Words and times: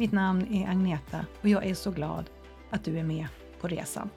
Mitt 0.00 0.12
namn 0.12 0.54
är 0.54 0.68
Agneta 0.68 1.26
och 1.42 1.48
jag 1.48 1.66
är 1.66 1.74
så 1.74 1.90
glad 1.90 2.30
att 2.70 2.84
du 2.84 2.98
är 2.98 3.04
med 3.04 3.26
på 3.60 3.68
resan. 3.68 4.10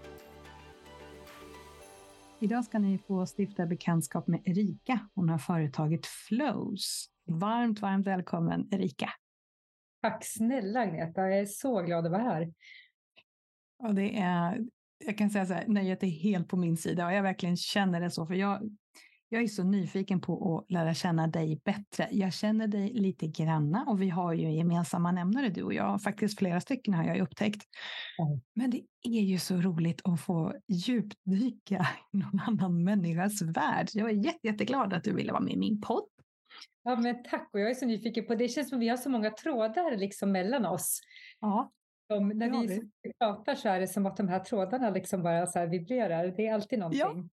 Idag 2.40 2.66
ska 2.66 2.80
ni 2.80 2.98
få 2.98 3.26
stifta 3.38 3.66
bekantskap 3.66 4.28
med 4.28 4.42
Erika. 4.46 5.10
Hon 5.16 5.30
har 5.30 5.38
företaget 5.38 6.06
Flows. 6.06 7.06
Varmt, 7.26 7.80
varmt 7.80 8.08
välkommen 8.08 8.68
Erika. 8.72 9.10
Tack 10.02 10.26
snälla 10.26 10.80
Agneta, 10.80 11.22
jag 11.22 11.40
är 11.40 11.46
så 11.46 11.82
glad 11.82 12.06
att 12.06 12.12
vara 12.12 12.24
här. 12.24 12.54
Och 13.84 13.96
det 13.96 14.18
är, 14.18 14.62
jag 15.06 15.18
kan 15.18 15.30
säga 15.30 15.46
så 15.46 15.54
här, 15.54 15.68
nöjet 15.68 16.04
är 16.04 16.08
helt 16.08 16.48
på 16.48 16.58
min 16.58 16.78
sida 16.78 17.06
och 17.06 17.14
jag 17.14 17.24
verkligen 17.24 17.58
känner 17.58 18.02
det 18.02 18.12
så, 18.12 18.26
för 18.26 18.34
jag 18.34 18.78
jag 19.34 19.44
är 19.44 19.48
så 19.48 19.64
nyfiken 19.64 20.22
på 20.22 20.58
att 20.58 20.72
lära 20.72 20.94
känna 20.94 21.28
dig 21.28 21.62
bättre. 21.66 22.08
Jag 22.12 22.34
känner 22.34 22.68
dig 22.68 22.94
lite 22.94 23.28
granna 23.28 23.86
och 23.88 24.02
vi 24.02 24.10
har 24.10 24.34
ju 24.34 24.52
gemensamma 24.52 25.12
nämnare 25.12 25.50
du 25.50 25.64
och 25.64 25.74
jag. 25.74 26.02
Faktiskt 26.02 26.40
flera 26.40 26.62
stycken 26.62 26.94
har 26.94 27.04
jag 27.04 27.20
upptäckt. 27.20 27.62
Mm. 28.20 28.42
Men 28.54 28.70
det 28.70 28.84
är 29.04 29.22
ju 29.22 29.38
så 29.40 29.56
roligt 29.56 30.02
att 30.04 30.22
få 30.22 30.54
djupdyka 30.68 31.88
i 32.14 32.18
någon 32.18 32.40
annan 32.48 32.84
människas 32.84 33.42
värld. 33.42 33.88
Jag 33.94 34.10
är 34.10 34.26
jätte, 34.26 34.48
jätteglad 34.48 34.94
att 34.94 35.04
du 35.04 35.14
ville 35.14 35.32
vara 35.32 35.44
med 35.44 35.54
i 35.54 35.58
min 35.58 35.82
podd. 35.82 36.08
Ja, 36.84 36.96
men 36.96 37.24
tack 37.24 37.50
och 37.54 37.60
jag 37.60 37.70
är 37.70 37.74
så 37.74 37.86
nyfiken 37.86 38.26
på 38.26 38.36
det. 38.36 38.44
Det 38.44 38.50
känns 38.50 38.70
som 38.70 38.78
att 38.78 38.82
vi 38.82 38.90
har 38.90 38.98
så 38.98 39.10
många 39.10 39.30
trådar 39.32 39.98
liksom 39.98 40.32
mellan 40.32 40.66
oss. 40.66 41.02
Ja. 41.40 41.72
Som, 42.08 42.30
när 42.30 42.50
vi, 42.50 42.82
vi 43.02 43.14
pratar 43.20 43.56
så 43.56 43.70
är 43.70 43.80
det 43.80 43.88
som 43.88 44.06
att 44.06 44.18
de 44.18 44.28
här 44.28 44.40
trådarna 44.40 44.90
liksom 44.90 45.24
bara 45.24 45.48
så 45.48 45.66
vibrerar. 45.66 46.28
Det 46.28 46.48
är 46.48 46.54
alltid 46.54 46.80
någonting. 46.80 47.00
Ja. 47.00 47.24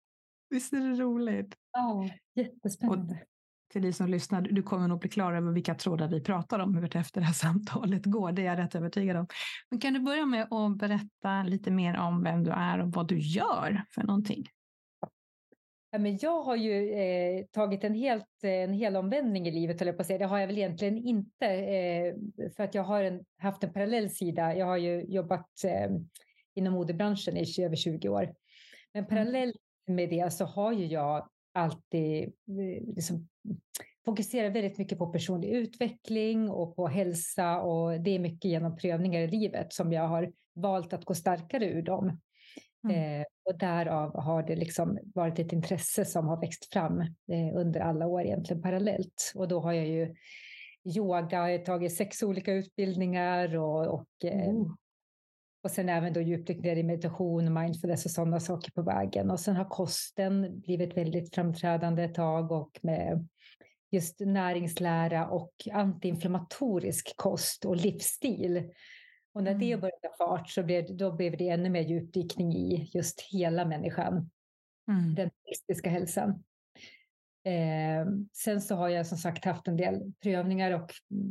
Visst 0.51 0.73
är 0.73 0.79
det 0.79 1.03
roligt? 1.03 1.57
Ja, 1.73 2.09
jättespännande. 2.35 3.15
Och 3.15 3.73
till 3.73 3.83
dig 3.83 3.93
som 3.93 4.07
lyssnar, 4.07 4.41
du 4.41 4.63
kommer 4.63 4.89
nog 4.89 5.01
bli 5.01 5.11
klar 5.11 5.33
över 5.33 5.53
vilka 5.53 5.75
trådar 5.75 6.09
vi 6.09 6.21
pratar 6.21 6.59
om 6.59 6.85
efter 6.85 7.21
det 7.21 7.27
här 7.27 7.33
samtalet 7.33 8.07
går. 8.07 8.33
Det 8.33 8.43
är 8.43 8.47
jag 8.47 8.59
rätt 8.59 8.75
övertygad 8.75 9.17
om. 9.17 9.27
Men 9.71 9.81
kan 9.81 9.95
du 9.95 10.01
börja 10.01 10.27
med 10.27 10.53
att 10.53 10.79
berätta 10.79 11.43
lite 11.43 11.71
mer 11.71 11.97
om 11.97 12.23
vem 12.23 12.45
du 12.45 12.51
är 12.51 12.79
och 12.79 12.93
vad 12.93 13.09
du 13.09 13.19
gör 13.19 13.85
för 13.95 14.03
någonting? 14.03 14.47
Ja, 15.93 15.99
men 15.99 16.19
jag 16.21 16.43
har 16.43 16.57
ju 16.57 16.93
eh, 16.93 17.45
tagit 17.51 17.85
en, 17.85 17.95
helt, 17.95 18.45
en 18.45 18.73
hel 18.73 18.97
omvändning 18.97 19.49
i 19.49 19.51
livet, 19.51 19.81
jag 19.81 19.97
på 19.97 20.01
att 20.01 20.07
säga. 20.07 20.19
Det 20.19 20.25
har 20.25 20.39
jag 20.39 20.47
väl 20.47 20.59
egentligen 20.59 20.99
inte, 20.99 21.47
eh, 21.47 22.15
för 22.57 22.65
att 22.65 22.75
jag 22.75 22.83
har 22.83 23.03
en, 23.03 23.25
haft 23.39 23.65
en 23.65 23.73
parallell 23.73 24.11
sida. 24.11 24.57
Jag 24.57 24.67
har 24.67 24.77
ju 24.77 25.05
jobbat 25.05 25.65
eh, 25.65 25.91
inom 26.55 26.73
modebranschen 26.75 27.37
i 27.37 27.65
över 27.65 27.77
20 27.77 28.09
år. 28.09 28.35
Men 28.93 29.05
mm. 29.05 29.09
parallellt 29.09 29.57
med 29.87 30.11
det 30.11 30.33
så 30.33 30.45
har 30.45 30.73
ju 30.73 30.87
jag 30.87 31.29
alltid 31.53 32.23
eh, 32.25 32.95
liksom, 32.95 33.29
fokuserar 34.05 34.51
väldigt 34.51 34.79
mycket 34.79 34.99
på 34.99 35.07
personlig 35.07 35.49
utveckling 35.49 36.51
och 36.51 36.77
på 36.77 36.89
hälsa 36.89 37.61
och 37.61 38.01
det 38.01 38.11
är 38.11 38.19
mycket 38.19 38.51
genom 38.51 38.77
prövningar 38.77 39.21
i 39.21 39.29
livet 39.29 39.73
som 39.73 39.93
jag 39.93 40.09
har 40.09 40.33
valt 40.55 40.93
att 40.93 41.05
gå 41.05 41.15
starkare 41.15 41.67
ur 41.67 41.83
dem. 41.83 42.21
Mm. 42.85 43.21
Eh, 43.21 43.27
och 43.45 43.59
därav 43.59 44.21
har 44.21 44.43
det 44.43 44.57
liksom 44.57 44.99
varit 45.15 45.39
ett 45.39 45.53
intresse 45.53 46.05
som 46.05 46.29
har 46.29 46.41
växt 46.41 46.73
fram 46.73 47.01
eh, 47.01 47.57
under 47.57 47.81
alla 47.81 48.07
år 48.07 48.23
egentligen 48.23 48.63
parallellt. 48.63 49.33
Och 49.35 49.49
då 49.49 49.61
har 49.61 49.73
jag 49.73 49.87
ju 49.87 50.15
yoga, 50.97 51.51
jag 51.51 51.59
har 51.59 51.65
tagit 51.65 51.97
sex 51.97 52.23
olika 52.23 52.53
utbildningar 52.53 53.57
och, 53.57 53.87
och 53.87 54.25
eh, 54.25 54.49
mm. 54.49 54.77
Och 55.63 55.71
sen 55.71 55.89
även 55.89 56.13
då 56.13 56.21
djupdykt 56.21 56.63
ner 56.63 56.77
i 56.77 56.83
meditation, 56.83 57.55
mindfulness 57.55 58.05
och 58.05 58.11
sådana 58.11 58.41
saker 58.41 58.73
på 58.73 58.83
vägen. 58.83 59.31
Och 59.31 59.41
sen 59.41 59.57
har 59.57 59.65
kosten 59.65 60.61
blivit 60.61 60.97
väldigt 60.97 61.35
framträdande 61.35 62.03
ett 62.03 62.15
tag 62.15 62.53
och 62.53 62.79
med 62.83 63.29
just 63.91 64.21
näringslära 64.21 65.29
och 65.29 65.53
antiinflammatorisk 65.73 67.17
kost 67.17 67.65
och 67.65 67.77
livsstil. 67.77 68.71
Och 69.33 69.43
när 69.43 69.55
det 69.55 69.67
mm. 69.67 69.81
började 69.81 70.01
ta 70.03 70.27
fart 70.27 70.51
så 70.51 70.63
blev, 70.63 70.97
då 70.97 71.13
blev 71.13 71.37
det 71.37 71.49
ännu 71.49 71.71
mer 71.71 71.83
djupdykning 71.83 72.57
i 72.57 72.91
just 72.95 73.21
hela 73.21 73.65
människan. 73.65 74.31
Mm. 74.89 75.15
Den 75.15 75.31
holistiska 75.45 75.91
hälsan. 75.91 76.45
Eh, 77.45 78.07
sen 78.33 78.61
så 78.61 78.75
har 78.75 78.89
jag 78.89 79.07
som 79.07 79.19
sagt 79.19 79.45
haft 79.45 79.69
en 79.69 79.77
del 79.77 80.13
prövningar 80.23 80.71
och 80.71 80.91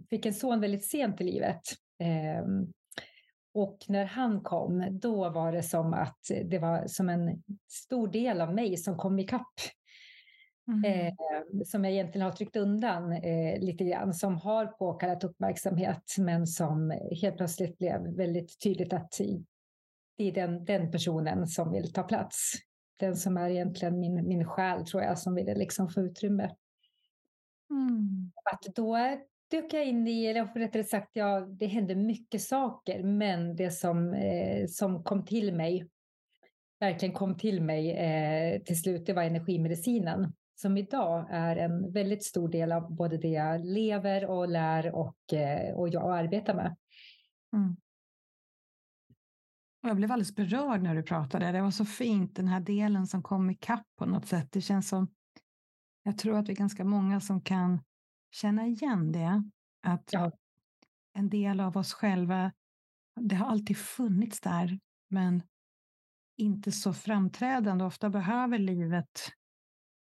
fick 0.09 0.25
en 0.25 0.33
son 0.33 0.61
väldigt 0.61 0.85
sent 0.85 1.21
i 1.21 1.23
livet. 1.23 1.61
Eh, 1.99 2.45
och 3.53 3.77
när 3.87 4.05
han 4.05 4.41
kom, 4.41 4.87
då 4.91 5.29
var 5.29 5.51
det 5.51 5.63
som 5.63 5.93
att 5.93 6.19
det 6.45 6.59
var 6.59 6.87
som 6.87 7.09
en 7.09 7.43
stor 7.67 8.07
del 8.07 8.41
av 8.41 8.53
mig 8.53 8.77
som 8.77 8.97
kom 8.97 9.19
ikapp. 9.19 9.53
Mm. 10.67 10.83
Eh, 11.07 11.13
som 11.65 11.83
jag 11.83 11.93
egentligen 11.93 12.25
har 12.25 12.31
tryckt 12.31 12.55
undan 12.55 13.11
eh, 13.11 13.59
lite 13.59 13.83
grann, 13.83 14.13
som 14.13 14.37
har 14.37 14.65
påkallat 14.65 15.23
uppmärksamhet, 15.23 16.15
men 16.17 16.47
som 16.47 16.91
helt 17.21 17.37
plötsligt 17.37 17.77
blev 17.77 18.15
väldigt 18.15 18.59
tydligt 18.63 18.93
att 18.93 19.19
det 20.17 20.23
är 20.23 20.31
den, 20.31 20.65
den 20.65 20.91
personen 20.91 21.47
som 21.47 21.71
vill 21.71 21.93
ta 21.93 22.03
plats. 22.03 22.53
Den 22.99 23.15
som 23.15 23.37
är 23.37 23.49
egentligen 23.49 23.99
min, 23.99 24.27
min 24.27 24.45
själ, 24.45 24.85
tror 24.85 25.03
jag, 25.03 25.19
som 25.19 25.35
ville 25.35 25.55
liksom 25.55 25.89
få 25.89 26.01
utrymme. 26.01 26.55
Mm. 27.69 28.31
Att 28.51 28.75
då 28.75 28.95
dök 29.51 29.73
jag 29.73 29.85
in 29.85 30.07
i, 30.07 30.25
eller 30.25 30.45
rättare 30.45 30.83
sagt, 30.83 31.09
ja, 31.13 31.39
det 31.39 31.67
hände 31.67 31.95
mycket 31.95 32.41
saker, 32.41 33.03
men 33.03 33.55
det 33.55 33.71
som, 33.71 34.13
eh, 34.13 34.67
som 34.67 35.03
kom 35.03 35.25
till 35.25 35.53
mig, 35.53 35.87
verkligen 36.79 37.15
kom 37.15 37.37
till 37.37 37.61
mig 37.61 37.91
eh, 37.91 38.61
till 38.61 38.81
slut, 38.81 39.05
det 39.05 39.13
var 39.13 39.23
energimedicinen 39.23 40.33
som 40.55 40.77
idag 40.77 41.27
är 41.29 41.55
en 41.55 41.91
väldigt 41.91 42.23
stor 42.23 42.49
del 42.49 42.71
av 42.71 42.95
både 42.95 43.17
det 43.17 43.27
jag 43.27 43.65
lever 43.65 44.25
och 44.25 44.49
lär 44.49 44.95
och, 44.95 45.33
eh, 45.33 45.75
och 45.75 45.89
jag 45.89 46.17
arbetar 46.17 46.53
med. 46.53 46.75
Mm. 47.53 47.75
Jag 49.81 49.95
blev 49.95 50.11
alldeles 50.11 50.35
berörd 50.35 50.81
när 50.81 50.95
du 50.95 51.03
pratade. 51.03 51.51
Det 51.51 51.61
var 51.61 51.71
så 51.71 51.85
fint, 51.85 52.35
den 52.35 52.47
här 52.47 52.59
delen 52.59 53.07
som 53.07 53.23
kom 53.23 53.49
ikapp 53.49 53.85
på 53.95 54.05
något 54.05 54.27
sätt. 54.27 54.51
Det 54.51 54.61
känns 54.61 54.89
som, 54.89 55.07
jag 56.03 56.17
tror 56.17 56.37
att 56.37 56.47
vi 56.47 56.51
är 56.51 56.57
ganska 56.57 56.83
många 56.83 57.21
som 57.21 57.41
kan 57.41 57.81
känna 58.31 58.67
igen 58.67 59.11
det. 59.11 59.43
Att 59.81 60.09
ja. 60.11 60.31
en 61.13 61.29
del 61.29 61.59
av 61.59 61.77
oss 61.77 61.93
själva, 61.93 62.51
det 63.19 63.35
har 63.35 63.47
alltid 63.47 63.77
funnits 63.77 64.41
där, 64.41 64.79
men 65.09 65.43
inte 66.37 66.71
så 66.71 66.93
framträdande. 66.93 67.85
Ofta 67.85 68.09
behöver 68.09 68.57
livet 68.57 69.31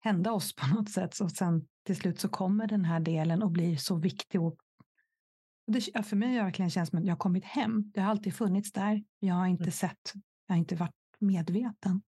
hända 0.01 0.33
oss 0.33 0.55
på 0.55 0.67
något 0.67 0.91
sätt. 0.91 1.21
Och 1.21 1.31
sen 1.31 1.67
till 1.87 1.97
slut 1.97 2.21
så 2.21 2.29
kommer 2.29 2.67
den 2.67 2.85
här 2.85 3.01
delen 3.01 3.43
och 3.43 3.51
blir 3.51 3.77
så 3.77 3.97
viktig. 3.97 4.43
Och 4.43 4.57
det, 5.67 6.07
för 6.07 6.17
mig 6.17 6.29
har 6.29 6.37
det 6.37 6.43
verkligen 6.43 6.71
känts 6.71 6.91
som 6.91 6.99
att 6.99 7.05
jag 7.05 7.13
har 7.13 7.19
kommit 7.19 7.45
hem. 7.45 7.91
Det 7.95 8.01
har 8.01 8.11
alltid 8.11 8.35
funnits 8.35 8.73
där. 8.73 9.05
Jag 9.19 9.35
har 9.35 9.47
inte 9.47 9.65
mm. 9.65 9.73
sett, 9.73 10.13
jag 10.47 10.55
har 10.55 10.59
inte 10.59 10.77
varit 10.77 10.95
medveten. 11.19 12.03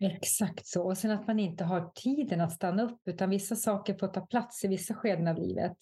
Exakt 0.00 0.66
så. 0.66 0.82
Och 0.82 0.98
sen 0.98 1.10
att 1.10 1.26
man 1.26 1.38
inte 1.38 1.64
har 1.64 1.92
tiden 1.94 2.40
att 2.40 2.52
stanna 2.52 2.82
upp, 2.82 3.00
utan 3.04 3.30
vissa 3.30 3.56
saker 3.56 3.94
får 3.94 4.08
ta 4.08 4.26
plats 4.26 4.64
i 4.64 4.68
vissa 4.68 4.94
skeden 4.94 5.28
av 5.28 5.36
livet. 5.36 5.76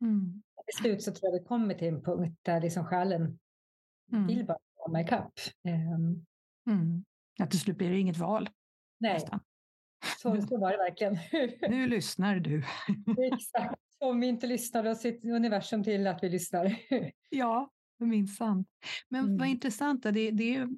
Mm. 0.00 0.42
Till 0.66 0.78
slut 0.78 1.02
så 1.02 1.12
tror 1.12 1.32
jag 1.32 1.40
vi 1.40 1.46
kommer 1.46 1.74
till 1.74 1.88
en 1.88 2.02
punkt 2.02 2.38
där 2.42 2.60
liksom 2.60 2.84
själen 2.84 3.38
mm. 4.12 4.26
vill 4.26 4.46
bara 4.46 4.58
komma 4.74 5.00
ikapp. 5.00 5.32
Um, 5.64 6.26
mm. 6.70 7.04
Ja, 7.36 7.46
till 7.46 7.60
slut 7.60 7.76
blir 7.76 7.90
det 7.90 7.98
inget 7.98 8.16
val. 8.16 8.48
Nej, 8.98 9.20
så, 10.22 10.42
så 10.48 10.58
var 10.58 10.70
det 10.70 10.76
verkligen. 10.76 11.18
nu 11.70 11.86
lyssnar 11.86 12.36
du. 12.36 12.64
Exakt. 13.32 13.80
Om 13.98 14.20
vi 14.20 14.26
inte 14.26 14.46
lyssnar, 14.46 14.82
då 14.82 14.94
ser 14.94 15.30
universum 15.30 15.84
till 15.84 16.06
att 16.06 16.22
vi 16.22 16.28
lyssnar. 16.28 16.76
ja, 17.30 17.70
minsann. 17.98 18.64
Men 19.08 19.24
mm. 19.24 19.38
vad 19.38 19.48
intressant, 19.48 20.02
det, 20.02 20.30
det 20.30 20.56
är 20.56 20.68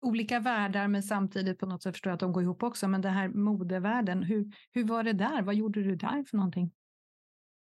olika 0.00 0.40
världar 0.40 0.88
men 0.88 1.02
samtidigt 1.02 1.58
på 1.58 1.66
något 1.66 1.82
sätt 1.82 1.94
förstår 1.94 2.10
jag 2.10 2.14
att 2.14 2.20
de 2.20 2.32
går 2.32 2.42
ihop 2.42 2.62
också. 2.62 2.88
Men 2.88 3.00
det 3.00 3.08
här 3.08 3.28
modevärlden, 3.28 4.22
hur, 4.22 4.52
hur 4.72 4.84
var 4.84 5.02
det 5.02 5.12
där? 5.12 5.42
Vad 5.42 5.54
gjorde 5.54 5.82
du 5.82 5.96
där 5.96 6.24
för 6.30 6.36
någonting? 6.36 6.70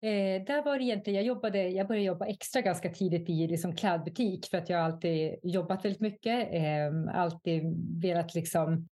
Eh, 0.03 0.45
där 0.45 0.65
var 0.65 0.79
det 0.79 0.85
egentligen, 0.85 1.17
jag, 1.17 1.27
jobbade, 1.27 1.69
jag 1.69 1.89
började 1.89 2.07
jobba 2.07 2.27
extra 2.27 2.61
ganska 2.61 2.91
tidigt 2.91 3.31
i 3.31 3.47
liksom 3.47 3.77
klädbutik 3.77 4.47
för 4.51 4.59
att 4.59 4.69
jag 4.69 4.81
alltid 4.81 5.39
jobbat 5.43 5.85
väldigt 5.85 6.01
mycket. 6.01 6.49
Eh, 6.53 7.21
alltid 7.21 7.63
velat 8.03 8.35
liksom 8.35 8.89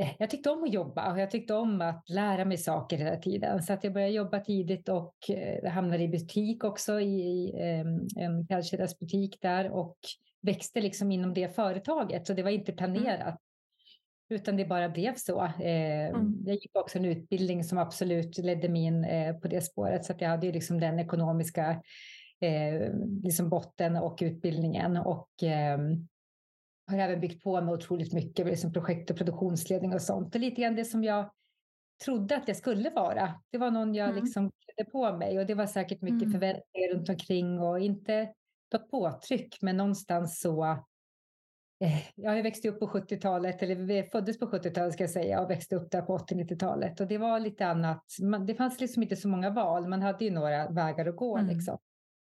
eh, 0.00 0.08
jag 0.18 0.30
tyckte 0.30 0.50
om 0.50 0.64
att 0.64 0.72
jobba 0.72 1.12
och 1.12 1.20
jag 1.20 1.30
tyckte 1.30 1.54
om 1.54 1.80
att 1.80 2.08
lära 2.08 2.44
mig 2.44 2.58
saker 2.58 2.96
hela 2.96 3.16
tiden. 3.16 3.62
Så 3.62 3.72
att 3.72 3.84
jag 3.84 3.92
började 3.92 4.12
jobba 4.12 4.40
tidigt 4.40 4.88
och 4.88 5.14
eh, 5.30 5.70
hamnade 5.70 6.02
i 6.02 6.08
butik 6.08 6.64
också 6.64 7.00
i, 7.00 7.20
i 7.20 7.54
ehm, 7.60 8.06
en 8.16 8.38
en 8.38 8.46
klädkedjasbutik 8.46 9.38
där 9.40 9.70
och 9.70 9.98
växte 10.40 10.80
liksom 10.80 11.12
inom 11.12 11.34
det 11.34 11.54
företaget. 11.54 12.26
Så 12.26 12.34
det 12.34 12.42
var 12.42 12.50
inte 12.50 12.72
mm. 12.72 12.76
planerat. 12.76 13.38
Utan 14.30 14.56
det 14.56 14.64
bara 14.64 14.88
blev 14.88 15.14
så. 15.14 15.44
Eh, 15.44 16.08
mm. 16.08 16.42
Jag 16.46 16.54
gick 16.54 16.76
också 16.76 16.98
en 16.98 17.04
utbildning 17.04 17.64
som 17.64 17.78
absolut 17.78 18.38
ledde 18.38 18.68
mig 18.68 18.82
in 18.82 19.04
eh, 19.04 19.36
på 19.36 19.48
det 19.48 19.60
spåret. 19.60 20.04
Så 20.04 20.14
jag 20.18 20.28
hade 20.28 20.46
ju 20.46 20.52
liksom 20.52 20.80
den 20.80 20.98
ekonomiska 20.98 21.82
eh, 22.40 22.92
liksom 23.22 23.48
botten 23.48 23.96
och 23.96 24.18
utbildningen. 24.22 24.96
Och 24.96 25.28
ehm, 25.42 26.08
har 26.90 26.98
även 26.98 27.20
byggt 27.20 27.42
på 27.42 27.60
med 27.60 27.74
otroligt 27.74 28.12
mycket 28.12 28.46
liksom 28.46 28.72
projekt 28.72 29.10
och 29.10 29.16
produktionsledning 29.16 29.94
och 29.94 30.02
sånt. 30.02 30.34
Och 30.34 30.40
lite 30.40 30.60
grann 30.60 30.76
det 30.76 30.84
som 30.84 31.04
jag 31.04 31.30
trodde 32.04 32.36
att 32.36 32.48
jag 32.48 32.56
skulle 32.56 32.90
vara. 32.90 33.34
Det 33.50 33.58
var 33.58 33.70
någon 33.70 33.94
jag 33.94 34.08
mm. 34.08 34.24
liksom 34.24 34.50
klädde 34.50 34.90
på 34.90 35.16
mig 35.16 35.38
och 35.38 35.46
det 35.46 35.54
var 35.54 35.66
säkert 35.66 36.02
mycket 36.02 36.22
mm. 36.22 36.32
förväntningar 36.32 36.94
runt 36.94 37.08
omkring 37.08 37.60
och 37.60 37.80
inte 37.80 38.32
något 38.72 38.90
påtryck, 38.90 39.58
men 39.62 39.76
någonstans 39.76 40.40
så 40.40 40.78
Eh, 41.80 42.02
jag 42.14 42.42
växte 42.42 42.68
upp 42.68 42.80
på 42.80 42.86
70-talet, 42.86 43.62
eller 43.62 44.10
föddes 44.10 44.38
på 44.38 44.46
70-talet 44.46 44.92
ska 44.92 45.02
jag 45.02 45.10
säga, 45.10 45.40
och 45.40 45.50
växte 45.50 45.76
upp 45.76 45.90
där 45.90 46.02
på 46.02 46.18
80-90-talet. 46.18 47.00
Och 47.00 47.06
det 47.06 47.18
var 47.18 47.40
lite 47.40 47.66
annat. 47.66 48.04
det 48.46 48.54
fanns 48.54 48.80
liksom 48.80 49.02
inte 49.02 49.16
så 49.16 49.28
många 49.28 49.50
val. 49.50 49.88
Man 49.88 50.02
hade 50.02 50.24
ju 50.24 50.30
några 50.30 50.68
vägar 50.68 51.06
att 51.06 51.16
gå. 51.16 51.36
Mm. 51.36 51.54
Liksom. 51.54 51.78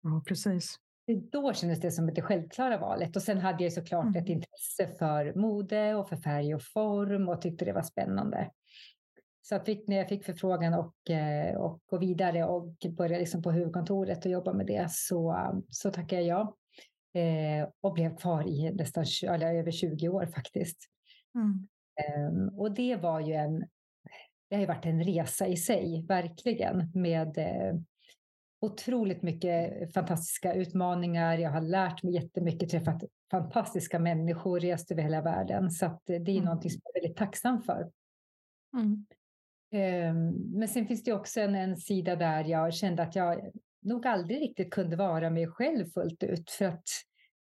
Ja, 0.01 0.23
precis. 0.27 0.75
Då 1.31 1.53
kändes 1.53 1.79
det 1.79 1.91
som 1.91 2.13
det 2.13 2.21
självklara 2.21 2.77
valet. 2.77 3.15
Och 3.15 3.21
sen 3.21 3.37
hade 3.37 3.63
jag 3.63 3.73
såklart 3.73 4.05
mm. 4.05 4.23
ett 4.23 4.29
intresse 4.29 4.87
för 4.99 5.33
mode 5.39 5.95
och 5.95 6.09
för 6.09 6.17
färg 6.17 6.55
och 6.55 6.63
form 6.63 7.29
och 7.29 7.41
tyckte 7.41 7.65
det 7.65 7.73
var 7.73 7.81
spännande. 7.81 8.49
Så 9.47 9.55
att 9.55 9.67
när 9.87 9.97
jag 9.97 10.09
fick 10.09 10.25
förfrågan 10.25 10.73
och, 10.73 11.09
eh, 11.09 11.55
och 11.55 11.81
gå 11.85 11.97
vidare 11.97 12.45
och 12.45 12.75
börja 12.97 13.19
liksom 13.19 13.41
på 13.41 13.51
huvudkontoret 13.51 14.25
och 14.25 14.31
jobba 14.31 14.53
med 14.53 14.65
det 14.65 14.87
så, 14.89 15.35
så 15.69 15.91
tackade 15.91 16.21
jag 16.21 16.55
ja 17.13 17.21
eh, 17.21 17.69
och 17.81 17.93
blev 17.93 18.17
kvar 18.17 18.47
i 18.47 18.71
nästan 18.73 19.05
eller 19.23 19.53
över 19.53 19.71
20 19.71 20.09
år 20.09 20.25
faktiskt. 20.25 20.77
Mm. 21.35 21.67
Eh, 21.95 22.59
och 22.59 22.71
det 22.71 22.95
var 22.95 23.19
ju 23.19 23.33
en, 23.33 23.59
det 24.49 24.55
har 24.55 24.61
ju 24.61 24.67
varit 24.67 24.85
en 24.85 25.03
resa 25.03 25.47
i 25.47 25.57
sig, 25.57 26.05
verkligen, 26.07 26.91
med 26.93 27.37
eh, 27.37 27.75
otroligt 28.61 29.21
mycket 29.21 29.93
fantastiska 29.93 30.53
utmaningar. 30.53 31.37
Jag 31.37 31.51
har 31.51 31.61
lärt 31.61 32.03
mig 32.03 32.13
jättemycket, 32.13 32.69
träffat 32.69 33.03
fantastiska 33.31 33.99
människor, 33.99 34.59
rest 34.59 34.91
över 34.91 35.03
hela 35.03 35.21
världen. 35.21 35.71
Så 35.71 35.85
att 35.85 36.01
det 36.05 36.13
är 36.13 36.29
mm. 36.29 36.43
någonting 36.43 36.71
som 36.71 36.81
jag 36.83 36.97
är 36.97 37.01
väldigt 37.01 37.17
tacksam 37.17 37.61
för. 37.61 37.91
Mm. 38.77 39.05
Ehm, 39.75 40.29
men 40.31 40.67
sen 40.67 40.87
finns 40.87 41.03
det 41.03 41.13
också 41.13 41.41
en, 41.41 41.55
en 41.55 41.77
sida 41.77 42.15
där 42.15 42.43
jag 42.43 42.73
kände 42.73 43.03
att 43.03 43.15
jag 43.15 43.51
nog 43.81 44.07
aldrig 44.07 44.41
riktigt 44.41 44.73
kunde 44.73 44.95
vara 44.95 45.29
mig 45.29 45.47
själv 45.47 45.85
fullt 45.85 46.23
ut. 46.23 46.51
För 46.51 46.65
att 46.65 46.83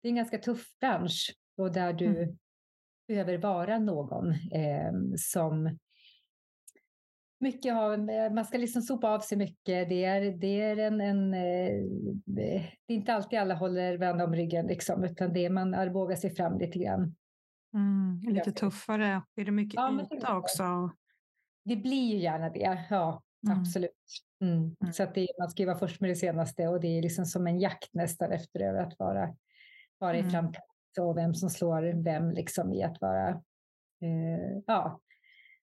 det 0.01 0.07
är 0.07 0.09
en 0.09 0.15
ganska 0.15 0.37
tuff 0.37 0.79
bransch 0.79 1.35
och 1.57 1.71
där 1.71 1.93
du 1.93 2.05
mm. 2.05 2.37
behöver 3.07 3.37
vara 3.37 3.79
någon 3.79 4.31
eh, 4.31 4.93
som 5.17 5.77
mycket 7.39 7.73
har, 7.73 8.29
man 8.29 8.45
ska 8.45 8.57
liksom 8.57 8.81
sopa 8.81 9.09
av 9.09 9.19
sig 9.19 9.37
mycket. 9.37 9.89
Det 9.89 10.03
är, 10.03 10.31
det 10.31 10.61
är 10.61 10.77
en, 10.77 11.01
en 11.01 11.33
eh, 11.33 11.83
det 12.25 12.55
är 12.55 12.71
inte 12.87 13.13
alltid 13.13 13.39
alla 13.39 13.55
håller 13.55 13.97
varandra 13.97 14.25
om 14.25 14.35
ryggen 14.35 14.67
liksom, 14.67 15.03
utan 15.03 15.33
det 15.33 15.45
är 15.45 15.49
man 15.49 15.73
armbågar 15.73 16.15
sig 16.15 16.35
fram 16.35 16.59
lite 16.59 16.79
grann. 16.79 17.15
Mm, 17.73 18.33
lite 18.33 18.51
tuffare. 18.51 19.21
Är 19.35 19.45
det 19.45 19.51
mycket 19.51 19.73
ja, 19.75 20.07
yta 20.13 20.37
också? 20.37 20.91
Det 21.65 21.75
blir 21.75 22.13
ju 22.13 22.17
gärna 22.17 22.49
det, 22.49 22.85
ja. 22.89 23.21
Mm. 23.47 23.59
Absolut. 23.59 23.91
Mm. 24.41 24.75
Mm. 24.81 24.93
Så 24.93 25.03
att 25.03 25.15
det, 25.15 25.27
man 25.39 25.49
ska 25.49 25.63
ju 25.63 25.67
vara 25.67 25.77
först 25.77 26.01
med 26.01 26.09
det 26.09 26.15
senaste 26.15 26.67
och 26.67 26.79
det 26.79 26.97
är 26.97 27.01
liksom 27.01 27.25
som 27.25 27.47
en 27.47 27.59
jakt 27.59 27.93
nästan 27.93 28.31
efter 28.31 28.59
över 28.59 28.79
att 28.79 28.99
vara, 28.99 29.35
vara 29.97 30.15
i 30.15 30.19
mm. 30.19 30.31
framkant 30.31 30.65
och 30.99 31.17
vem 31.17 31.33
som 31.33 31.49
slår 31.49 32.03
vem 32.03 32.31
liksom 32.31 32.73
i 32.73 32.83
att 32.83 33.01
vara 33.01 33.29
eh, 34.01 34.61
ja, 34.67 34.99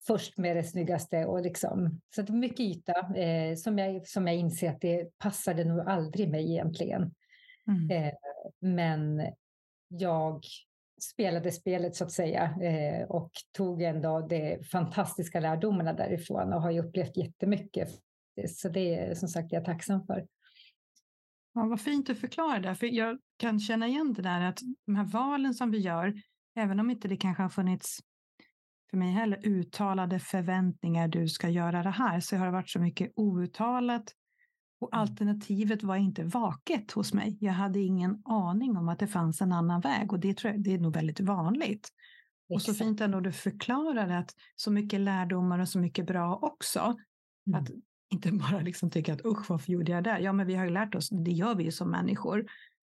först 0.06 0.38
med 0.38 0.56
det 0.56 0.64
snyggaste. 0.64 1.26
Och 1.26 1.42
liksom, 1.42 2.00
så 2.14 2.22
det 2.22 2.32
är 2.32 2.36
mycket 2.36 2.60
yta 2.60 3.16
eh, 3.16 3.56
som, 3.56 3.78
jag, 3.78 4.08
som 4.08 4.26
jag 4.26 4.36
inser 4.36 4.70
att 4.70 4.80
det 4.80 5.18
passade 5.18 5.64
nog 5.64 5.88
aldrig 5.88 6.30
mig 6.30 6.50
egentligen. 6.50 7.14
Mm. 7.68 7.90
Eh, 7.90 8.12
men 8.60 9.22
jag 9.88 10.44
spelade 11.02 11.52
spelet 11.52 11.96
så 11.96 12.04
att 12.04 12.12
säga 12.12 12.42
eh, 12.62 13.08
och 13.08 13.30
tog 13.56 13.82
ändå 13.82 14.20
de 14.20 14.64
fantastiska 14.72 15.40
lärdomarna 15.40 15.92
därifrån 15.92 16.52
och 16.52 16.62
har 16.62 16.70
ju 16.70 16.80
upplevt 16.80 17.16
jättemycket. 17.16 17.88
Så 18.48 18.68
det 18.68 18.94
är 18.94 19.14
som 19.14 19.28
sagt 19.28 19.52
jag 19.52 19.64
tacksam 19.64 20.06
för. 20.06 20.26
Ja, 21.54 21.66
vad 21.66 21.80
fint 21.80 22.06
du 22.06 22.14
förklarar 22.14 22.60
det, 22.60 22.74
för 22.74 22.86
jag 22.86 23.18
kan 23.36 23.60
känna 23.60 23.88
igen 23.88 24.12
det 24.12 24.22
där 24.22 24.40
att 24.40 24.58
de 24.86 24.96
här 24.96 25.04
valen 25.04 25.54
som 25.54 25.70
vi 25.70 25.78
gör, 25.78 26.14
även 26.56 26.80
om 26.80 26.90
inte 26.90 27.08
det 27.08 27.16
kanske 27.16 27.42
har 27.42 27.50
funnits 27.50 27.98
för 28.90 28.96
mig 28.96 29.10
heller 29.12 29.46
uttalade 29.46 30.18
förväntningar, 30.18 31.08
du 31.08 31.28
ska 31.28 31.48
göra 31.48 31.82
det 31.82 31.90
här, 31.90 32.20
så 32.20 32.36
har 32.36 32.46
det 32.46 32.52
varit 32.52 32.70
så 32.70 32.80
mycket 32.80 33.12
outtalat 33.16 34.12
och 34.80 34.94
mm. 34.94 35.02
alternativet 35.02 35.82
var 35.82 35.96
inte 35.96 36.24
vaket 36.24 36.92
hos 36.92 37.14
mig. 37.14 37.36
Jag 37.40 37.52
hade 37.52 37.80
ingen 37.80 38.22
aning 38.24 38.76
om 38.76 38.88
att 38.88 38.98
det 38.98 39.06
fanns 39.06 39.40
en 39.42 39.52
annan 39.52 39.80
väg 39.80 40.12
och 40.12 40.20
det, 40.20 40.36
tror 40.36 40.52
jag, 40.52 40.62
det 40.62 40.74
är 40.74 40.78
nog 40.78 40.94
väldigt 40.94 41.20
vanligt. 41.20 41.88
Och 42.48 42.62
så 42.62 42.74
fint 42.74 43.00
ändå 43.00 43.20
du 43.20 43.32
förklarade 43.32 44.18
att 44.18 44.34
så 44.56 44.70
mycket 44.70 45.00
lärdomar 45.00 45.58
och 45.58 45.68
så 45.68 45.78
mycket 45.78 46.06
bra 46.06 46.38
också. 46.42 46.96
Mm. 47.46 47.62
Att 47.62 47.70
inte 48.12 48.32
bara 48.50 48.60
liksom 48.60 48.90
tycka 48.90 49.12
att 49.12 49.24
usch, 49.24 49.50
varför 49.50 49.72
gjorde 49.72 49.92
jag 49.92 50.04
det? 50.04 50.18
Ja, 50.18 50.32
men 50.32 50.46
vi 50.46 50.54
har 50.54 50.64
ju 50.64 50.70
lärt 50.70 50.94
oss, 50.94 51.08
det 51.08 51.30
gör 51.30 51.54
vi 51.54 51.64
ju 51.64 51.72
som 51.72 51.90
människor. 51.90 52.46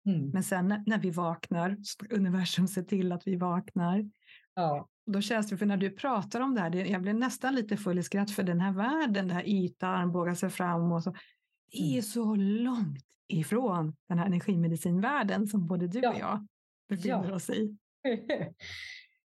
Mm. 0.06 0.30
Men 0.30 0.42
sen 0.42 0.82
när 0.86 0.98
vi 0.98 1.10
vaknar, 1.10 1.76
så 1.82 2.06
universum 2.10 2.68
ser 2.68 2.82
till 2.82 3.12
att 3.12 3.26
vi 3.26 3.36
vaknar. 3.36 4.10
Ja. 4.54 4.88
Då 5.06 5.20
känns 5.20 5.48
det, 5.48 5.56
för 5.56 5.66
när 5.66 5.76
du 5.76 5.90
pratar 5.90 6.40
om 6.40 6.54
det 6.54 6.60
här, 6.60 6.74
jag 6.74 7.02
blir 7.02 7.12
nästan 7.12 7.54
lite 7.54 7.76
full 7.76 7.98
i 7.98 8.02
skratt 8.02 8.30
för 8.30 8.42
den 8.42 8.60
här 8.60 8.72
världen, 8.72 9.28
det 9.28 9.34
här 9.34 9.48
yta, 9.48 9.88
armbåga 9.88 10.34
sig 10.34 10.50
fram 10.50 10.92
och 10.92 11.02
så 11.02 11.14
det 11.70 11.78
är 11.78 11.92
mm. 11.92 12.02
så 12.02 12.34
långt 12.34 13.04
ifrån 13.28 13.96
den 14.08 14.18
här 14.18 14.26
energimedicinvärlden 14.26 15.46
som 15.46 15.66
både 15.66 15.86
du 15.86 16.00
ja. 16.00 16.10
och 16.10 16.18
jag 16.18 16.46
befinner 16.88 17.28
ja. 17.28 17.34
oss 17.34 17.50
i. 17.50 17.76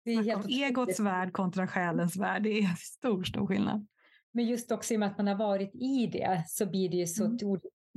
det 0.04 0.12
är 0.12 0.22
helt 0.22 0.46
egots 0.48 1.00
värld 1.00 1.32
kontra 1.32 1.66
själens 1.66 2.16
värld, 2.16 2.42
det 2.42 2.58
är 2.58 2.74
stor, 2.76 3.24
stor 3.24 3.46
skillnad. 3.46 3.86
Men 4.32 4.46
just 4.46 4.72
också 4.72 4.94
i 4.94 4.96
och 4.96 5.00
med 5.00 5.08
att 5.08 5.18
man 5.18 5.26
har 5.26 5.34
varit 5.34 5.74
i 5.74 6.06
det 6.06 6.44
så 6.48 6.66
blir 6.66 6.88
det 6.88 6.96
ju 6.96 7.06
så 7.06 7.24
mm. 7.24 7.38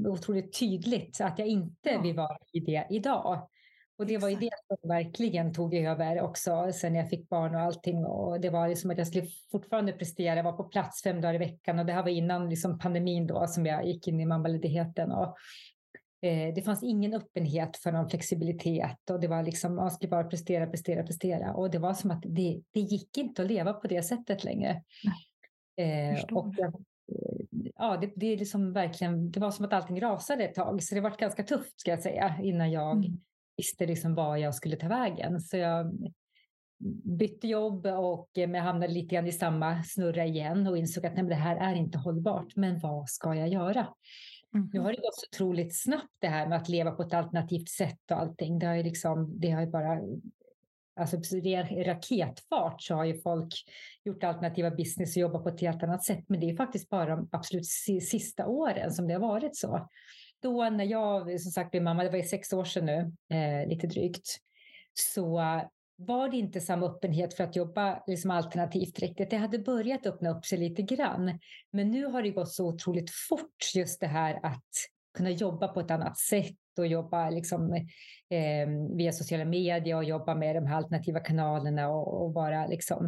otroligt 0.07 0.59
tydligt 0.59 1.21
att 1.21 1.39
jag 1.39 1.47
inte 1.47 1.89
ja. 1.89 2.01
vill 2.01 2.15
vara 2.15 2.37
i 2.53 2.59
det 2.59 2.87
idag. 2.89 3.49
Och 3.97 4.05
det 4.05 4.17
var 4.17 4.29
ju 4.29 4.35
det 4.35 4.49
som 4.67 4.89
verkligen 4.89 5.53
tog 5.53 5.75
över 5.75 6.21
också 6.21 6.71
sen 6.73 6.95
jag 6.95 7.09
fick 7.09 7.29
barn 7.29 7.55
och 7.55 7.61
allting. 7.61 8.05
Och 8.05 8.41
det 8.41 8.49
var 8.49 8.67
liksom 8.67 8.91
att 8.91 8.97
jag 8.97 9.07
skulle 9.07 9.27
fortfarande 9.51 9.93
prestera, 9.93 10.43
vara 10.43 10.53
på 10.53 10.63
plats 10.63 11.03
fem 11.03 11.21
dagar 11.21 11.35
i 11.35 11.37
veckan. 11.37 11.79
Och 11.79 11.85
det 11.85 11.93
här 11.93 12.03
var 12.03 12.09
innan 12.09 12.49
liksom 12.49 12.79
pandemin 12.79 13.27
då 13.27 13.47
som 13.47 13.65
jag 13.65 13.87
gick 13.87 14.07
in 14.07 14.19
i 14.19 14.25
mammaledigheten. 14.25 15.11
Och, 15.11 15.35
eh, 16.21 16.53
det 16.53 16.61
fanns 16.61 16.83
ingen 16.83 17.13
öppenhet 17.13 17.77
för 17.77 17.91
någon 17.91 18.09
flexibilitet 18.09 19.09
och 19.09 19.19
det 19.19 19.27
var 19.27 19.43
liksom, 19.43 19.75
man 19.75 19.91
skulle 19.91 20.09
bara 20.09 20.23
prestera, 20.23 20.67
prestera, 20.67 21.03
prestera. 21.03 21.53
Och 21.53 21.71
det 21.71 21.79
var 21.79 21.93
som 21.93 22.11
att 22.11 22.23
det, 22.25 22.61
det 22.71 22.79
gick 22.79 23.17
inte 23.17 23.41
att 23.41 23.47
leva 23.47 23.73
på 23.73 23.87
det 23.87 24.03
sättet 24.03 24.43
längre. 24.43 24.83
Eh, 25.77 26.23
och 26.31 26.53
ja, 27.75 27.97
det, 27.97 28.11
det, 28.15 28.33
är 28.33 28.37
liksom 28.37 28.73
verkligen, 28.73 29.31
det 29.31 29.39
var 29.39 29.51
som 29.51 29.65
att 29.65 29.73
allting 29.73 30.01
rasade 30.01 30.43
ett 30.43 30.55
tag. 30.55 30.83
Så 30.83 30.95
det 30.95 31.01
var 31.01 31.17
ganska 31.17 31.43
tufft 31.43 31.79
ska 31.79 31.91
jag 31.91 32.01
säga 32.01 32.35
innan 32.41 32.71
jag 32.71 32.97
mm 32.97 33.19
visste 33.57 33.85
liksom 33.85 34.15
var 34.15 34.37
jag 34.37 34.55
skulle 34.55 34.75
ta 34.75 34.87
vägen. 34.87 35.41
Så 35.41 35.57
jag 35.57 36.11
bytte 37.19 37.47
jobb 37.47 37.85
och 37.85 38.29
jag 38.33 38.55
hamnade 38.55 38.93
lite 38.93 39.15
grann 39.15 39.27
i 39.27 39.31
samma 39.31 39.83
snurra 39.83 40.25
igen 40.25 40.67
och 40.67 40.77
insåg 40.77 41.05
att 41.05 41.15
nej, 41.15 41.25
det 41.25 41.35
här 41.35 41.71
är 41.71 41.75
inte 41.75 41.97
hållbart. 41.97 42.55
Men 42.55 42.79
vad 42.79 43.09
ska 43.09 43.35
jag 43.35 43.47
göra? 43.47 43.87
Mm. 44.55 44.69
Nu 44.73 44.79
har 44.79 44.91
det 44.91 45.01
gått 45.01 45.15
så 45.15 45.27
otroligt 45.31 45.81
snabbt 45.81 46.13
det 46.19 46.27
här 46.27 46.47
med 46.47 46.57
att 46.57 46.69
leva 46.69 46.91
på 46.91 47.03
ett 47.03 47.13
alternativt 47.13 47.69
sätt 47.69 48.11
och 48.11 48.19
allting. 48.19 48.59
Det 48.59 48.65
har 48.65 48.75
ju 48.75 48.83
liksom, 48.83 49.39
det 49.39 49.51
har 49.51 49.61
ju 49.61 49.67
bara 49.67 49.99
Alltså 50.99 51.17
raketfart 51.85 52.81
så 52.81 52.95
har 52.95 53.05
ju 53.05 53.21
folk 53.21 53.53
gjort 54.03 54.23
alternativa 54.23 54.71
business 54.71 55.15
och 55.15 55.21
jobbat 55.21 55.43
på 55.43 55.49
ett 55.49 55.61
helt 55.61 55.83
annat 55.83 56.03
sätt. 56.03 56.23
Men 56.27 56.39
det 56.39 56.49
är 56.49 56.55
faktiskt 56.55 56.89
bara 56.89 57.15
de 57.15 57.29
absolut 57.31 57.65
sista 57.65 58.47
åren 58.47 58.91
som 58.91 59.07
det 59.07 59.13
har 59.13 59.21
varit 59.21 59.55
så 59.55 59.89
då 60.41 60.69
när 60.69 60.85
jag 60.85 61.41
som 61.41 61.51
sagt 61.51 61.71
blev 61.71 61.83
mamma, 61.83 62.03
det 62.03 62.09
var 62.09 62.17
ju 62.17 62.23
sex 62.23 62.53
år 62.53 62.65
sedan 62.65 62.85
nu, 62.85 63.13
eh, 63.37 63.67
lite 63.67 63.87
drygt, 63.87 64.37
så 64.93 65.41
var 65.97 66.29
det 66.29 66.37
inte 66.37 66.61
samma 66.61 66.85
öppenhet 66.85 67.33
för 67.33 67.43
att 67.43 67.55
jobba 67.55 68.03
liksom 68.07 68.31
alternativt 68.31 68.99
riktigt. 68.99 69.29
Det 69.29 69.37
hade 69.37 69.59
börjat 69.59 70.05
öppna 70.05 70.29
upp 70.29 70.45
sig 70.45 70.57
lite 70.57 70.81
grann. 70.81 71.39
Men 71.71 71.91
nu 71.91 72.05
har 72.05 72.21
det 72.21 72.29
gått 72.29 72.51
så 72.51 72.67
otroligt 72.67 73.11
fort 73.29 73.75
just 73.75 73.99
det 73.99 74.07
här 74.07 74.39
att 74.43 74.71
kunna 75.13 75.29
jobba 75.29 75.67
på 75.67 75.79
ett 75.79 75.91
annat 75.91 76.17
sätt 76.17 76.55
och 76.77 76.87
jobba 76.87 77.29
liksom, 77.29 77.73
eh, 78.29 78.95
via 78.97 79.11
sociala 79.11 79.45
medier 79.45 79.95
och 79.95 80.03
jobba 80.03 80.35
med 80.35 80.55
de 80.55 80.65
här 80.65 80.77
alternativa 80.77 81.19
kanalerna 81.19 81.89
och, 81.89 82.25
och 82.25 82.33
vara 82.33 82.67
liksom, 82.67 83.05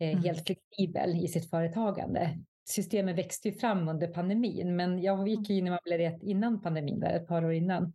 eh, 0.00 0.08
mm. 0.08 0.24
helt 0.24 0.46
flexibel 0.46 1.24
i 1.24 1.28
sitt 1.28 1.50
företagande. 1.50 2.38
Systemet 2.64 3.18
växte 3.18 3.48
ju 3.48 3.54
fram 3.54 3.88
under 3.88 4.08
pandemin, 4.08 4.76
men 4.76 5.02
jag 5.02 5.28
gick 5.28 5.50
in 5.50 5.66
i 5.66 5.70
Mamleriet 5.70 6.22
innan 6.22 6.62
pandemin, 6.62 7.00
där, 7.00 7.16
ett 7.16 7.28
par 7.28 7.44
år 7.44 7.52
innan. 7.52 7.92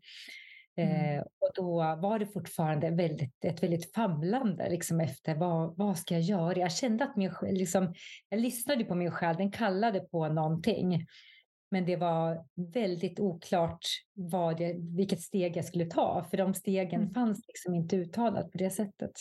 Mm. 0.76 1.18
Eh, 1.18 1.22
och 1.22 1.52
då 1.56 1.76
var 1.78 2.20
det 2.20 2.26
fortfarande 2.26 2.90
väldigt, 2.90 3.46
ett 3.46 3.64
väldigt 3.64 3.94
famlande 3.94 4.70
liksom 4.70 5.00
efter 5.00 5.36
vad, 5.36 5.78
vad 5.78 5.98
ska 5.98 6.14
jag 6.14 6.24
göra? 6.24 6.60
Jag 6.60 6.72
kände 6.72 7.04
att 7.04 7.16
min 7.16 7.32
liksom, 7.42 7.94
jag 8.30 8.40
lyssnade 8.40 8.84
på 8.84 8.96
min 8.96 9.12
själ, 9.12 9.36
den 9.38 9.52
kallade 9.52 10.00
på 10.00 10.28
någonting. 10.28 11.06
Men 11.72 11.86
det 11.86 11.96
var 11.96 12.46
väldigt 12.74 13.20
oklart 13.20 13.86
vad 14.14 14.62
jag, 14.62 14.96
vilket 14.96 15.22
steg 15.22 15.58
jag 15.58 15.66
skulle 15.66 15.86
ta, 15.86 16.28
för 16.30 16.38
de 16.38 16.54
stegen 16.54 17.02
mm. 17.02 17.14
fanns 17.14 17.48
liksom 17.48 17.76
inte 17.76 17.96
uttalat 17.96 18.52
på 18.52 18.58
det 18.58 18.70
sättet. 18.70 19.12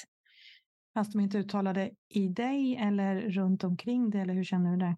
Fanns 0.95 1.13
de 1.13 1.21
inte 1.21 1.39
uttalade 1.39 1.91
i 2.09 2.29
dig 2.29 2.77
eller 2.77 3.21
runt 3.21 3.65
omkring 3.65 4.11
dig, 4.11 4.21
eller 4.21 4.35
hur 4.35 4.45
känner 4.45 4.71
du 4.71 4.77
det? 4.77 4.97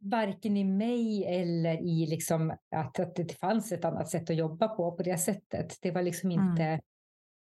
Varken 0.00 0.56
i 0.56 0.64
mig 0.64 1.24
eller 1.24 1.82
i 1.82 2.06
liksom 2.06 2.50
att, 2.70 3.00
att 3.00 3.16
det 3.16 3.32
fanns 3.32 3.72
ett 3.72 3.84
annat 3.84 4.10
sätt 4.10 4.30
att 4.30 4.36
jobba 4.36 4.68
på 4.68 4.92
på 4.92 5.02
det 5.02 5.18
sättet. 5.18 5.78
Det 5.82 5.90
var 5.90 6.02
liksom 6.02 6.30
mm. 6.30 6.50
inte 6.50 6.62
mm. 6.62 6.80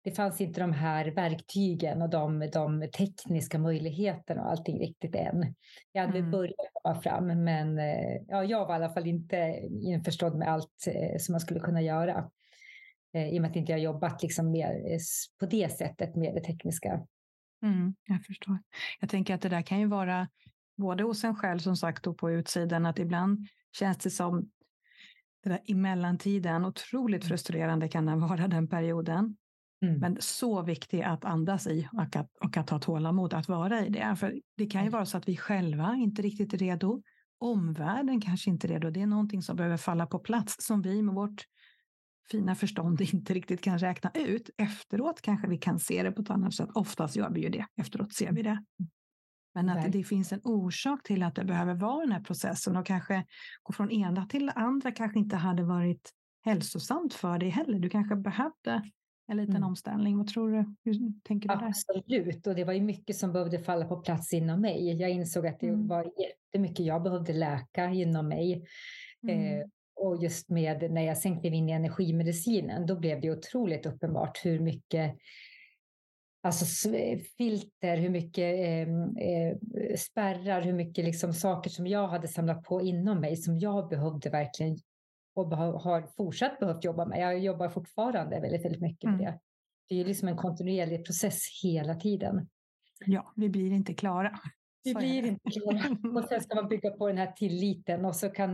Det 0.02 0.12
fanns 0.12 0.42
inte 0.42 0.62
de 0.62 0.74
här 0.74 1.06
verktygen 1.06 2.02
och 2.02 2.10
de, 2.10 2.50
de 2.54 2.90
tekniska 2.98 3.60
möjligheterna 3.60 4.42
och 4.42 4.52
allting 4.52 4.80
riktigt 4.80 5.16
än. 5.16 5.56
Jag 5.92 6.06
hade 6.06 6.20
mm. 6.20 6.32
börjat 6.32 6.56
komma 6.74 7.02
fram, 7.02 7.44
men 7.44 7.80
eh, 7.80 8.22
ja, 8.28 8.44
jag 8.44 8.66
var 8.66 8.74
i 8.74 8.76
alla 8.76 8.94
fall 8.94 9.08
inte 9.08 9.36
införstådd 9.82 10.36
med 10.36 10.48
allt 10.48 10.88
eh, 10.88 11.18
som 11.20 11.34
man 11.34 11.40
skulle 11.40 11.60
kunna 11.60 11.82
göra. 11.82 12.30
Eh, 13.14 13.30
I 13.30 13.38
och 13.38 13.42
med 13.42 13.52
att 13.52 13.56
inte 13.56 13.72
jag 13.72 13.82
jobbat 13.82 14.24
liksom 14.24 14.52
mer 14.52 15.00
på 15.40 15.46
det 15.46 15.72
sättet 15.72 16.16
med 16.16 16.36
det 16.36 16.42
tekniska. 16.42 17.08
Mm, 17.64 17.96
jag 18.06 18.26
förstår. 18.26 18.58
Jag 19.00 19.10
tänker 19.10 19.34
att 19.36 19.42
det 19.42 19.50
där 19.50 19.62
kan 19.62 19.80
ju 19.80 19.88
vara 19.88 20.28
både 20.80 21.04
hos 21.04 21.24
en 21.24 21.36
själv 21.36 21.60
som 21.60 21.78
sagt 21.78 22.08
och 22.08 22.18
på 22.18 22.32
utsidan, 22.32 22.86
att 22.86 23.00
ibland 23.00 23.48
känns 23.72 23.98
det 23.98 24.10
som 24.10 24.50
det 25.44 25.50
där 25.50 25.60
emellan-tiden, 25.68 26.66
otroligt 26.66 27.22
mm. 27.22 27.30
frustrerande 27.30 27.88
kan 27.88 28.06
den 28.06 28.20
vara 28.20 28.48
den 28.48 28.68
perioden. 28.68 29.38
Mm. 29.82 30.00
Men 30.00 30.18
så 30.20 30.62
viktig 30.62 31.02
att 31.02 31.26
andas 31.26 31.68
i 31.68 31.88
och 31.94 32.16
att, 32.16 32.38
och 32.38 32.58
att 32.58 32.70
ha 32.70 32.80
tålamod 32.80 33.34
att 33.34 33.48
vara 33.48 33.86
i 33.86 33.90
det. 33.90 34.16
För 34.16 34.42
det 34.58 34.66
kan 34.66 34.84
ju 34.84 34.90
vara 34.90 35.06
så 35.06 35.18
att 35.18 35.28
vi 35.28 35.38
själva 35.38 35.96
inte 35.96 36.22
riktigt 36.22 36.54
är 36.54 36.58
redo. 36.58 37.02
Omvärlden 37.40 38.22
kanske 38.22 38.50
inte 38.50 38.68
är 38.68 38.70
redo. 38.70 38.90
Det 38.90 39.02
är 39.02 39.08
någonting 39.08 39.42
som 39.42 39.56
behöver 39.56 39.78
falla 39.78 40.06
på 40.06 40.20
plats 40.20 40.56
som 40.60 40.82
vi 40.82 41.02
med 41.02 41.16
vårt 41.16 41.46
fina 42.32 42.56
förstånd 42.56 43.02
inte 43.14 43.34
riktigt 43.34 43.62
kan 43.62 43.80
räkna 43.80 44.12
ut. 44.14 44.50
Efteråt 44.58 45.22
kanske 45.22 45.48
vi 45.48 45.58
kan 45.58 45.80
se 45.80 46.04
det 46.04 46.12
på 46.12 46.22
ett 46.22 46.30
annat 46.30 46.54
sätt. 46.54 46.70
Oftast 46.74 47.16
gör 47.16 47.30
vi 47.30 47.42
ju 47.42 47.50
det. 47.50 47.66
Efteråt 47.76 48.14
ser 48.14 48.32
vi 48.32 48.42
det. 48.42 48.64
Men 49.54 49.70
att 49.70 49.92
det 49.92 50.04
finns 50.04 50.34
en 50.34 50.42
orsak 50.44 51.04
till 51.04 51.24
att 51.24 51.36
det 51.36 51.46
behöver 51.46 51.74
vara 51.74 52.02
den 52.02 52.12
här 52.12 52.22
processen 52.22 52.78
och 52.78 52.86
kanske 52.86 53.26
gå 53.64 53.74
från 53.74 53.92
ena 53.92 54.26
till 54.26 54.46
det 54.46 54.52
andra 54.52 54.92
kanske 54.92 55.20
inte 55.20 55.36
hade 55.36 55.64
varit 55.64 56.14
hälsosamt 56.46 57.14
för 57.14 57.38
dig 57.38 57.50
heller. 57.50 57.80
Du 57.80 57.90
kanske 57.90 58.16
behövde 58.16 58.84
en 59.28 59.38
liten 59.38 59.56
mm. 59.56 59.68
omställning. 59.68 60.18
Vad 60.18 60.28
tror 60.28 60.52
du? 60.52 60.76
Hur 60.86 61.22
tänker 61.24 61.50
du 61.50 61.56
där? 61.56 61.68
Absolut, 61.68 62.48
och 62.48 62.56
det 62.56 62.64
var 62.64 62.74
ju 62.74 62.82
mycket 62.82 63.16
som 63.16 63.34
behövde 63.34 63.60
falla 63.60 63.86
på 63.86 63.98
plats 63.98 64.34
inom 64.34 64.62
mig. 64.62 65.02
Jag 65.02 65.10
insåg 65.10 65.48
att 65.48 65.60
det 65.60 65.68
mm. 65.68 65.88
var 65.88 66.04
jättemycket 66.04 66.86
jag 66.86 67.04
behövde 67.04 67.34
läka 67.34 67.90
inom 67.90 68.28
mig. 68.28 68.66
Mm. 69.24 69.60
Eh, 69.60 69.66
och 69.96 70.24
just 70.24 70.50
med 70.50 70.92
när 70.92 71.02
jag 71.02 71.18
sänkte 71.18 71.48
in 71.48 71.70
i 71.70 71.72
energimedicinen, 71.72 72.86
då 72.86 73.00
blev 73.00 73.22
det 73.22 73.32
otroligt 73.32 73.86
uppenbart 73.86 74.46
hur 74.46 74.60
mycket 74.60 75.16
alltså 76.42 76.90
filter, 77.38 77.98
hur 77.98 78.10
mycket 78.10 78.56
ehm, 78.60 79.18
eh, 79.18 79.58
spärrar, 79.98 80.62
hur 80.62 80.74
mycket 80.74 81.06
liksom 81.06 81.34
saker 81.34 81.70
som 81.70 81.88
jag 81.88 82.08
hade 82.08 82.28
samlat 82.28 82.64
på 82.64 82.82
inom 82.82 83.20
mig 83.20 83.38
som 83.38 83.60
jag 83.60 83.90
behövde 83.90 84.30
verkligen 84.30 84.78
och 85.36 85.48
har 85.58 86.08
fortsatt 86.18 86.60
behövt 86.60 86.84
jobba 86.84 87.06
med. 87.06 87.20
Jag 87.20 87.40
jobbar 87.40 87.70
fortfarande 87.70 88.40
väldigt, 88.40 88.66
väldigt 88.66 88.82
mycket 88.82 89.10
med 89.10 89.20
mm. 89.20 89.26
det. 89.26 89.40
Det 89.90 90.02
är 90.02 90.06
liksom 90.06 90.28
en 90.28 90.38
kontinuerlig 90.38 91.06
process 91.06 91.42
hela 91.64 91.96
tiden. 91.96 92.48
Ja, 93.06 93.34
vi 93.36 93.50
blir 93.50 93.72
inte 93.72 93.94
klara. 93.94 94.40
Vi 94.84 94.96
blir 94.96 95.26
inte 95.26 95.50
klara. 95.50 95.98
Och 96.16 96.30
sen 96.30 96.42
ska 96.42 96.56
man 96.56 96.70
bygga 96.70 96.92
på 96.92 97.08
den 97.08 97.18
här 97.18 97.32
tilliten 97.32 98.06
och 98.06 98.16
så 98.16 98.30
kan 98.30 98.50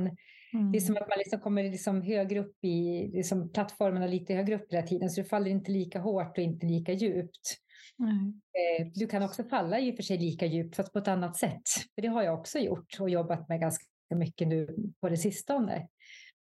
mm. 0.54 0.72
det 0.72 0.78
är 0.78 0.82
som 0.82 0.98
att 0.98 1.10
man 1.10 1.18
liksom 1.18 1.40
kommer 1.40 1.64
liksom 1.64 2.02
högre 2.02 2.40
upp 2.40 2.64
i 2.64 3.08
liksom 3.14 3.52
plattformarna 3.52 4.08
lite 4.08 4.34
högre 4.34 4.56
upp 4.56 4.74
hela 4.74 4.88
tiden 4.88 5.10
så 5.10 5.22
det 5.22 5.28
faller 5.28 5.52
inte 5.52 5.72
lika 5.72 6.00
hårt 6.00 6.38
och 6.38 6.44
inte 6.44 6.66
lika 6.66 6.94
djupt. 6.94 7.65
Mm. 8.00 8.42
Du 8.94 9.08
kan 9.08 9.24
också 9.24 9.44
falla 9.44 9.80
i 9.80 9.92
och 9.92 9.96
för 9.96 10.04
sig 10.04 10.18
lika 10.18 10.46
djupt 10.46 10.76
fast 10.76 10.94
på 10.94 11.00
ett 11.00 11.08
annat 11.08 11.38
sätt. 11.38 11.62
För 11.96 12.02
det 12.02 12.08
har 12.08 12.24
jag 12.24 12.40
också 12.40 12.60
gjort 12.60 13.00
och 13.00 13.10
jobbat 13.10 13.50
med 13.50 13.60
ganska 13.60 13.86
mycket 14.16 14.48
nu 14.48 14.76
på 15.02 15.10
det 15.10 15.18
sistone. 15.18 15.88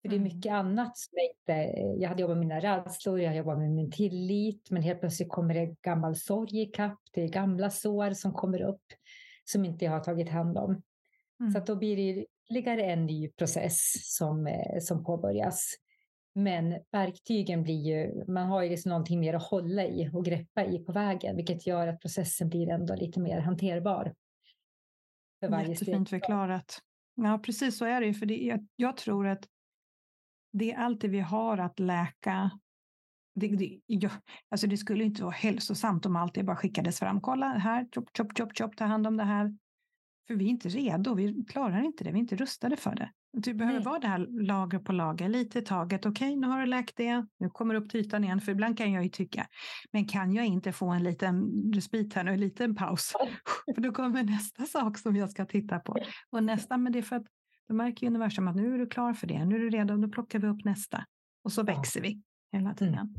För 0.01 0.09
det 0.09 0.15
är 0.15 0.19
mm. 0.19 0.35
mycket 0.35 0.51
annat 0.51 0.97
som 0.97 1.11
jag 1.11 1.25
inte... 1.25 1.79
Jag 2.01 2.09
hade 2.09 2.21
jobbat 2.21 2.37
med 2.37 2.47
mina 2.47 2.59
rädslor, 2.59 3.19
jag 3.19 3.35
jobbat 3.35 3.57
med 3.57 3.71
min 3.71 3.91
tillit, 3.91 4.71
men 4.71 4.83
helt 4.83 4.99
plötsligt 4.99 5.29
kommer 5.29 5.53
det 5.53 5.81
gammal 5.81 6.15
sorg 6.15 6.61
i 6.61 6.65
kapp. 6.65 6.99
Det 7.13 7.23
är 7.23 7.27
gamla 7.27 7.69
sår 7.69 8.11
som 8.11 8.33
kommer 8.33 8.61
upp 8.61 8.83
som 9.45 9.65
inte 9.65 9.85
jag 9.85 9.91
har 9.91 9.99
tagit 9.99 10.29
hand 10.29 10.57
om. 10.57 10.81
Mm. 11.39 11.51
Så 11.51 11.59
då 11.59 11.75
blir 11.75 11.95
det 11.95 12.25
ytterligare 12.45 12.83
en 12.83 13.05
ny 13.05 13.29
process 13.29 13.79
som, 14.15 14.47
eh, 14.47 14.79
som 14.79 15.03
påbörjas. 15.03 15.75
Men 16.37 16.79
verktygen 16.91 17.63
blir 17.63 17.81
ju, 17.81 18.25
man 18.27 18.47
har 18.47 18.63
ju 18.63 18.69
liksom 18.69 18.89
någonting 18.89 19.19
mer 19.19 19.33
att 19.33 19.43
hålla 19.43 19.85
i 19.85 20.09
och 20.13 20.25
greppa 20.25 20.65
i 20.65 20.79
på 20.79 20.91
vägen, 20.91 21.35
vilket 21.35 21.67
gör 21.67 21.87
att 21.87 22.01
processen 22.01 22.49
blir 22.49 22.69
ändå 22.69 22.95
lite 22.95 23.19
mer 23.19 23.39
hanterbar. 23.39 24.15
För 25.39 25.49
varje 25.49 25.69
Jättefint 25.69 26.07
steg. 26.07 26.21
förklarat. 26.21 26.79
Ja, 27.15 27.39
precis 27.43 27.77
så 27.77 27.85
är 27.85 28.01
det 28.01 28.07
ju. 28.07 28.13
För 28.13 28.25
det, 28.25 28.37
jag, 28.37 28.67
jag 28.75 28.97
tror 28.97 29.27
att 29.27 29.47
det 30.53 30.71
är 30.71 30.77
allt 30.77 31.01
det 31.01 31.07
vi 31.07 31.19
har 31.19 31.57
att 31.57 31.79
läka. 31.79 32.51
Det, 33.35 33.47
det, 33.47 33.79
ja, 33.85 34.09
alltså 34.49 34.67
det 34.67 34.77
skulle 34.77 35.03
inte 35.03 35.23
vara 35.23 35.33
hälsosamt 35.33 36.05
om 36.05 36.15
allt 36.15 36.35
det 36.35 36.43
bara 36.43 36.55
skickades 36.55 36.99
fram. 36.99 37.21
Kolla 37.21 37.47
här, 37.47 37.87
chop, 37.95 38.17
chop, 38.17 38.37
chop, 38.37 38.57
chop, 38.57 38.77
ta 38.77 38.85
hand 38.85 39.07
om 39.07 39.17
det 39.17 39.23
här. 39.23 39.57
För 40.27 40.35
vi 40.35 40.45
är 40.45 40.49
inte 40.49 40.69
redo, 40.69 41.13
vi 41.13 41.45
klarar 41.47 41.81
inte 41.81 42.03
det, 42.03 42.11
vi 42.11 42.17
är 42.17 42.21
inte 42.21 42.35
rustade 42.35 42.77
för 42.77 42.95
det. 42.95 43.11
Du 43.33 43.53
behöver 43.53 43.79
Nej. 43.79 43.85
vara 43.85 43.99
det 43.99 44.07
här 44.07 44.27
lager 44.45 44.79
på 44.79 44.91
lager, 44.91 45.29
lite 45.29 45.59
i 45.59 45.61
taget. 45.61 46.05
Okej, 46.05 46.27
okay, 46.27 46.35
nu 46.35 46.47
har 46.47 46.59
du 46.59 46.65
läkt 46.65 46.97
det, 46.97 47.25
nu 47.37 47.49
kommer 47.49 47.73
du 47.73 47.79
upp 47.79 47.89
till 47.89 47.99
ytan 47.99 48.23
igen. 48.23 48.41
För 48.41 48.51
ibland 48.51 48.77
kan 48.77 48.91
jag 48.91 49.03
ju 49.03 49.09
tycka, 49.09 49.47
men 49.91 50.07
kan 50.07 50.33
jag 50.33 50.45
inte 50.45 50.71
få 50.71 50.89
en 50.89 51.03
liten 51.03 51.51
respit 51.73 52.13
här 52.13 52.23
nu, 52.23 52.31
en 52.31 52.39
liten 52.39 52.75
paus? 52.75 53.13
för 53.75 53.81
då 53.81 53.91
kommer 53.91 54.23
nästa 54.23 54.65
sak 54.65 54.97
som 54.97 55.15
jag 55.15 55.29
ska 55.29 55.45
titta 55.45 55.79
på. 55.79 55.97
Och 56.29 56.43
nästa, 56.43 56.77
men 56.77 56.91
det 56.91 56.99
är 56.99 57.03
för 57.03 57.15
att 57.15 57.25
då 57.67 57.73
märker 57.75 58.07
universum 58.07 58.47
att 58.47 58.55
nu 58.55 58.73
är 58.73 58.77
du 58.77 58.87
klar 58.87 59.13
för 59.13 59.27
det, 59.27 59.45
nu 59.45 59.55
är 59.55 59.59
du 59.59 59.69
redo, 59.69 59.97
då 59.97 60.09
plockar 60.09 60.39
vi 60.39 60.47
upp 60.47 60.65
nästa. 60.65 61.05
Och 61.43 61.51
så 61.51 61.63
växer 61.63 62.01
vi 62.01 62.21
hela 62.51 62.73
tiden. 62.73 62.93
Mm. 62.93 63.13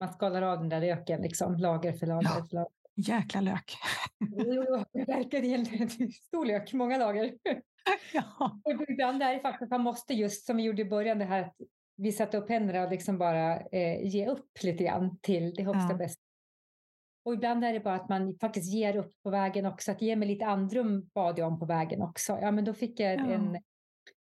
Man 0.00 0.12
skalar 0.12 0.42
av 0.42 0.58
den 0.58 0.68
där 0.68 0.80
löken, 0.80 1.22
liksom, 1.22 1.56
lager 1.56 1.92
för 1.92 2.06
lager. 2.06 2.28
Ja. 2.28 2.46
För 2.50 2.54
lager. 2.56 2.83
Jäkla 2.96 3.40
lök. 3.40 3.72
jo, 4.20 4.84
verkligen 5.06 5.66
en 5.80 5.88
stor 6.12 6.46
lök, 6.46 6.72
många 6.72 6.98
lager. 6.98 7.34
ja. 8.12 8.60
Och 8.64 8.88
ibland 8.88 9.22
är 9.22 9.34
det 9.34 9.40
faktiskt 9.40 9.62
att 9.62 9.70
man 9.70 9.80
måste 9.80 10.14
just 10.14 10.46
som 10.46 10.56
vi 10.56 10.62
gjorde 10.62 10.82
i 10.82 10.84
början, 10.84 11.18
det 11.18 11.24
här 11.24 11.40
att 11.40 11.56
vi 11.96 12.12
satte 12.12 12.38
upp 12.38 12.48
händerna 12.48 12.84
och 12.84 12.90
liksom 12.90 13.18
bara 13.18 13.60
eh, 13.60 14.06
ge 14.06 14.26
upp 14.26 14.62
lite 14.62 14.84
grann 14.84 15.18
till 15.18 15.54
det 15.54 15.62
högsta 15.62 15.90
ja. 15.90 15.96
bästa. 15.96 16.22
Och 17.24 17.34
ibland 17.34 17.64
är 17.64 17.72
det 17.72 17.80
bara 17.80 17.94
att 17.94 18.08
man 18.08 18.38
faktiskt 18.40 18.72
ger 18.72 18.96
upp 18.96 19.22
på 19.22 19.30
vägen 19.30 19.66
också. 19.66 19.92
Att 19.92 20.02
ge 20.02 20.16
mig 20.16 20.28
lite 20.28 20.46
andrum 20.46 21.10
bad 21.14 21.38
jag 21.38 21.48
om 21.48 21.58
på 21.58 21.66
vägen 21.66 22.02
också. 22.02 22.38
Ja, 22.40 22.50
men 22.50 22.64
då 22.64 22.74
fick 22.74 23.00
jag 23.00 23.20
ja. 23.20 23.24
en 23.24 23.54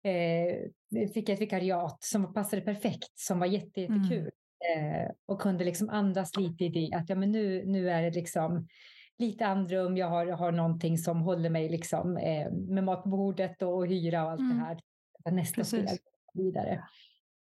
eh, 0.03 1.09
fick 1.15 1.29
jag 1.29 1.35
ett 1.35 1.41
vikariat 1.41 2.03
som 2.03 2.35
passade 2.35 2.63
perfekt, 2.63 3.19
som 3.19 3.39
var 3.39 3.47
jätte, 3.47 3.81
jättekul. 3.81 4.19
Mm. 4.19 4.31
Eh, 4.77 5.11
och 5.27 5.41
kunde 5.41 5.65
liksom 5.65 5.91
andas 5.91 6.37
lite 6.37 6.65
i 6.65 6.69
det, 6.69 6.97
att 6.97 7.09
ja, 7.09 7.17
men 7.17 7.33
nu, 7.33 7.65
nu 7.67 7.91
är 7.91 8.03
det 8.03 8.11
liksom 8.11 8.69
lite 9.19 9.47
andrum, 9.47 9.97
jag 9.97 10.09
har, 10.09 10.27
har 10.27 10.53
någonting 10.53 10.99
som 10.99 11.21
håller 11.21 11.51
mig 11.51 11.69
liksom, 11.69 12.17
eh, 12.17 12.53
med 12.53 12.85
mat 12.85 13.03
på 13.03 13.09
bordet 13.09 13.63
och, 13.63 13.77
och 13.77 13.87
hyra 13.87 14.25
och 14.25 14.31
allt 14.31 14.41
mm. 14.41 14.59
det 14.59 14.65
här. 14.65 14.81
Nästa 15.31 15.55
Precis. 15.55 15.91
steg 15.91 15.99
vidare. 16.35 16.85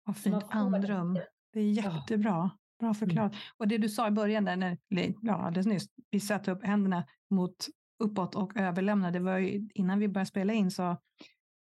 Vad 0.03 0.17
fint 0.17 0.43
andrum. 0.49 1.19
Det 1.53 1.59
är 1.59 1.71
jättebra. 1.71 2.29
Ja. 2.29 2.49
Bra 2.79 2.93
förklarat. 2.93 3.31
Mm. 3.31 3.41
Och 3.57 3.67
det 3.67 3.77
du 3.77 3.89
sa 3.89 4.07
i 4.07 4.11
början, 4.11 4.45
där, 4.45 4.55
när, 4.55 4.77
ja, 5.21 5.33
alldeles 5.33 5.67
nyss, 5.67 5.85
vi 6.09 6.19
satte 6.19 6.51
upp 6.51 6.65
händerna 6.65 7.05
mot 7.29 7.67
uppåt 7.99 8.35
och 8.35 8.57
överlämnade. 8.57 9.19
Det 9.19 9.23
var 9.23 9.37
ju, 9.37 9.69
innan 9.73 9.99
vi 9.99 10.07
började 10.07 10.29
spela 10.29 10.53
in, 10.53 10.71
så 10.71 10.97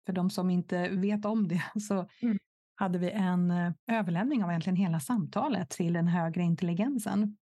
för 0.07 0.13
de 0.13 0.31
som 0.31 0.51
inte 0.51 0.89
vet 0.89 1.25
om 1.25 1.49
det, 1.49 1.63
så 1.81 2.09
mm. 2.23 2.39
Hade 2.83 2.99
vi 2.99 3.11
en 3.11 3.51
eh, 3.51 3.73
överlämning 3.87 4.45
av 4.45 4.51
egentligen 4.51 4.77
hela 4.77 5.01
samtalet 5.01 5.71
till 5.71 5.93
den 5.93 6.09
högre 6.09 6.43
intelligensen. 6.43 7.37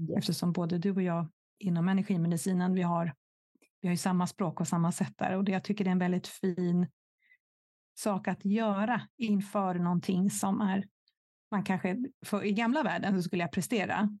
Yes. 0.00 0.18
Eftersom 0.18 0.52
både 0.52 0.78
du 0.78 0.90
och 0.90 1.02
jag 1.02 1.28
inom 1.58 1.88
energimedicinen. 1.88 2.74
Vi 2.74 2.82
har, 2.82 3.14
vi 3.80 3.88
har 3.88 3.92
ju 3.92 3.96
samma 3.96 4.26
språk 4.26 4.60
och 4.60 4.68
samma 4.68 4.92
sätt 4.92 5.12
där 5.16 5.36
och 5.36 5.44
det, 5.44 5.52
jag 5.52 5.64
tycker 5.64 5.84
det 5.84 5.90
är 5.90 5.92
en 5.92 5.98
väldigt 5.98 6.26
fin 6.26 6.86
sak 7.98 8.28
att 8.28 8.44
göra 8.44 9.00
inför 9.16 9.74
någonting 9.74 10.30
som 10.30 10.60
är 10.60 10.84
man 11.50 11.64
kanske, 11.64 11.96
för 12.26 12.44
i 12.44 12.52
gamla 12.52 12.82
världen 12.82 13.16
så 13.16 13.22
skulle 13.22 13.42
jag 13.42 13.52
prestera, 13.52 14.18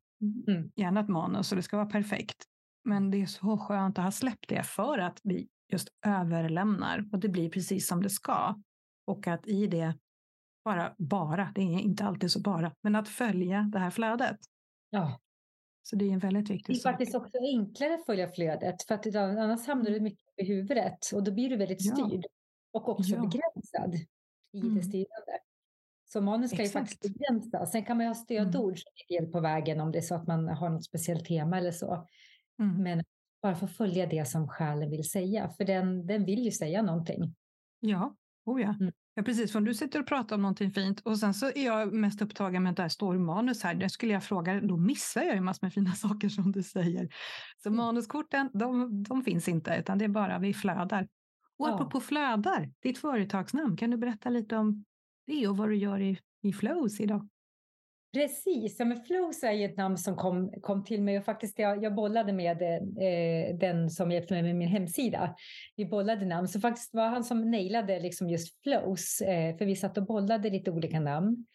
mm. 0.48 0.70
gärna 0.76 1.00
ett 1.00 1.08
manus 1.08 1.52
och 1.52 1.56
det 1.56 1.62
ska 1.62 1.76
vara 1.76 1.86
perfekt. 1.86 2.44
Men 2.84 3.10
det 3.10 3.22
är 3.22 3.26
så 3.26 3.58
skönt 3.58 3.98
att 3.98 4.04
ha 4.04 4.12
släppt 4.12 4.48
det 4.48 4.62
för 4.62 4.98
att 4.98 5.20
vi 5.22 5.48
just 5.72 5.88
överlämnar 6.06 7.08
och 7.12 7.18
det 7.18 7.28
blir 7.28 7.50
precis 7.50 7.88
som 7.88 8.02
det 8.02 8.10
ska. 8.10 8.62
Och 9.06 9.26
att 9.26 9.46
i 9.46 9.66
det, 9.66 9.94
bara, 10.68 10.94
bara, 10.98 11.52
det 11.54 11.60
är 11.60 11.78
inte 11.78 12.04
alltid 12.04 12.30
så 12.30 12.40
bara, 12.40 12.72
men 12.82 12.96
att 12.96 13.08
följa 13.08 13.70
det 13.72 13.78
här 13.78 13.90
flödet. 13.90 14.36
Ja. 14.90 15.20
Så 15.82 15.96
det 15.96 16.04
är 16.04 16.12
en 16.12 16.18
väldigt 16.18 16.50
viktig 16.50 16.76
sak. 16.76 16.82
Det 16.82 16.88
är 16.88 16.92
faktiskt 16.92 17.14
också 17.14 17.38
enklare 17.38 17.94
att 17.94 18.06
följa 18.06 18.32
flödet 18.32 18.82
för 18.82 18.94
att 18.94 19.14
annars 19.16 19.66
hamnar 19.66 19.90
du 19.90 20.00
mycket 20.00 20.24
i 20.36 20.44
huvudet 20.44 20.98
och 21.14 21.24
då 21.24 21.32
blir 21.32 21.48
du 21.50 21.56
väldigt 21.56 21.82
styrd 21.82 22.24
ja. 22.24 22.28
och 22.72 22.88
också 22.88 23.12
ja. 23.12 23.20
begränsad 23.20 23.94
i 24.52 24.60
mm. 24.60 24.74
det 24.74 24.82
styrande. 24.82 25.38
Så 26.04 26.20
manus 26.20 26.50
ska 26.50 26.62
ju 26.62 26.68
faktiskt 26.68 27.02
begränsas. 27.02 27.72
Sen 27.72 27.84
kan 27.84 27.96
man 27.96 28.06
ju 28.06 28.10
ha 28.10 28.14
stödord 28.14 28.72
mm. 28.72 28.76
som 28.76 29.14
hjälp 29.14 29.32
på 29.32 29.40
vägen 29.40 29.80
om 29.80 29.92
det 29.92 29.98
är 29.98 30.02
så 30.02 30.14
att 30.14 30.26
man 30.26 30.48
har 30.48 30.70
något 30.70 30.84
speciellt 30.84 31.24
tema 31.24 31.58
eller 31.58 31.72
så. 31.72 32.06
Mm. 32.60 32.82
Men 32.82 33.04
bara 33.42 33.54
få 33.54 33.66
följa 33.66 34.06
det 34.06 34.24
som 34.28 34.48
själen 34.48 34.90
vill 34.90 35.10
säga, 35.10 35.48
för 35.48 35.64
den, 35.64 36.06
den 36.06 36.24
vill 36.24 36.44
ju 36.44 36.50
säga 36.50 36.82
någonting. 36.82 37.34
Ja, 37.80 38.16
oh 38.44 38.62
ja. 38.62 38.74
Mm. 38.80 38.92
Ja 39.18 39.24
precis. 39.24 39.52
För 39.52 39.58
om 39.58 39.64
du 39.64 39.74
sitter 39.74 40.00
och 40.00 40.06
pratar 40.06 40.36
om 40.36 40.42
någonting 40.42 40.70
fint 40.70 41.00
och 41.00 41.18
sen 41.18 41.34
så 41.34 41.46
är 41.46 41.64
jag 41.64 41.92
mest 41.92 42.22
upptagen 42.22 42.62
med 42.62 42.70
att 42.70 42.76
det 42.76 42.90
står 42.90 43.18
manus 43.18 43.62
här. 43.62 43.74
Där 43.74 43.88
skulle 43.88 44.12
jag 44.12 44.24
fråga, 44.24 44.60
då 44.60 44.76
missar 44.76 45.22
jag 45.22 45.34
ju 45.34 45.40
massor 45.40 45.66
med 45.66 45.72
fina 45.72 45.92
saker 45.94 46.28
som 46.28 46.52
du 46.52 46.62
säger. 46.62 47.08
Så 47.62 47.68
mm. 47.68 47.76
manuskorten, 47.76 48.50
de, 48.52 49.02
de 49.02 49.22
finns 49.22 49.48
inte, 49.48 49.76
utan 49.80 49.98
det 49.98 50.04
är 50.04 50.08
bara 50.08 50.38
vi 50.38 50.54
flödar. 50.54 51.08
Och 51.58 51.68
ja. 51.68 51.74
apropå 51.74 52.00
flödar, 52.00 52.72
ditt 52.82 52.98
företagsnamn, 52.98 53.76
kan 53.76 53.90
du 53.90 53.96
berätta 53.96 54.30
lite 54.30 54.56
om 54.56 54.84
det 55.26 55.48
och 55.48 55.56
vad 55.56 55.68
du 55.68 55.76
gör 55.76 56.00
i, 56.00 56.18
i 56.42 56.52
Flows 56.52 57.00
idag? 57.00 57.28
Precis, 58.18 58.78
ja, 58.78 58.84
men 58.84 59.00
Flows 59.00 59.42
är 59.42 59.64
ett 59.64 59.76
namn 59.76 59.98
som 59.98 60.16
kom, 60.16 60.52
kom 60.60 60.84
till 60.84 61.02
mig 61.02 61.18
och 61.18 61.24
faktiskt 61.24 61.58
jag, 61.58 61.82
jag 61.84 61.94
bollade 61.94 62.32
med 62.32 62.62
eh, 62.62 63.56
den 63.56 63.90
som 63.90 64.10
hjälpte 64.10 64.34
mig 64.34 64.42
med 64.42 64.56
min 64.56 64.68
hemsida. 64.68 65.34
Vi 65.76 65.86
bollade 65.86 66.26
namn, 66.26 66.48
så 66.48 66.60
faktiskt 66.60 66.94
var 66.94 67.08
han 67.08 67.24
som 67.24 67.50
nailade 67.50 68.00
liksom 68.00 68.30
just 68.30 68.62
Flows, 68.62 69.20
eh, 69.20 69.56
för 69.56 69.64
vi 69.64 69.76
satt 69.76 69.98
och 69.98 70.06
bollade 70.06 70.50
lite 70.50 70.70
olika 70.70 71.00
namn. 71.00 71.46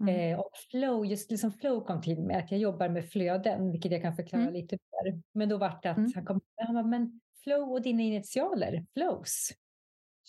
Mm. 0.00 0.32
Eh, 0.32 0.38
och 0.38 0.50
flow, 0.70 1.06
just 1.06 1.30
liksom 1.30 1.52
flow 1.52 1.86
kom 1.86 2.02
till 2.02 2.22
mig, 2.22 2.36
att 2.36 2.50
jag 2.50 2.60
jobbar 2.60 2.88
med 2.88 3.10
flöden, 3.10 3.72
vilket 3.72 3.92
jag 3.92 4.02
kan 4.02 4.16
förklara 4.16 4.42
mm. 4.42 4.54
lite 4.54 4.78
mer. 4.92 5.22
Men 5.32 5.48
då 5.48 5.56
var 5.56 5.78
det 5.82 5.90
att 5.90 5.96
mm. 5.96 6.12
han 6.14 6.24
kom, 6.24 6.40
han 6.56 6.74
bara, 6.74 6.86
men 6.86 7.20
flow 7.44 7.72
och 7.72 7.82
dina 7.82 8.02
initialer, 8.02 8.86
flows. 8.94 9.50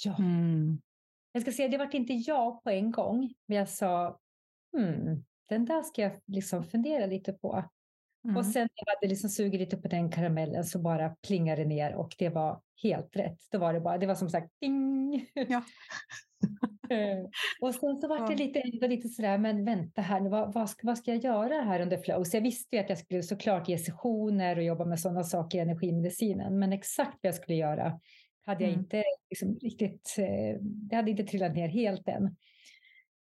Ja. 0.05 0.15
Mm. 0.19 0.81
Jag 1.31 1.41
ska 1.41 1.51
säga, 1.51 1.67
det 1.67 1.77
var 1.77 1.96
inte 1.96 2.13
ja 2.13 2.62
på 2.63 2.69
en 2.69 2.91
gång, 2.91 3.34
men 3.46 3.58
jag 3.58 3.69
sa, 3.69 4.19
hmm, 4.77 5.24
den 5.50 5.65
där 5.65 5.84
ska 5.84 6.01
jag 6.01 6.12
liksom 6.27 6.63
fundera 6.63 7.06
lite 7.06 7.34
på. 7.34 7.63
Mm. 8.24 8.38
Och 8.38 8.46
sen 8.46 8.62
när 8.62 8.84
jag 8.86 8.96
hade 8.96 9.08
liksom 9.08 9.29
sugit 9.29 9.60
lite 9.60 9.77
på 9.77 9.88
den 9.88 10.12
karamellen 10.12 10.63
så 10.63 10.79
bara 10.79 11.10
plingade 11.10 11.62
det 11.63 11.68
ner 11.68 11.96
och 11.96 12.15
det 12.18 12.29
var 12.29 12.62
helt 12.84 13.15
rätt. 13.15 13.38
Då 13.51 13.58
var 13.58 13.74
det 13.74 13.79
bara, 13.79 13.98
det 13.98 14.08
var 14.08 14.15
som 14.15 14.29
sagt 14.29 14.60
ding. 14.62 15.25
Ja. 15.34 15.63
Eh, 16.91 17.29
och 17.62 17.75
sen 17.75 17.98
så 17.98 18.08
var 18.08 18.27
det 18.29 18.36
lite, 18.36 18.60
ändå 18.60 18.88
lite 18.88 19.10
sådär, 19.10 19.38
men 19.38 19.65
vänta 19.65 20.01
här, 20.01 20.22
vad, 20.22 20.53
vad, 20.53 20.70
ska, 20.70 20.88
vad 20.88 20.98
ska 20.98 21.12
jag 21.13 21.24
göra 21.24 21.62
här 21.62 21.79
under 21.79 21.98
flow? 21.98 22.24
Så 22.24 22.38
jag 22.38 22.41
visste 22.41 22.75
ju 22.75 22.82
att 22.82 22.89
jag 22.89 22.98
skulle 22.98 23.24
såklart 23.24 23.70
ge 23.70 23.77
sessioner 23.77 24.58
och 24.58 24.63
jobba 24.63 24.86
med 24.86 25.00
sådana 25.00 25.24
saker 25.24 25.58
i 25.58 25.62
energimedicinen, 25.62 26.60
men 26.60 26.74
exakt 26.74 27.18
vad 27.22 27.27
jag 27.27 27.36
skulle 27.36 27.57
göra 27.57 28.00
hade 28.46 28.64
jag 28.64 28.70
mm. 28.70 28.79
inte 28.79 29.03
liksom 29.29 29.55
riktigt, 29.62 30.16
eh, 30.18 30.62
det 30.62 30.96
hade 30.96 31.12
inte 31.12 31.24
trillat 31.24 31.55
ner 31.55 31.68
helt 31.68 32.07
än. 32.07 32.35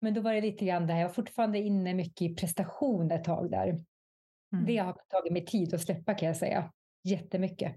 Men 0.02 0.14
då 0.14 0.22
var 0.22 0.34
det 0.34 0.42
lite 0.42 0.66
grann 0.66 0.88
där, 0.88 0.96
jag 0.96 1.08
var 1.08 1.14
fortfarande 1.14 1.60
inne 1.60 1.94
mycket 1.94 2.22
i 2.22 2.36
prestation 2.36 3.12
ett 3.12 3.24
tag 3.24 3.52
där. 3.52 3.68
Mm. 4.54 4.66
Det 4.66 4.78
har 4.78 4.98
tagit 5.08 5.34
mig 5.34 5.46
tid 5.46 5.74
att 5.74 5.82
släppa 5.82 6.14
kan 6.14 6.28
jag 6.28 6.38
säga, 6.38 6.72
jättemycket. 7.04 7.76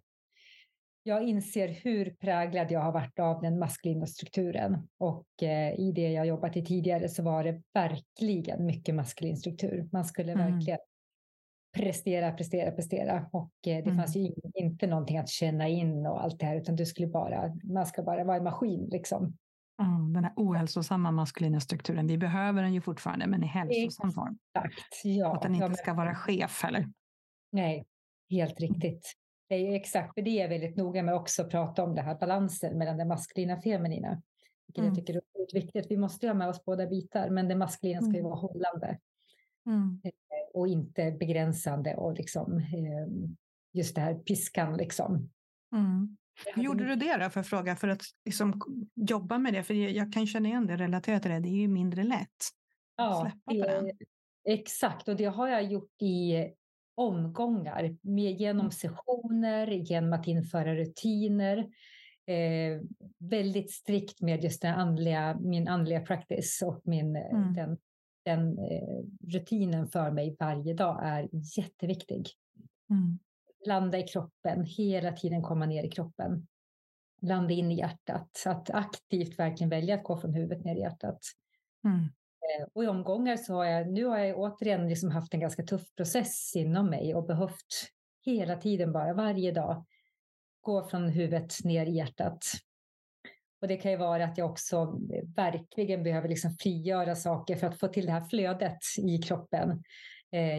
Jag 1.05 1.23
inser 1.23 1.69
hur 1.69 2.11
präglad 2.11 2.71
jag 2.71 2.81
har 2.81 2.93
varit 2.93 3.19
av 3.19 3.43
den 3.43 3.59
maskulina 3.59 4.07
strukturen 4.07 4.89
och 4.99 5.43
eh, 5.43 5.81
i 5.81 5.93
det 5.93 6.13
jag 6.13 6.27
jobbat 6.27 6.57
i 6.57 6.65
tidigare 6.65 7.09
så 7.09 7.23
var 7.23 7.45
det 7.45 7.63
verkligen 7.75 8.67
mycket 8.67 8.95
maskulin 8.95 9.37
struktur. 9.37 9.89
Man 9.93 10.05
skulle 10.05 10.33
mm. 10.33 10.53
verkligen 10.53 10.79
prestera, 11.73 12.33
prestera, 12.33 12.71
prestera 12.71 13.29
och 13.33 13.53
eh, 13.67 13.85
det 13.85 13.91
mm. 13.91 13.97
fanns 13.97 14.17
ju 14.17 14.33
inte 14.55 14.87
någonting 14.87 15.19
att 15.19 15.29
känna 15.29 15.69
in 15.69 16.07
och 16.07 16.25
allt 16.25 16.41
det 16.41 16.47
här 16.47 16.57
utan 16.57 16.77
du 16.77 16.87
skulle 16.87 17.07
bara, 17.07 17.55
man 17.65 17.87
ska 17.87 18.03
bara 18.03 18.25
vara 18.25 18.37
en 18.37 18.45
maskin 18.45 18.89
liksom. 18.93 19.37
Mm, 19.83 20.13
den 20.13 20.25
här 20.25 20.33
ohälsosamma 20.37 21.11
maskulina 21.11 21.61
strukturen. 21.61 22.07
Vi 22.07 22.19
behöver 22.19 22.63
den 22.63 22.75
ju 22.75 22.81
fortfarande, 22.81 23.27
men 23.27 23.43
i 23.43 23.47
hälsosam 23.47 24.13
form. 24.13 24.39
Exakt, 24.55 25.05
ja. 25.05 25.37
Att 25.37 25.43
den 25.43 25.55
inte 25.55 25.75
ska 25.75 25.95
vara 25.95 26.15
chef 26.15 26.63
heller. 26.63 26.89
Nej, 27.53 27.87
helt 28.31 28.61
mm. 28.61 28.73
riktigt. 28.73 29.13
Det 29.49 29.55
är 29.55 29.75
exakt, 29.75 30.15
för 30.15 30.23
det 30.23 30.41
är 30.41 30.49
väldigt 30.49 30.77
noga 30.77 31.03
med 31.03 31.15
också 31.15 31.43
att 31.43 31.51
prata 31.51 31.85
om 31.85 31.95
det 31.95 32.03
här 32.03 32.15
balansen 32.15 32.79
mellan 32.79 32.97
det 32.97 33.05
maskulina 33.05 33.57
och 33.57 33.63
feminina. 33.63 34.23
Vilket 34.67 34.83
mm. 34.83 34.89
jag 34.89 34.97
tycker 34.97 35.15
är 35.15 35.55
viktigt. 35.55 35.87
Vi 35.91 35.97
måste 35.97 36.27
ha 36.27 36.35
med 36.35 36.49
oss 36.49 36.65
båda 36.65 36.87
bitar, 36.87 37.31
men 37.31 37.49
det 37.49 37.57
maskulina 37.57 38.01
ska 38.01 38.13
ju 38.13 38.19
mm. 38.19 38.31
vara 38.31 38.41
hållande. 38.41 38.99
Mm. 39.67 40.01
Eh, 40.05 40.11
och 40.55 40.69
inte 40.69 41.13
begränsande 41.13 41.97
och 41.97 42.15
liksom 42.15 42.59
ehm, 42.59 43.37
just 43.73 43.95
det 43.95 44.01
här 44.01 44.15
piskan 44.15 44.77
liksom. 44.77 45.31
Mm. 45.73 46.17
Hur 46.55 46.63
gjorde 46.63 46.85
du 46.85 46.97
det 46.97 47.17
då, 47.17 47.31
för 47.31 47.43
fråga, 47.43 47.77
för 47.77 47.89
att 47.89 48.03
liksom 48.25 48.61
jobba 48.95 49.39
med 49.39 49.55
det? 49.55 49.63
För 49.63 49.75
jag 49.75 50.13
kan 50.13 50.27
känna 50.27 50.49
igen 50.49 50.67
det, 50.67 50.77
relatera 50.77 51.21
till 51.21 51.31
det, 51.31 51.41
det 51.41 51.49
är 51.49 51.61
ju 51.61 51.69
mindre 51.69 52.03
lätt. 52.03 52.29
Ja, 52.97 53.33
det, 53.45 53.93
exakt, 54.49 55.09
och 55.09 55.17
det 55.17 55.25
har 55.25 55.49
jag 55.49 55.65
gjort 55.65 56.03
i 56.03 56.49
omgångar, 56.95 57.97
med, 58.03 58.33
genom 58.41 58.61
mm. 58.61 58.71
sessioner, 58.71 59.67
genom 59.67 60.13
att 60.13 60.27
införa 60.27 60.75
rutiner. 60.75 61.59
Eh, 62.27 62.81
väldigt 63.19 63.73
strikt 63.73 64.21
med 64.21 64.45
just 64.45 64.63
den 64.63 64.75
andliga, 64.75 65.39
min 65.41 65.69
andliga 65.69 66.01
practice 66.01 66.63
och 66.63 66.81
min, 66.85 67.17
eh, 67.17 67.31
mm. 67.31 67.55
den, 67.55 67.79
den 68.25 68.59
eh, 68.59 69.05
rutinen 69.33 69.89
för 69.89 70.11
mig 70.11 70.37
varje 70.39 70.75
dag 70.75 71.01
är 71.05 71.29
jätteviktig. 71.59 72.27
Mm 72.91 73.19
landa 73.67 73.99
i 73.99 74.03
kroppen, 74.03 74.65
hela 74.65 75.13
tiden 75.13 75.43
komma 75.43 75.67
ner 75.67 75.85
i 75.85 75.91
kroppen. 75.91 76.47
Landa 77.23 77.55
in 77.55 77.71
i 77.71 77.79
hjärtat, 77.79 78.29
så 78.33 78.51
att 78.51 78.71
aktivt 78.71 79.39
verkligen 79.39 79.71
välja 79.71 79.95
att 79.95 80.05
gå 80.05 80.17
från 80.17 80.35
huvudet 80.35 80.65
ner 80.65 80.77
i 80.77 80.81
hjärtat. 80.81 81.19
Mm. 81.85 81.99
Eh, 81.99 82.69
och 82.73 82.85
i 82.85 82.87
omgångar 82.87 83.37
så 83.37 83.55
har 83.55 83.65
jag, 83.65 83.93
nu 83.93 84.05
har 84.05 84.19
jag 84.19 84.39
återigen 84.39 84.89
liksom 84.89 85.11
haft 85.11 85.35
en 85.35 85.41
ganska 85.41 85.63
tuff 85.63 85.95
process 85.97 86.57
inom 86.57 86.91
mig 86.91 87.15
och 87.15 87.27
behövt 87.27 87.91
hela 88.25 88.57
tiden 88.57 88.93
bara 88.93 89.15
varje 89.15 89.53
dag 89.53 89.85
gå 90.61 90.89
från 90.89 91.09
huvudet 91.09 91.65
ner 91.65 91.87
i 91.87 91.93
hjärtat. 91.93 92.45
Och 93.61 93.69
det 93.69 93.77
kan 93.77 93.91
ju 93.91 93.97
vara 93.97 94.25
att 94.25 94.39
jag 94.39 94.51
också 94.51 94.99
verkligen 95.37 96.03
behöver 96.03 96.29
liksom 96.29 96.51
frigöra 96.51 97.15
saker 97.15 97.57
för 97.57 97.67
att 97.67 97.79
få 97.79 97.89
till 97.89 98.07
det 98.07 98.13
här 98.13 98.25
flödet 98.25 98.79
i 98.99 99.19
kroppen 99.19 99.83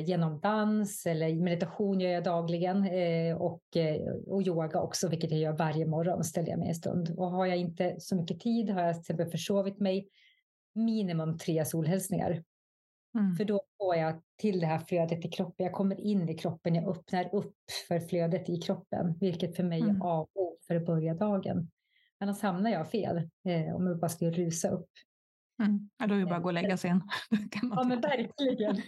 genom 0.05 0.39
dans 0.39 1.05
eller 1.05 1.36
meditation 1.36 1.99
gör 1.99 2.12
jag 2.12 2.23
dagligen 2.23 2.86
eh, 2.86 3.38
och, 3.38 3.77
eh, 3.77 4.01
och 4.27 4.41
yoga 4.41 4.81
också, 4.81 5.09
vilket 5.09 5.31
jag 5.31 5.39
gör 5.39 5.51
varje 5.51 5.86
morgon, 5.86 6.23
ställer 6.23 6.49
jag 6.49 6.59
mig 6.59 6.67
en 6.67 6.75
stund. 6.75 7.13
Och 7.17 7.31
har 7.31 7.45
jag 7.45 7.57
inte 7.57 7.95
så 7.99 8.15
mycket 8.15 8.39
tid, 8.39 8.69
har 8.69 8.81
jag 8.81 8.93
till 8.93 9.01
exempel 9.01 9.31
försovit 9.31 9.79
mig, 9.79 10.07
minimum 10.75 11.38
tre 11.38 11.65
solhälsningar. 11.65 12.43
Mm. 13.15 13.36
För 13.36 13.45
då 13.45 13.62
får 13.77 13.95
jag 13.95 14.21
till 14.38 14.59
det 14.59 14.67
här 14.67 14.79
flödet 14.79 15.25
i 15.25 15.29
kroppen. 15.29 15.65
Jag 15.65 15.73
kommer 15.73 15.99
in 15.99 16.29
i 16.29 16.38
kroppen, 16.38 16.75
jag 16.75 16.88
öppnar 16.88 17.36
upp 17.36 17.55
för 17.88 17.99
flödet 17.99 18.49
i 18.49 18.57
kroppen, 18.57 19.17
vilket 19.19 19.55
för 19.55 19.63
mig 19.63 19.81
mm. 19.81 19.95
är 19.95 19.99
A 20.03 20.27
för 20.67 20.75
att 20.75 20.86
börja 20.86 21.13
dagen. 21.13 21.71
Annars 22.19 22.41
hamnar 22.41 22.71
jag 22.71 22.91
fel 22.91 23.17
eh, 23.17 23.75
om 23.75 23.88
jag 23.88 23.99
bara 23.99 24.09
ska 24.09 24.25
rusa 24.25 24.69
upp. 24.69 24.89
Mm. 25.63 25.89
Ja, 25.97 26.07
då 26.07 26.15
är 26.15 26.19
det 26.19 26.25
bara 26.25 26.36
att 26.36 26.43
gå 26.43 26.49
och 26.49 26.53
lägga 26.53 26.77
sig 26.77 26.88
igen. 26.88 27.01
ja, 27.75 27.83
men 27.83 28.01
verkligen. 28.01 28.81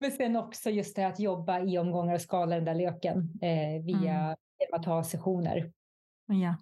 Men 0.00 0.12
sen 0.12 0.36
också 0.36 0.70
just 0.70 0.96
det 0.96 1.06
att 1.06 1.20
jobba 1.20 1.60
i 1.60 1.78
omgångar 1.78 2.14
och 2.14 2.20
skala 2.20 2.54
den 2.54 2.64
där 2.64 2.74
löken 2.74 3.18
eh, 3.42 3.82
via 3.84 4.14
mm. 4.14 4.36
att 4.72 4.84
ha 4.84 5.04
sessioner. 5.04 5.72
Ja. 6.26 6.56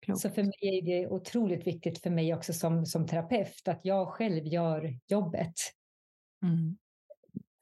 Klokt. 0.00 0.20
Så 0.20 0.30
för 0.30 0.42
mig 0.42 0.78
är 0.78 0.82
det 0.82 1.08
otroligt 1.08 1.66
viktigt 1.66 2.02
för 2.02 2.10
mig 2.10 2.34
också 2.34 2.52
som, 2.52 2.86
som 2.86 3.06
terapeut 3.06 3.68
att 3.68 3.80
jag 3.82 4.08
själv 4.08 4.46
gör 4.46 4.98
jobbet. 5.06 5.54
Mm. 6.42 6.76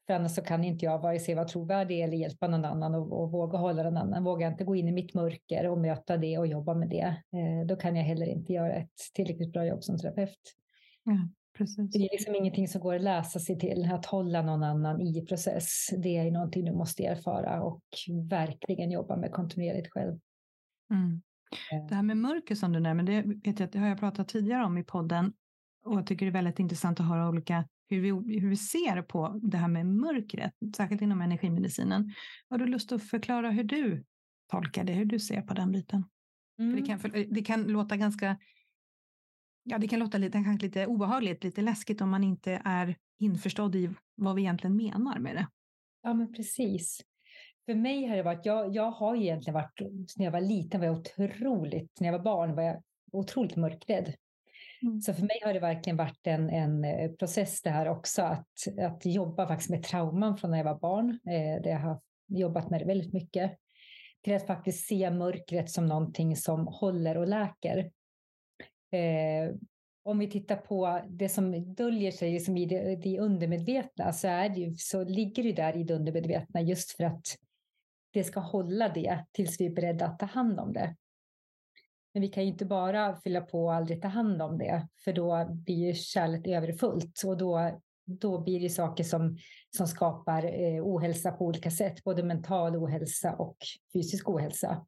För 0.07 0.13
annars 0.13 0.31
så 0.31 0.41
kan 0.41 0.63
inte 0.63 0.85
jag 0.85 0.99
vare 0.99 1.19
sig 1.19 1.35
vara 1.35 1.47
trovärdig 1.47 2.01
eller 2.01 2.17
hjälpa 2.17 2.47
någon 2.47 2.65
annan 2.65 2.95
och, 2.95 3.21
och 3.21 3.31
våga 3.31 3.57
hålla 3.57 3.83
någon 3.83 3.97
annan. 3.97 4.23
Vågar 4.23 4.45
jag 4.45 4.53
inte 4.53 4.63
gå 4.63 4.75
in 4.75 4.87
i 4.87 4.91
mitt 4.91 5.13
mörker 5.13 5.67
och 5.67 5.77
möta 5.77 6.17
det 6.17 6.37
och 6.37 6.47
jobba 6.47 6.73
med 6.73 6.89
det, 6.89 7.15
eh, 7.39 7.65
då 7.65 7.75
kan 7.75 7.95
jag 7.95 8.03
heller 8.03 8.25
inte 8.25 8.53
göra 8.53 8.73
ett 8.73 8.95
tillräckligt 9.13 9.53
bra 9.53 9.65
jobb 9.65 9.83
som 9.83 9.97
terapeut. 9.97 10.53
Ja. 11.03 11.29
Precis. 11.57 11.91
Det 11.91 11.97
är 11.97 12.09
liksom 12.11 12.35
ingenting 12.35 12.67
som 12.67 12.81
går 12.81 12.95
att 12.95 13.01
läsa 13.01 13.39
sig 13.39 13.59
till. 13.59 13.91
Att 13.93 14.05
hålla 14.05 14.41
någon 14.41 14.63
annan 14.63 15.01
i 15.01 15.25
process, 15.25 15.89
det 16.03 16.17
är 16.17 16.31
någonting 16.31 16.65
du 16.65 16.71
måste 16.71 17.03
erfara 17.03 17.61
och 17.61 17.83
verkligen 18.29 18.91
jobba 18.91 19.15
med 19.15 19.31
kontinuerligt 19.31 19.91
själv. 19.91 20.19
Mm. 20.91 21.21
Eh. 21.71 21.87
Det 21.87 21.95
här 21.95 22.03
med 22.03 22.17
mörker 22.17 22.55
som 22.55 22.71
du 22.71 22.79
nämner, 22.79 23.03
det, 23.03 23.21
vet 23.21 23.59
jag, 23.59 23.71
det 23.71 23.79
har 23.79 23.87
jag 23.87 23.99
pratat 23.99 24.27
tidigare 24.27 24.65
om 24.65 24.77
i 24.77 24.83
podden 24.83 25.33
och 25.85 25.97
jag 25.97 26.07
tycker 26.07 26.25
det 26.25 26.29
är 26.29 26.33
väldigt 26.33 26.59
intressant 26.59 26.99
att 26.99 27.07
höra 27.07 27.29
olika 27.29 27.67
hur 27.89 28.01
vi, 28.01 28.39
hur 28.39 28.49
vi 28.49 28.57
ser 28.57 29.01
på 29.01 29.39
det 29.43 29.57
här 29.57 29.67
med 29.67 29.85
mörkret, 29.85 30.53
särskilt 30.77 31.01
inom 31.01 31.21
energimedicinen. 31.21 32.13
Har 32.49 32.57
du 32.57 32.65
lust 32.65 32.91
att 32.91 33.03
förklara 33.03 33.51
hur 33.51 33.63
du 33.63 34.03
tolkar 34.51 34.83
det, 34.83 34.93
hur 34.93 35.05
du 35.05 35.19
ser 35.19 35.41
på 35.41 35.53
den 35.53 35.71
biten? 35.71 36.03
Mm. 36.59 36.71
För 36.71 36.81
det, 36.81 36.87
kan, 36.87 36.99
för 36.99 37.33
det 37.33 37.41
kan 37.41 37.63
låta 37.63 37.97
ganska 37.97 38.37
ja, 39.65 39.77
det 39.77 39.87
kan 39.87 39.99
låta 39.99 40.17
lite, 40.17 40.43
kanske 40.43 40.65
lite 40.65 40.85
obehagligt, 40.85 41.43
lite 41.43 41.61
läskigt 41.61 42.01
om 42.01 42.09
man 42.09 42.23
inte 42.23 42.61
är 42.65 42.95
införstådd 43.19 43.75
i 43.75 43.89
vad 44.15 44.35
vi 44.35 44.41
egentligen 44.41 44.75
menar 44.75 45.19
med 45.19 45.35
det. 45.35 45.47
Ja, 46.03 46.13
men 46.13 46.33
precis. 46.33 47.01
För 47.65 47.75
mig 47.75 48.05
har 48.05 48.15
det 48.15 48.23
varit, 48.23 48.45
jag, 48.45 48.75
jag 48.75 48.91
har 48.91 49.15
egentligen 49.15 49.53
varit, 49.53 49.81
när 50.17 50.25
jag 50.25 50.31
var 50.31 50.41
liten 50.41 50.79
var 50.79 50.87
jag 50.87 50.95
otroligt, 50.95 51.99
när 51.99 52.07
jag 52.07 52.17
var 52.17 52.23
barn 52.23 52.55
var 52.55 52.63
jag 52.63 52.81
otroligt 53.11 53.55
mörkrädd. 53.55 54.13
Mm. 54.81 55.01
Så 55.01 55.13
för 55.13 55.21
mig 55.21 55.39
har 55.43 55.53
det 55.53 55.59
verkligen 55.59 55.97
varit 55.97 56.27
en, 56.27 56.49
en 56.49 56.85
eh, 56.85 57.11
process 57.11 57.61
det 57.61 57.69
här 57.69 57.89
också, 57.89 58.21
att, 58.21 58.47
att 58.81 59.05
jobba 59.05 59.47
faktiskt 59.47 59.69
med 59.69 59.83
trauman 59.83 60.37
från 60.37 60.51
när 60.51 60.57
jag 60.57 60.65
var 60.65 60.79
barn. 60.79 61.09
Eh, 61.09 61.61
där 61.63 61.69
jag 61.69 61.79
har 61.79 62.01
jobbat 62.27 62.69
med 62.69 62.81
det 62.81 62.85
väldigt 62.85 63.13
mycket. 63.13 63.51
Till 64.23 64.35
att 64.35 64.47
faktiskt 64.47 64.87
se 64.87 65.11
mörkret 65.11 65.69
som 65.69 65.85
någonting 65.85 66.35
som 66.35 66.67
håller 66.67 67.17
och 67.17 67.27
läker. 67.27 67.91
Eh, 68.95 69.55
om 70.03 70.19
vi 70.19 70.29
tittar 70.29 70.55
på 70.55 71.01
det 71.09 71.29
som 71.29 71.73
döljer 71.73 72.11
sig 72.11 72.31
liksom 72.31 72.57
i 72.57 72.65
det, 72.65 72.95
det 72.95 73.19
undermedvetna 73.19 74.13
så, 74.13 74.27
är 74.27 74.49
det 74.49 74.59
ju, 74.59 74.75
så 74.75 75.03
ligger 75.03 75.43
det 75.43 75.53
där 75.53 75.77
i 75.77 75.83
det 75.83 75.93
undermedvetna 75.93 76.61
just 76.61 76.91
för 76.91 77.03
att 77.03 77.37
det 78.13 78.23
ska 78.23 78.39
hålla 78.39 78.89
det 78.89 79.25
tills 79.31 79.61
vi 79.61 79.65
är 79.65 79.69
beredda 79.69 80.05
att 80.05 80.19
ta 80.19 80.25
hand 80.25 80.59
om 80.59 80.73
det. 80.73 80.95
Men 82.13 82.21
vi 82.21 82.27
kan 82.27 82.43
ju 82.43 82.49
inte 82.49 82.65
bara 82.65 83.15
fylla 83.15 83.41
på 83.41 83.63
och 83.63 83.73
aldrig 83.73 84.01
ta 84.01 84.07
hand 84.07 84.41
om 84.41 84.57
det, 84.57 84.87
för 85.03 85.13
då 85.13 85.45
blir 85.49 85.87
ju 85.87 85.93
kärlet 85.93 86.47
överfullt 86.47 87.23
och 87.25 87.37
då, 87.37 87.79
då 88.05 88.39
blir 88.41 88.59
det 88.59 88.69
saker 88.69 89.03
som, 89.03 89.37
som 89.77 89.87
skapar 89.87 90.45
eh, 90.45 90.83
ohälsa 90.83 91.31
på 91.31 91.45
olika 91.45 91.71
sätt, 91.71 92.03
både 92.03 92.23
mental 92.23 92.75
ohälsa 92.75 93.35
och 93.35 93.57
fysisk 93.93 94.29
ohälsa. 94.29 94.85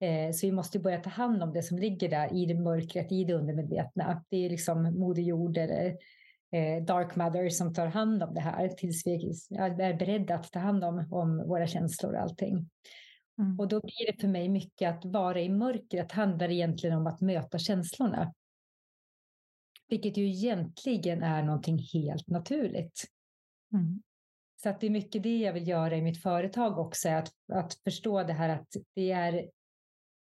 Eh, 0.00 0.32
så 0.32 0.46
vi 0.46 0.52
måste 0.52 0.78
börja 0.78 1.00
ta 1.00 1.10
hand 1.10 1.42
om 1.42 1.52
det 1.52 1.62
som 1.62 1.78
ligger 1.78 2.08
där 2.08 2.34
i 2.34 2.46
det 2.46 2.54
mörkret, 2.54 3.12
i 3.12 3.24
det 3.24 3.34
undermedvetna. 3.34 4.24
Det 4.28 4.36
är 4.36 4.50
liksom 4.50 4.82
Moder 4.82 5.22
Jord 5.22 5.56
eller 5.56 5.96
eh, 6.52 6.84
Dark 6.84 7.16
Mother 7.16 7.48
som 7.48 7.74
tar 7.74 7.86
hand 7.86 8.22
om 8.22 8.34
det 8.34 8.40
här 8.40 8.68
tills 8.68 9.06
vi 9.06 9.32
är 9.58 9.98
beredda 9.98 10.34
att 10.34 10.52
ta 10.52 10.58
hand 10.58 10.84
om, 10.84 11.08
om 11.10 11.48
våra 11.48 11.66
känslor 11.66 12.14
och 12.14 12.20
allting. 12.20 12.70
Mm. 13.38 13.60
Och 13.60 13.68
då 13.68 13.80
blir 13.80 14.12
det 14.12 14.20
för 14.20 14.28
mig 14.28 14.48
mycket 14.48 14.90
att 14.90 15.04
vara 15.04 15.40
i 15.40 15.48
mörkret 15.48 16.12
handlar 16.12 16.50
egentligen 16.50 16.96
om 16.96 17.06
att 17.06 17.20
möta 17.20 17.58
känslorna. 17.58 18.34
Vilket 19.88 20.16
ju 20.16 20.28
egentligen 20.28 21.22
är 21.22 21.42
någonting 21.42 21.78
helt 21.92 22.28
naturligt. 22.28 23.04
Mm. 23.72 24.02
Så 24.62 24.68
att 24.68 24.80
det 24.80 24.86
är 24.86 24.90
mycket 24.90 25.22
det 25.22 25.38
jag 25.38 25.52
vill 25.52 25.68
göra 25.68 25.96
i 25.96 26.02
mitt 26.02 26.22
företag 26.22 26.78
också, 26.78 27.08
att, 27.08 27.32
att 27.52 27.74
förstå 27.74 28.22
det 28.22 28.32
här 28.32 28.48
att 28.48 28.68
det 28.94 29.10
är 29.10 29.50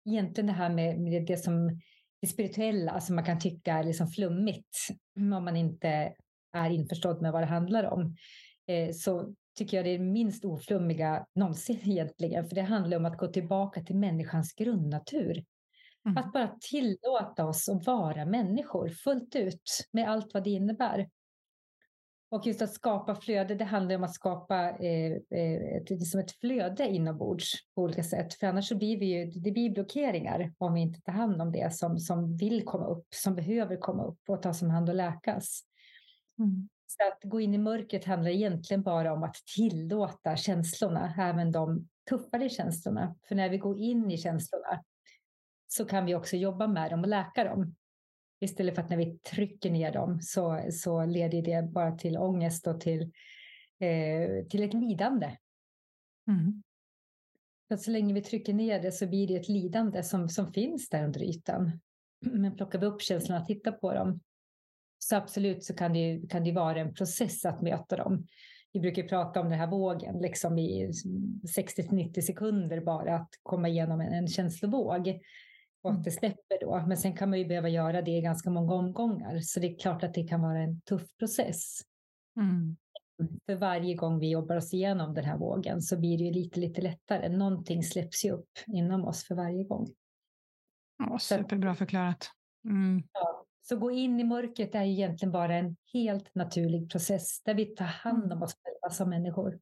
egentligen 0.05 0.47
det 0.47 0.53
här 0.53 0.71
med, 0.71 1.27
det 1.27 1.37
som 1.37 1.81
det 2.21 2.27
spirituella 2.27 3.01
som 3.01 3.17
man 3.17 3.25
kan 3.25 3.39
tycka 3.39 3.75
är 3.75 3.85
liksom 3.85 4.09
flummigt 4.09 4.79
om 5.17 5.45
man 5.45 5.57
inte 5.57 6.15
är 6.53 6.71
införstådd 6.71 7.23
med 7.23 7.33
vad 7.33 7.43
det 7.43 7.47
handlar 7.47 7.85
om. 7.85 8.17
Eh, 8.67 8.93
så 8.93 9.35
tycker 9.59 9.77
jag 9.77 9.87
det 9.87 9.91
är 9.95 9.99
minst 9.99 10.45
oflummiga 10.45 11.27
någonsin 11.35 11.81
egentligen, 11.85 12.49
för 12.49 12.55
det 12.55 12.63
handlar 12.63 12.97
om 12.97 13.05
att 13.05 13.19
gå 13.19 13.27
tillbaka 13.27 13.83
till 13.83 13.97
människans 13.97 14.53
grundnatur. 14.53 15.45
Mm. 16.07 16.17
Att 16.17 16.33
bara 16.33 16.57
tillåta 16.61 17.45
oss 17.45 17.69
att 17.69 17.87
vara 17.87 18.25
människor 18.25 18.89
fullt 18.89 19.37
ut 19.37 19.89
med 19.91 20.11
allt 20.11 20.35
vad 20.35 20.45
det 20.45 20.51
innebär. 20.51 21.09
Och 22.35 22.47
just 22.47 22.63
att 22.63 22.73
skapa 22.73 23.15
flöde, 23.15 23.55
det 23.55 23.65
handlar 23.65 23.97
om 23.97 24.05
att 24.05 24.15
skapa 24.15 24.71
eh, 24.71 25.13
eh 25.13 25.77
ett, 25.77 25.91
liksom 25.91 26.21
ett 26.21 26.33
flöde 26.33 26.89
inombords 26.89 27.53
på 27.75 27.83
olika 27.83 28.03
sätt. 28.03 28.35
För 28.35 28.47
annars 28.47 28.69
så 28.69 28.77
blir 28.77 28.99
vi 28.99 29.07
ju, 29.07 29.31
det 29.31 29.51
blir 29.51 29.71
blockeringar 29.71 30.53
om 30.59 30.75
vi 30.75 30.81
inte 30.81 31.01
tar 31.01 31.13
hand 31.13 31.43
om 31.43 31.53
det 31.53 31.75
som, 31.75 31.99
som 31.99 32.37
vill 32.37 32.65
komma 32.65 32.87
upp, 32.87 33.07
som 33.11 33.35
behöver 33.35 33.77
komma 33.77 34.05
upp 34.05 34.19
och 34.29 34.43
tas 34.43 34.63
om 34.63 34.71
hand 34.71 34.89
och 34.89 34.95
läkas. 34.95 35.61
Mm. 36.39 36.69
Så 36.87 37.09
att 37.13 37.31
gå 37.31 37.41
in 37.41 37.55
i 37.55 37.59
mörkret 37.59 38.05
handlar 38.05 38.31
egentligen 38.31 38.83
bara 38.83 39.13
om 39.13 39.23
att 39.23 39.37
tillåta 39.57 40.37
känslorna, 40.37 41.15
även 41.19 41.53
de 41.53 41.89
tuffare 42.11 42.49
känslorna. 42.49 43.15
För 43.29 43.35
när 43.35 43.49
vi 43.49 43.59
går 43.59 43.79
in 43.79 44.11
i 44.11 44.19
känslorna 44.19 44.85
så 45.69 45.85
kan 45.85 46.05
vi 46.05 46.15
också 46.15 46.37
jobba 46.37 46.67
med 46.67 46.91
dem 46.91 47.01
och 47.01 47.09
läka 47.09 47.45
dem. 47.45 47.75
Istället 48.45 48.75
för 48.75 48.83
att 48.83 48.91
när 48.91 48.97
vi 48.97 49.19
trycker 49.19 49.71
ner 49.71 49.93
dem 49.93 50.21
så, 50.21 50.61
så 50.73 51.05
leder 51.05 51.43
det 51.43 51.63
bara 51.63 51.93
till 51.93 52.19
ångest 52.19 52.67
och 52.67 52.81
till, 52.81 53.03
eh, 53.81 54.47
till 54.51 54.63
ett 54.63 54.75
lidande. 54.75 55.37
Mm. 56.29 56.63
Så, 57.69 57.77
så 57.77 57.91
länge 57.91 58.15
vi 58.15 58.23
trycker 58.23 58.53
ner 58.53 58.83
det 58.83 58.93
så 58.93 59.07
blir 59.07 59.29
det 59.29 59.37
ett 59.37 59.49
lidande 59.49 60.03
som, 60.03 60.29
som 60.29 60.53
finns 60.53 60.89
där 60.89 61.05
under 61.05 61.23
ytan. 61.23 61.81
Men 62.21 62.57
plockar 62.57 62.79
vi 62.79 62.87
upp 62.87 63.03
känslorna 63.03 63.41
och 63.41 63.47
tittar 63.47 63.73
på 63.73 63.95
dem 63.95 64.21
så 64.99 65.17
absolut 65.17 65.65
så 65.65 65.75
kan 65.75 65.93
det, 65.93 66.31
kan 66.31 66.45
det 66.45 66.53
vara 66.53 66.81
en 66.81 66.95
process 66.95 67.45
att 67.45 67.63
möta 67.63 67.97
dem. 67.97 68.27
Vi 68.73 68.81
brukar 68.81 69.03
prata 69.03 69.41
om 69.41 69.51
den 69.51 69.59
här 69.59 69.67
vågen 69.67 70.19
liksom 70.19 70.59
i 70.59 70.91
60-90 71.57 72.21
sekunder 72.21 72.81
bara 72.81 73.17
att 73.17 73.31
komma 73.43 73.69
igenom 73.69 74.01
en, 74.01 74.13
en 74.13 74.29
känslovåg 74.29 75.21
och 75.85 75.91
att 75.91 76.05
det 76.05 76.11
släpper 76.11 76.61
då. 76.61 76.85
Men 76.87 76.97
sen 76.97 77.17
kan 77.17 77.31
man 77.31 77.39
ju 77.39 77.45
behöva 77.45 77.69
göra 77.69 78.03
det 78.03 78.11
i 78.11 78.21
ganska 78.21 78.51
många 78.51 78.75
omgångar. 78.75 79.41
Så 79.41 79.61
det 79.61 79.67
är 79.67 79.79
klart 79.79 80.03
att 80.03 80.15
det 80.15 80.29
kan 80.29 80.43
vara 80.43 80.59
en 80.59 80.81
tuff 80.81 81.17
process. 81.19 81.81
Mm. 82.37 82.77
För 83.47 83.55
varje 83.55 83.95
gång 83.95 84.19
vi 84.19 84.31
jobbar 84.31 84.57
oss 84.57 84.75
igenom 84.75 85.15
den 85.15 85.25
här 85.25 85.39
vågen 85.39 85.83
så 85.83 85.99
blir 85.99 86.19
det 86.19 86.25
ju 86.25 86.33
lite, 86.33 86.61
lite 86.61 86.81
lättare. 86.81 87.29
Någonting 87.29 87.83
släpps 87.83 88.25
ju 88.25 88.31
upp 88.31 88.51
inom 88.67 89.05
oss 89.05 89.25
för 89.25 89.35
varje 89.35 89.65
gång. 89.65 89.89
Ja, 90.99 91.19
superbra 91.19 91.75
förklarat. 91.75 92.31
Mm. 92.65 93.03
Ja, 93.13 93.45
så 93.61 93.77
gå 93.77 93.91
in 93.91 94.21
i 94.21 94.25
mörkret 94.25 94.75
är 94.75 94.83
egentligen 94.83 95.33
bara 95.33 95.55
en 95.57 95.77
helt 95.93 96.35
naturlig 96.35 96.91
process 96.91 97.43
där 97.43 97.55
vi 97.55 97.67
tar 97.67 97.85
hand 97.85 98.33
om 98.33 98.43
oss 98.43 98.57
själva 98.63 98.95
som 98.95 99.11
människor. 99.11 99.59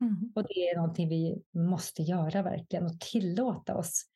Mm. 0.00 0.32
Och 0.34 0.42
det 0.42 0.68
är 0.68 0.76
någonting 0.76 1.08
vi 1.08 1.42
måste 1.54 2.02
göra 2.02 2.42
verkligen 2.42 2.86
och 2.86 3.00
tillåta 3.00 3.76
oss 3.76 4.06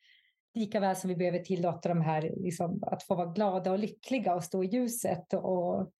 Lika 0.55 0.79
väl 0.79 0.95
som 0.95 1.07
vi 1.07 1.15
behöver 1.15 1.39
tillåta 1.39 1.89
de 1.89 2.01
här 2.01 2.21
liksom, 2.21 2.83
att 2.83 3.03
få 3.03 3.15
vara 3.15 3.31
glada 3.31 3.71
och 3.71 3.79
lyckliga 3.79 4.35
och 4.35 4.43
stå 4.43 4.63
i 4.63 4.67
ljuset. 4.67 5.33
Och, 5.33 5.91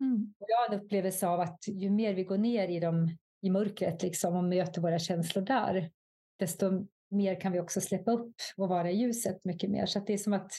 mm. 0.00 0.34
och 0.38 0.46
jag 0.48 0.56
har 0.56 0.74
en 0.74 0.80
upplevelse 0.80 1.28
av 1.28 1.40
att 1.40 1.58
ju 1.68 1.90
mer 1.90 2.14
vi 2.14 2.24
går 2.24 2.38
ner 2.38 2.68
i, 2.68 2.80
dem, 2.80 3.16
i 3.42 3.50
mörkret 3.50 4.02
liksom, 4.02 4.36
och 4.36 4.44
möter 4.44 4.80
våra 4.80 4.98
känslor 4.98 5.42
där, 5.42 5.90
desto 6.38 6.86
mer 7.10 7.40
kan 7.40 7.52
vi 7.52 7.60
också 7.60 7.80
släppa 7.80 8.10
upp 8.10 8.34
och 8.56 8.68
vara 8.68 8.90
i 8.90 8.96
ljuset 8.96 9.44
mycket 9.44 9.70
mer. 9.70 9.86
Så 9.86 10.00
det 10.00 10.12
är 10.12 10.18
som 10.18 10.32
att 10.32 10.52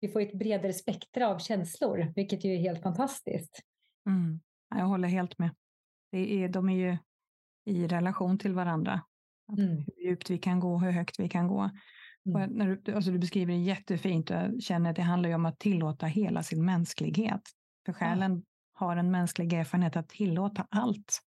vi 0.00 0.08
får 0.08 0.20
ett 0.20 0.38
bredare 0.38 0.72
spektra 0.72 1.28
av 1.28 1.38
känslor, 1.38 2.12
vilket 2.16 2.44
ju 2.44 2.54
är 2.54 2.58
helt 2.58 2.82
fantastiskt. 2.82 3.60
Mm. 4.08 4.40
Jag 4.68 4.86
håller 4.86 5.08
helt 5.08 5.38
med. 5.38 5.50
Det 6.12 6.44
är, 6.44 6.48
de 6.48 6.68
är 6.68 6.76
ju 6.76 6.96
i 7.64 7.86
relation 7.86 8.38
till 8.38 8.54
varandra. 8.54 9.00
Mm. 9.58 9.76
Hur 9.76 10.08
djupt 10.08 10.30
vi 10.30 10.38
kan 10.38 10.60
gå, 10.60 10.78
hur 10.78 10.90
högt 10.90 11.20
vi 11.20 11.28
kan 11.28 11.48
gå. 11.48 11.70
Mm. 12.26 12.50
När 12.50 12.78
du, 12.82 12.94
alltså 12.94 13.10
du 13.10 13.18
beskriver 13.18 13.52
det 13.52 13.60
jättefint 13.60 14.30
och 14.30 14.36
jag 14.36 14.62
känner 14.62 14.90
att 14.90 14.96
det 14.96 15.02
handlar 15.02 15.34
om 15.34 15.46
att 15.46 15.58
tillåta 15.58 16.06
hela 16.06 16.42
sin 16.42 16.64
mänsklighet. 16.64 17.42
För 17.86 17.92
själen 17.92 18.32
ja. 18.34 18.42
har 18.72 18.96
en 18.96 19.10
mänsklig 19.10 19.52
erfarenhet 19.52 19.96
att 19.96 20.08
tillåta 20.08 20.66
allt. 20.70 21.20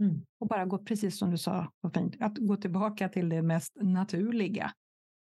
Mm. 0.00 0.24
Och 0.40 0.46
bara 0.46 0.64
gå, 0.64 0.78
precis 0.78 1.18
som 1.18 1.30
du 1.30 1.38
sa, 1.38 1.72
vad 1.80 1.94
fint, 1.94 2.16
att 2.20 2.38
gå 2.38 2.56
tillbaka 2.56 3.08
till 3.08 3.28
det 3.28 3.42
mest 3.42 3.72
naturliga 3.80 4.72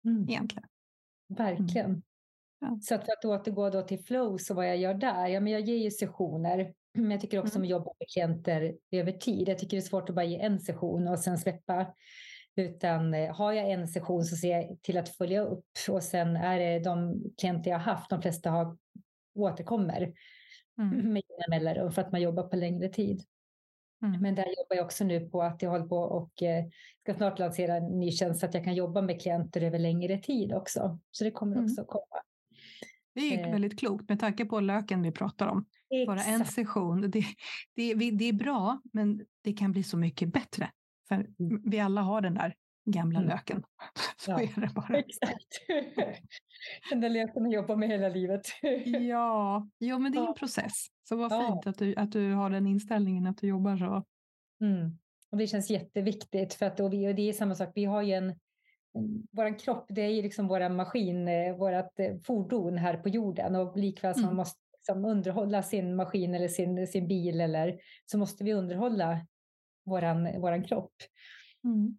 mm. 0.05 0.29
egentligen. 0.29 0.69
Verkligen. 1.29 1.91
Mm. 1.91 2.03
Ja. 2.61 2.79
Så 2.83 2.95
att 2.95 3.05
för 3.05 3.13
att 3.13 3.25
återgå 3.25 3.71
då 3.71 3.83
till 3.83 4.05
flow, 4.05 4.39
så 4.39 4.55
vad 4.55 4.69
jag 4.69 4.77
gör 4.77 4.95
där, 4.95 5.27
ja, 5.27 5.41
men 5.41 5.53
jag 5.53 5.63
ger 5.63 5.77
ju 5.77 5.91
sessioner, 5.91 6.75
men 6.95 7.11
jag 7.11 7.21
tycker 7.21 7.39
också 7.39 7.55
mm. 7.55 7.61
om 7.61 7.65
att 7.65 7.71
jobba 7.71 7.93
med 7.99 8.09
klienter 8.09 8.75
över 8.91 9.13
tid. 9.13 9.49
Jag 9.49 9.59
tycker 9.59 9.77
det 9.77 9.81
är 9.81 9.89
svårt 9.89 10.09
att 10.09 10.15
bara 10.15 10.25
ge 10.25 10.41
en 10.41 10.61
session 10.61 11.09
och 11.09 11.19
sen 11.19 11.39
släppa. 11.39 11.87
Utan 12.59 13.15
eh, 13.15 13.35
har 13.35 13.53
jag 13.53 13.71
en 13.71 13.89
session 13.89 14.25
så 14.25 14.37
ser 14.37 14.49
jag 14.49 14.83
till 14.83 14.99
att 14.99 15.09
följa 15.09 15.43
upp 15.43 15.67
och 15.89 16.03
sen 16.03 16.37
är 16.37 16.59
det 16.59 16.79
de 16.79 17.23
klienter 17.39 17.71
jag 17.71 17.79
haft, 17.79 18.11
de 18.11 18.23
flesta 18.23 18.51
har, 18.51 18.77
återkommer 19.35 20.13
mm. 20.79 21.13
med 21.13 21.23
jämna 21.29 21.57
mellanrum 21.57 21.93
för 21.93 22.03
att 22.03 22.13
man 22.13 22.23
jobbar 22.23 22.43
på 22.43 22.57
längre 22.57 22.89
tid. 22.89 23.23
Mm. 24.03 24.21
Men 24.21 24.35
där 24.35 24.45
jobbar 24.45 24.77
jag 24.77 24.85
också 24.85 25.05
nu 25.05 25.21
på 25.21 25.43
att 25.43 25.63
jag 25.63 25.71
håller 25.71 25.87
på 25.87 25.99
och 25.99 26.43
eh, 26.43 26.65
ska 27.03 27.15
snart 27.15 27.39
lansera 27.39 27.77
en 27.77 27.99
ny 27.99 28.13
tjänst 28.13 28.41
så 28.41 28.47
att 28.47 28.55
jag 28.55 28.65
kan 28.65 28.75
jobba 28.75 29.03
med 29.03 29.21
klienter 29.21 29.61
över 29.61 29.79
längre 29.79 30.19
tid 30.19 30.53
också. 30.53 30.99
Så 31.11 31.25
det 31.25 31.31
kommer 31.31 31.57
mm. 31.57 31.65
också 31.65 31.85
komma. 31.85 32.23
Det 33.15 33.35
är 33.35 33.47
eh. 33.47 33.53
väldigt 33.53 33.79
klokt 33.79 34.09
med 34.09 34.21
tanke 34.21 34.45
på 34.45 34.61
löken 34.61 35.03
vi 35.03 35.13
pratar 35.13 35.47
om. 35.47 35.67
Exakt. 35.91 36.07
Bara 36.07 36.35
en 36.35 36.45
session, 36.45 37.01
det, 37.01 37.25
det, 37.77 37.95
det 37.95 38.29
är 38.29 38.33
bra, 38.33 38.81
men 38.93 39.25
det 39.43 39.53
kan 39.53 39.73
bli 39.73 39.83
så 39.83 39.97
mycket 39.97 40.33
bättre. 40.33 40.71
För 41.09 41.15
mm. 41.15 41.63
vi 41.65 41.81
alla 41.81 42.01
har 42.01 42.21
den 42.21 42.35
där 42.35 42.55
gamla 42.91 43.19
mm. 43.19 43.31
löken. 43.31 43.63
Så 44.17 44.31
ja, 44.31 44.41
är 44.41 44.61
det 44.61 44.75
bara. 44.75 44.99
Exakt. 44.99 45.49
Den 46.91 47.01
där 47.01 47.09
löken 47.09 47.47
att 47.47 47.53
jobba 47.53 47.77
med 47.77 47.89
hela 47.89 48.09
livet. 48.09 48.47
ja, 48.85 49.69
jo, 49.79 49.99
men 49.99 50.13
det 50.13 50.19
är 50.19 50.29
en 50.29 50.35
process. 50.35 50.87
Så 51.09 51.17
vad 51.17 51.33
ja. 51.33 51.49
fint 51.49 51.67
att 51.67 51.79
du, 51.79 51.95
att 51.97 52.13
du 52.13 52.33
har 52.33 52.51
den 52.51 52.67
inställningen, 52.67 53.27
att 53.27 53.39
du 53.39 53.47
jobbar 53.47 53.77
så. 53.77 54.05
Mm. 54.61 54.99
Och 55.31 55.39
det 55.39 55.47
känns 55.47 55.71
jätteviktigt 55.71 56.55
för 56.55 56.67
att 56.67 56.81
och 56.81 56.93
vi, 56.93 57.09
och 57.09 57.15
det 57.15 57.29
är 57.29 57.33
samma 57.33 57.55
sak. 57.55 57.73
Vi 57.75 57.85
har 57.85 58.03
ju 58.03 58.13
en, 58.13 58.35
vår 59.31 59.59
kropp, 59.59 59.87
det 59.89 60.03
är 60.03 60.09
ju 60.09 60.23
liksom 60.23 60.49
vår 60.49 60.69
maskin, 60.69 61.29
eh, 61.29 61.57
vårt 61.57 62.01
eh, 62.01 62.17
fordon 62.25 62.79
här 62.79 62.97
på 62.97 63.09
jorden 63.09 63.55
och 63.55 63.77
likväl 63.77 64.15
som 64.15 64.23
mm. 64.23 64.27
man 64.27 64.37
måste 64.37 64.61
liksom 64.75 65.05
underhålla 65.05 65.63
sin 65.63 65.97
maskin 65.97 66.35
eller 66.35 66.49
sin, 66.49 66.87
sin 66.87 67.09
bil 67.09 67.41
eller 67.41 67.79
så 68.07 68.19
måste 68.19 68.45
vi 68.45 68.53
underhålla 68.53 69.27
våran, 69.89 70.41
våran 70.41 70.65
kropp. 70.65 70.93
Mm. 71.65 71.99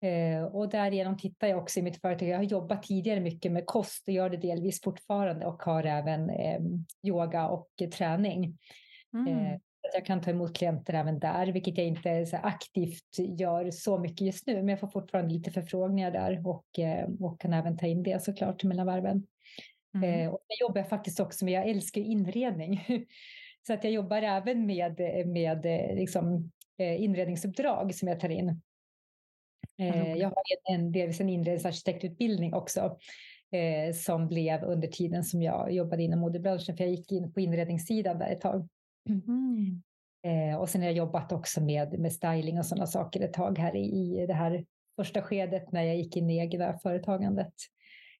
Eh, 0.00 0.44
och 0.44 0.68
därigenom 0.68 1.16
tittar 1.16 1.48
jag 1.48 1.58
också 1.58 1.80
i 1.80 1.82
mitt 1.82 2.00
företag. 2.00 2.28
Jag 2.28 2.36
har 2.36 2.44
jobbat 2.44 2.82
tidigare 2.82 3.20
mycket 3.20 3.52
med 3.52 3.66
kost 3.66 4.08
och 4.08 4.14
gör 4.14 4.30
det 4.30 4.36
delvis 4.36 4.82
fortfarande 4.82 5.46
och 5.46 5.62
har 5.62 5.84
även 5.84 6.30
eh, 6.30 6.60
yoga 7.02 7.48
och 7.48 7.68
eh, 7.80 7.88
träning. 7.88 8.58
Mm. 9.14 9.28
Eh, 9.28 9.58
jag 9.92 10.06
kan 10.06 10.20
ta 10.20 10.30
emot 10.30 10.56
klienter 10.56 10.94
även 10.94 11.18
där, 11.18 11.46
vilket 11.46 11.78
jag 11.78 11.86
inte 11.86 12.26
så 12.26 12.36
aktivt 12.36 13.18
gör 13.38 13.70
så 13.70 13.98
mycket 13.98 14.20
just 14.20 14.46
nu. 14.46 14.54
Men 14.54 14.68
jag 14.68 14.80
får 14.80 14.88
fortfarande 14.88 15.34
lite 15.34 15.50
förfrågningar 15.50 16.10
där 16.10 16.46
och, 16.46 16.78
eh, 16.78 17.08
och 17.20 17.40
kan 17.40 17.52
även 17.52 17.76
ta 17.76 17.86
in 17.86 18.02
det 18.02 18.22
såklart 18.22 18.64
mellan 18.64 18.86
varven. 18.86 19.26
Mm. 19.94 20.20
Eh, 20.20 20.28
och 20.28 20.40
jag 20.46 20.68
jobbar 20.68 20.82
faktiskt 20.82 21.20
också 21.20 21.44
med, 21.44 21.54
jag 21.54 21.68
älskar 21.68 22.00
inredning. 22.00 22.84
så 23.66 23.72
att 23.72 23.84
jag 23.84 23.92
jobbar 23.92 24.22
även 24.22 24.66
med, 24.66 25.00
med 25.26 25.64
liksom, 25.96 26.50
inredningsuppdrag 26.84 27.94
som 27.94 28.08
jag 28.08 28.20
tar 28.20 28.28
in. 28.28 28.60
Eh, 29.78 30.12
jag 30.12 30.28
har 30.28 30.74
en, 30.74 30.92
delvis 30.92 31.20
en 31.20 31.28
inredningsarkitektutbildning 31.28 32.54
också 32.54 32.98
eh, 33.52 33.94
som 33.94 34.28
blev 34.28 34.64
under 34.64 34.88
tiden 34.88 35.24
som 35.24 35.42
jag 35.42 35.72
jobbade 35.72 36.02
inom 36.02 36.20
modebranschen, 36.20 36.76
för 36.76 36.84
jag 36.84 36.90
gick 36.90 37.12
in 37.12 37.32
på 37.32 37.40
inredningssidan 37.40 38.18
där 38.18 38.30
ett 38.30 38.40
tag. 38.40 38.68
Mm. 39.08 39.82
Eh, 40.22 40.60
och 40.60 40.68
sen 40.68 40.80
har 40.80 40.88
jag 40.88 40.96
jobbat 40.96 41.32
också 41.32 41.60
med, 41.60 41.98
med 41.98 42.12
styling 42.12 42.58
och 42.58 42.66
sådana 42.66 42.86
saker 42.86 43.20
ett 43.20 43.32
tag 43.32 43.58
här 43.58 43.76
i, 43.76 44.20
i 44.20 44.26
det 44.26 44.34
här 44.34 44.64
första 44.96 45.22
skedet 45.22 45.72
när 45.72 45.82
jag 45.82 45.96
gick 45.96 46.16
in 46.16 46.30
i 46.30 46.38
egna 46.38 46.78
företagandet. 46.78 47.52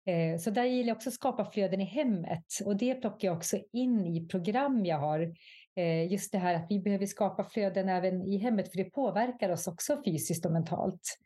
Eh, 0.07 0.39
så 0.39 0.51
där 0.51 0.65
gillar 0.65 0.89
jag 0.89 0.97
också 0.97 1.09
att 1.09 1.15
skapa 1.15 1.45
flöden 1.45 1.81
i 1.81 1.85
hemmet 1.85 2.45
och 2.65 2.77
det 2.77 2.95
plockar 2.95 3.29
jag 3.29 3.37
också 3.37 3.59
in 3.73 4.07
i 4.07 4.29
program 4.29 4.87
jag 4.87 4.99
har. 4.99 5.35
Eh, 5.79 6.13
just 6.13 6.33
det 6.33 6.39
här 6.39 6.55
att 6.55 6.67
vi 6.71 6.79
behöver 6.79 7.07
skapa 7.07 7.45
flöden 7.45 7.89
även 7.89 8.23
i 8.23 8.37
hemmet 8.37 8.71
för 8.71 8.77
det 8.77 8.85
påverkar 8.85 9.51
oss 9.51 9.67
också 9.67 10.03
fysiskt 10.05 10.47
och 10.47 10.53
mentalt. 10.53 11.19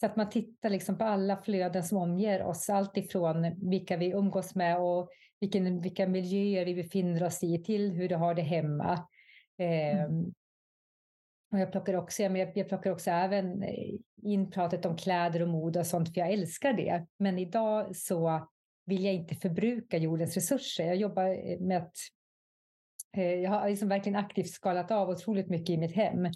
Så 0.00 0.06
att 0.06 0.16
man 0.16 0.30
tittar 0.30 0.70
liksom 0.70 0.98
på 0.98 1.04
alla 1.04 1.36
flöden 1.36 1.84
som 1.84 1.98
omger 1.98 2.42
oss, 2.42 2.70
allt 2.70 2.96
ifrån 2.96 3.70
vilka 3.70 3.96
vi 3.96 4.10
umgås 4.10 4.54
med 4.54 4.78
och 4.78 5.08
vilken, 5.40 5.80
vilka 5.80 6.06
miljöer 6.06 6.64
vi 6.64 6.74
befinner 6.74 7.24
oss 7.24 7.42
i 7.42 7.62
till 7.62 7.90
hur 7.92 8.08
du 8.08 8.14
har 8.14 8.34
det 8.34 8.42
hemma. 8.42 9.06
Mm. 9.58 9.98
Eh, 9.98 10.26
och 11.52 11.58
jag 11.58 11.72
plockar, 11.72 11.94
också, 11.94 12.22
jag, 12.22 12.56
jag 12.58 12.68
plockar 12.68 12.90
också 12.90 13.10
även 13.10 13.62
eh, 13.62 13.94
in 14.22 14.50
pratet 14.50 14.86
om 14.86 14.96
kläder 14.96 15.42
och 15.42 15.48
mode 15.48 15.78
och 15.78 15.86
sånt, 15.86 16.14
för 16.14 16.20
jag 16.20 16.32
älskar 16.32 16.72
det. 16.72 17.06
Men 17.18 17.38
idag 17.38 17.96
så 17.96 18.48
vill 18.86 19.04
jag 19.04 19.14
inte 19.14 19.34
förbruka 19.34 19.96
jordens 19.96 20.34
resurser. 20.34 20.86
Jag 20.86 20.96
jobbar 20.96 21.24
eh, 21.24 21.60
med 21.60 21.78
att 21.78 21.96
jag 23.22 23.50
har 23.50 23.68
liksom 23.68 23.88
verkligen 23.88 24.18
aktivt 24.18 24.50
skalat 24.50 24.90
av 24.90 25.08
otroligt 25.08 25.48
mycket 25.48 25.70
i 25.70 25.76
mitt 25.76 25.94
hem 25.94 26.26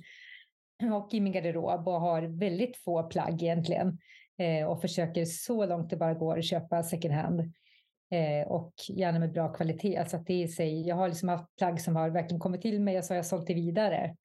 och 0.92 1.14
i 1.14 1.20
min 1.20 1.32
garderob 1.32 1.88
och 1.88 2.00
har 2.00 2.22
väldigt 2.22 2.76
få 2.76 3.02
plagg 3.02 3.42
egentligen 3.42 3.98
eh, 4.38 4.66
och 4.66 4.80
försöker 4.80 5.24
så 5.24 5.66
långt 5.66 5.90
det 5.90 5.96
bara 5.96 6.14
går 6.14 6.42
köpa 6.42 6.82
second 6.82 7.14
hand 7.14 7.40
eh, 8.10 8.48
och 8.48 8.72
gärna 8.88 9.18
med 9.18 9.32
bra 9.32 9.52
kvalitet. 9.52 9.96
Alltså 9.96 10.16
att 10.16 10.26
det 10.26 10.42
är 10.42 10.48
sig, 10.48 10.88
jag 10.88 10.96
har 10.96 11.08
liksom 11.08 11.28
haft 11.28 11.56
plagg 11.56 11.80
som 11.80 11.96
har 11.96 12.10
verkligen 12.10 12.40
kommit 12.40 12.62
till 12.62 12.80
mig 12.80 12.98
och 12.98 13.04
så 13.04 13.12
har 13.12 13.16
jag 13.16 13.26
sålt 13.26 13.46
det 13.46 13.54
vidare. 13.54 14.16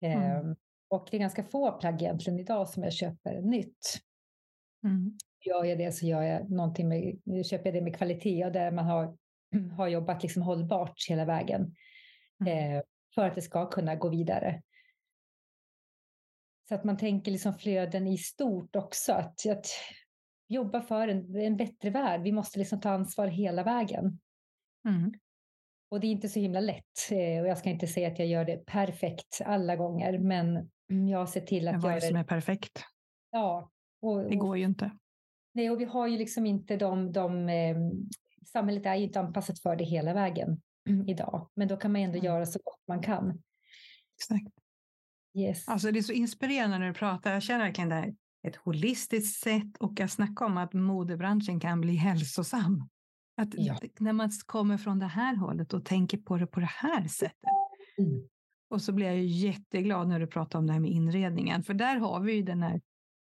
Mm. 0.00 0.22
Ehm, 0.22 0.56
och 0.88 1.08
det 1.10 1.16
är 1.16 1.20
ganska 1.20 1.44
få 1.44 1.72
plagg 1.72 2.02
egentligen 2.02 2.38
idag 2.38 2.68
som 2.68 2.82
jag 2.82 2.92
köper 2.92 3.40
nytt. 3.40 3.98
Mm. 4.84 5.18
Gör 5.40 5.64
jag 5.64 5.78
det 5.78 5.92
så 5.92 6.06
gör 6.06 6.22
jag 6.22 6.50
någonting 6.50 6.88
med, 6.88 7.46
köper 7.46 7.66
jag 7.66 7.74
det 7.74 7.80
med 7.80 7.96
kvalitet 7.96 8.44
och 8.44 8.52
där 8.52 8.70
man 8.70 8.84
har, 8.84 9.16
har 9.76 9.88
jobbat 9.88 10.22
liksom 10.22 10.42
hållbart 10.42 10.94
hela 11.08 11.24
vägen. 11.24 11.74
Mm. 12.40 12.76
Eh, 12.76 12.82
för 13.14 13.26
att 13.26 13.34
det 13.34 13.42
ska 13.42 13.70
kunna 13.70 13.94
gå 13.94 14.08
vidare. 14.08 14.62
Så 16.68 16.74
att 16.74 16.84
man 16.84 16.96
tänker 16.96 17.32
liksom 17.32 17.54
flöden 17.54 18.06
i 18.06 18.18
stort 18.18 18.76
också. 18.76 19.12
Att, 19.12 19.46
att 19.46 19.66
jobba 20.48 20.82
för 20.82 21.08
en, 21.08 21.36
en 21.36 21.56
bättre 21.56 21.90
värld. 21.90 22.22
Vi 22.22 22.32
måste 22.32 22.58
liksom 22.58 22.80
ta 22.80 22.90
ansvar 22.90 23.26
hela 23.26 23.62
vägen. 23.62 24.20
Mm. 24.88 25.12
Och 25.90 26.00
det 26.00 26.06
är 26.06 26.12
inte 26.12 26.28
så 26.28 26.40
himla 26.40 26.60
lätt. 26.60 27.10
Eh, 27.10 27.40
och 27.40 27.48
jag 27.48 27.58
ska 27.58 27.70
inte 27.70 27.86
säga 27.86 28.08
att 28.08 28.18
jag 28.18 28.28
gör 28.28 28.44
det 28.44 28.66
perfekt 28.66 29.40
alla 29.44 29.76
gånger, 29.76 30.18
men 30.18 30.70
jag 31.08 31.28
ser 31.28 31.40
till 31.40 31.68
att 31.68 31.74
men 31.74 31.80
vad 31.80 31.92
är 31.92 31.94
det 31.94 32.06
som 32.06 32.16
är 32.16 32.24
perfekt? 32.24 32.84
Ja. 33.30 33.70
Och, 34.00 34.30
det 34.30 34.36
går 34.36 34.58
ju 34.58 34.64
inte. 34.64 34.90
Nej, 35.52 35.70
och 35.70 35.80
vi 35.80 35.84
har 35.84 36.06
ju 36.06 36.18
liksom 36.18 36.46
inte 36.46 36.76
de, 36.76 37.12
de 37.12 37.48
eh, 37.48 37.76
samhället 38.46 38.86
är 38.86 38.94
ju 38.94 39.04
inte 39.04 39.20
anpassat 39.20 39.58
för 39.58 39.76
det 39.76 39.84
hela 39.84 40.14
vägen 40.14 40.62
idag, 41.06 41.48
men 41.54 41.68
då 41.68 41.76
kan 41.76 41.92
man 41.92 42.00
ändå 42.00 42.18
mm. 42.18 42.24
göra 42.24 42.46
så 42.46 42.58
gott 42.64 42.82
man 42.88 43.02
kan. 43.02 43.42
Exakt. 44.16 44.54
Yes. 45.38 45.68
Alltså 45.68 45.90
det 45.90 45.98
är 45.98 46.02
så 46.02 46.12
inspirerande 46.12 46.78
när 46.78 46.86
du 46.86 46.94
pratar. 46.94 47.32
Jag 47.32 47.42
känner 47.42 47.64
verkligen 47.64 47.88
det 47.88 47.94
här 47.94 48.14
ett 48.48 48.56
holistiskt 48.56 49.42
sätt 49.42 49.76
och 49.80 50.00
att 50.00 50.10
snacka 50.10 50.46
om 50.46 50.56
att 50.56 50.72
modebranschen 50.72 51.60
kan 51.60 51.80
bli 51.80 51.94
hälsosam. 51.94 52.88
Att 53.36 53.48
ja. 53.52 53.78
När 53.98 54.12
man 54.12 54.30
kommer 54.46 54.78
från 54.78 54.98
det 54.98 55.06
här 55.06 55.36
hållet 55.36 55.74
och 55.74 55.84
tänker 55.84 56.18
på 56.18 56.36
det 56.36 56.46
på 56.46 56.60
det 56.60 56.70
här 56.70 57.08
sättet. 57.08 57.50
Mm. 57.98 58.28
Och 58.70 58.82
så 58.82 58.92
blir 58.92 59.06
jag 59.06 59.16
ju 59.16 59.26
jätteglad 59.26 60.08
när 60.08 60.20
du 60.20 60.26
pratar 60.26 60.58
om 60.58 60.66
det 60.66 60.72
här 60.72 60.80
med 60.80 60.90
inredningen, 60.90 61.62
för 61.62 61.74
där 61.74 61.96
har 61.96 62.20
vi 62.20 62.32
ju 62.32 62.42
den 62.42 62.62
här, 62.62 62.80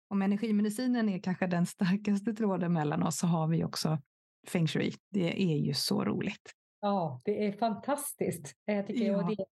om 0.08 0.21
energimedicinen 0.21 1.10
är 1.10 1.19
kanske 1.19 1.47
den 1.47 1.65
starkaste 1.65 2.34
tråden 2.34 2.73
mellan 2.73 3.03
oss, 3.03 3.17
så 3.17 3.27
har 3.27 3.47
vi 3.47 3.63
också 3.63 4.01
feng 4.47 4.67
shui. 4.67 4.93
Det 5.10 5.43
är 5.43 5.58
ju 5.58 5.73
så 5.73 6.05
roligt. 6.05 6.53
Ja, 6.86 7.21
det 7.24 7.48
är 7.48 7.52
fantastiskt. 7.52 8.56
Jag 8.65 8.88
tycker, 8.88 9.06
ja. 9.06 9.21
det 9.38 9.45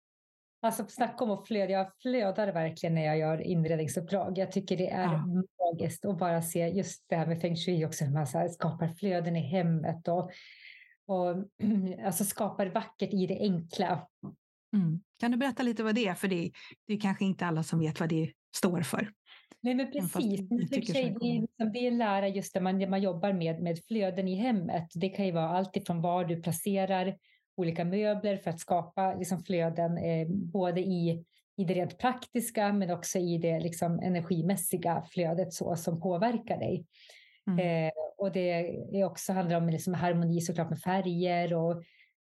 Alltså 0.62 0.86
snacka 0.88 1.24
om 1.24 1.32
att 1.32 1.48
flöda. 1.48 1.72
Jag 1.72 1.92
flödar 2.02 2.52
verkligen 2.52 2.96
när 2.96 3.06
jag 3.06 3.18
gör 3.18 3.42
inredningsuppdrag. 3.42 4.38
Jag 4.38 4.52
tycker 4.52 4.78
det 4.78 4.90
är 4.90 5.04
ja. 5.04 5.26
magiskt 5.60 6.06
att 6.06 6.18
bara 6.18 6.42
se 6.42 6.68
just 6.68 7.06
det 7.10 7.16
här 7.16 7.28
med 7.28 7.42
feng 7.42 7.56
shui 7.56 7.86
också, 7.86 8.06
hur 8.06 8.14
man 8.14 8.28
så 8.28 8.50
skapar 8.50 8.88
flöden 8.88 9.36
i 9.36 9.40
hemmet 9.40 10.08
och, 10.08 10.32
och 11.08 11.46
alltså 12.06 12.24
skapar 12.24 12.66
vackert 12.66 13.14
i 13.14 13.28
det 13.28 13.40
enkla. 13.40 14.08
Mm. 14.74 15.02
Kan 15.20 15.32
du 15.32 15.38
berätta 15.38 15.64
lite 15.64 15.84
vad 15.84 15.96
det 15.96 16.08
är? 16.08 16.16
För 16.16 16.28
det, 16.28 16.52
det 16.88 16.94
är 16.94 17.00
kanske 17.00 17.26
inte 17.26 17.46
alla 17.46 17.64
som 17.64 17.80
vet 17.80 18.00
vad 18.00 18.10
det 18.10 18.32
står 18.56 18.82
för. 18.82 19.12
Nej, 19.64 19.76
men 19.76 19.92
precis. 19.92 20.50
Men 20.50 20.58
det, 20.70 20.76
är, 20.76 21.20
det, 21.20 21.26
är 21.26 21.42
liksom, 21.42 21.72
det 21.74 21.80
är 21.80 21.88
en 21.88 21.98
lära 21.98 22.28
just 22.28 22.54
där 22.54 22.62
man, 22.62 22.90
man 22.90 23.02
jobbar 23.02 23.34
med, 23.34 23.62
med 23.62 23.80
flöden 23.88 24.28
i 24.28 24.36
hemmet. 24.36 24.88
Det 24.96 25.10
kan 25.10 25.26
ju 25.26 25.32
vara 25.32 25.50
allt 25.50 25.78
ifrån 25.78 26.02
var 26.02 26.26
du 26.26 26.42
placerar 26.42 27.18
olika 27.58 27.86
möbler 27.86 28.38
för 28.38 28.50
att 28.50 28.60
skapa 28.60 29.14
liksom 29.14 29.44
flöden 29.44 29.98
eh, 29.98 30.28
både 30.30 30.82
i, 30.82 31.26
i 31.58 31.64
det 31.64 31.74
rent 31.74 31.98
praktiska 31.98 32.74
men 32.74 32.92
också 32.92 33.20
i 33.20 33.38
det 33.38 33.60
liksom 33.60 34.00
energimässiga 34.00 35.04
flödet 35.12 35.54
så 35.54 35.76
som 35.76 36.02
påverkar 36.02 36.58
dig. 36.58 36.86
Mm. 37.48 37.88
Eh, 37.88 37.92
och 38.18 38.32
det 38.32 38.50
är 38.94 39.04
också 39.04 39.34
handlar 39.34 39.58
om 39.58 39.70
liksom 39.70 39.94
harmoni 39.94 40.42
såklart 40.42 40.70
med 40.70 40.80
färger 40.80 41.54
och 41.54 41.72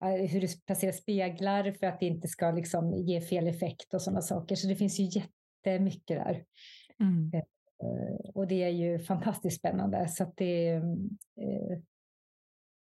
eh, 0.04 0.30
hur 0.30 0.40
du 0.40 0.48
placerar 0.66 0.92
speglar 0.92 1.72
för 1.72 1.86
att 1.86 2.00
det 2.00 2.06
inte 2.06 2.28
ska 2.28 2.50
liksom 2.50 2.94
ge 2.94 3.20
fel 3.20 3.46
effekt 3.48 3.94
och 3.94 4.02
sådana 4.02 4.22
saker. 4.22 4.54
Så 4.54 4.68
det 4.68 4.76
finns 4.76 5.00
ju 5.00 5.04
jättemycket 5.04 6.16
där. 6.16 6.44
Mm. 7.00 7.30
Eh, 7.82 8.30
och 8.34 8.46
det 8.46 8.62
är 8.62 8.68
ju 8.68 8.98
fantastiskt 8.98 9.58
spännande. 9.58 10.08
Så 10.08 10.32
det, 10.36 10.68
eh, 11.36 11.78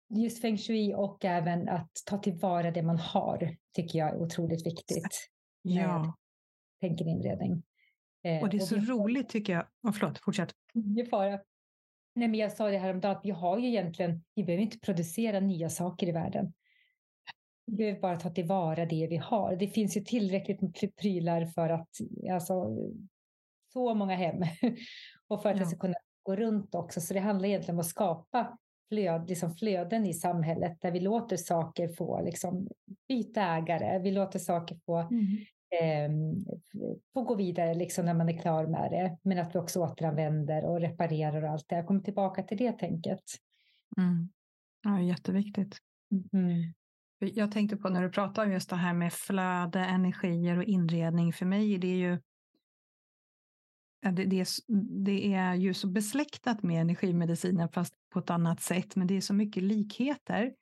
just 0.10 0.42
feng 0.42 0.58
shui 0.58 0.94
och 0.94 1.26
även 1.26 1.70
att 1.70 1.92
ta 2.06 2.18
tillvara 2.18 2.72
det 2.72 2.84
man 2.84 2.98
har 2.98 3.56
tycker 3.74 4.00
jag 4.00 4.10
är 4.10 4.18
otroligt 4.18 4.66
viktigt. 4.66 5.30
Ja. 5.62 6.18
Tänker 6.82 7.08
inredning. 7.08 7.64
Eh, 8.24 8.42
och 8.42 8.50
det 8.50 8.58
är 8.58 8.62
och 8.62 8.68
så 8.68 8.76
roligt 8.76 9.26
har... 9.26 9.30
tycker 9.30 9.54
jag. 9.54 9.66
Oh, 9.84 9.92
förlåt, 9.92 10.20
fortsätt. 10.20 10.54
Det 10.74 11.06
fara. 11.06 11.40
Nej, 12.16 12.28
men 12.28 12.40
jag 12.40 12.52
sa 12.52 12.70
det 12.70 12.78
här 12.78 12.94
om 12.94 13.00
dagen 13.00 13.18
att 13.18 13.26
vi 13.26 13.32
har 13.32 13.60
ju 13.60 13.68
egentligen, 13.68 14.24
vi 14.36 14.44
behöver 14.44 14.64
inte 14.64 14.80
producera 14.80 15.40
nya 15.40 15.70
saker 15.70 16.08
i 16.08 16.12
världen. 16.12 16.54
Vi 17.66 17.76
behöver 17.76 18.00
bara 18.00 18.20
ta 18.20 18.30
tillvara 18.30 18.86
det 18.86 19.08
vi 19.08 19.18
har. 19.18 19.56
Det 19.56 19.68
finns 19.68 19.98
ju 19.98 20.02
tillräckligt 20.02 20.62
med 20.62 20.96
prylar 20.96 21.46
för 21.46 21.70
att, 21.70 21.90
alltså, 22.32 22.78
så 23.74 23.94
många 23.94 24.16
hem. 24.16 24.44
och 25.28 25.42
för 25.42 25.50
att 25.50 25.58
ja. 25.58 25.64
det 25.64 25.70
ska 25.70 25.80
kunna 25.80 25.96
gå 26.24 26.36
runt 26.36 26.76
också. 26.76 27.02
Så 27.02 27.14
det 27.14 27.20
handlar 27.20 27.50
egentligen 27.50 27.76
om 27.76 27.80
att 27.80 27.86
skapa 27.86 28.58
flöd, 28.90 29.30
liksom 29.30 29.56
flöden 29.56 30.06
i 30.06 30.14
samhället 30.14 30.82
där 30.82 30.92
vi 30.92 31.00
låter 31.00 31.38
saker 31.38 31.88
få 31.88 32.22
liksom, 32.22 32.68
byta 33.08 33.42
ägare. 33.42 34.00
Vi 34.00 34.12
låter 34.12 34.40
saker 34.40 34.80
få, 34.86 34.98
mm. 34.98 35.38
eh, 35.82 36.12
få 37.14 37.24
gå 37.24 37.36
vidare 37.36 37.74
liksom, 37.74 38.06
när 38.06 38.14
man 38.14 38.30
är 38.30 38.38
klar 38.38 38.68
med 38.68 38.92
det. 38.92 39.18
Men 39.24 39.40
att 39.40 39.56
vi 39.56 39.60
också 39.60 39.80
återanvänder 39.80 40.66
och 40.66 40.82
reparerar 40.82 41.44
och 41.44 41.50
allt 41.50 41.70
det. 41.70 41.76
Jag 41.76 41.88
kommer 41.88 42.02
tillbaka 42.02 42.44
till 42.44 42.58
det 42.58 42.72
tänket. 42.72 43.24
Mm. 43.98 44.30
Ja, 44.84 45.02
jätteviktigt. 45.02 45.78
Mm. 46.34 46.74
Jag 47.20 47.52
tänkte 47.52 47.78
på 47.78 47.90
när 47.90 48.02
du 48.02 48.10
pratar 48.10 48.46
om 48.46 48.52
just 48.52 48.70
det 48.70 48.76
här 48.76 48.94
med 48.94 49.14
flöde, 49.14 49.80
energier 49.80 50.58
och 50.58 50.64
inredning. 50.64 51.34
För 51.34 51.46
mig 51.46 51.74
är 51.74 51.80
det 51.80 51.98
ju 51.98 52.20
det, 54.02 54.26
det, 54.26 54.40
är, 54.40 54.48
det 55.04 55.34
är 55.34 55.56
ju 55.56 55.74
så 55.74 55.88
besläktat 55.88 56.64
med 56.64 56.82
energimedicinen 56.82 57.70
fast 57.70 57.94
på 58.14 58.20
ett 58.20 58.30
annat 58.30 58.62
sätt. 58.62 58.96
Men 58.96 59.08
det 59.08 59.18
är 59.18 59.22
så 59.22 59.34
mycket 59.34 59.64
likheter. 59.64 60.54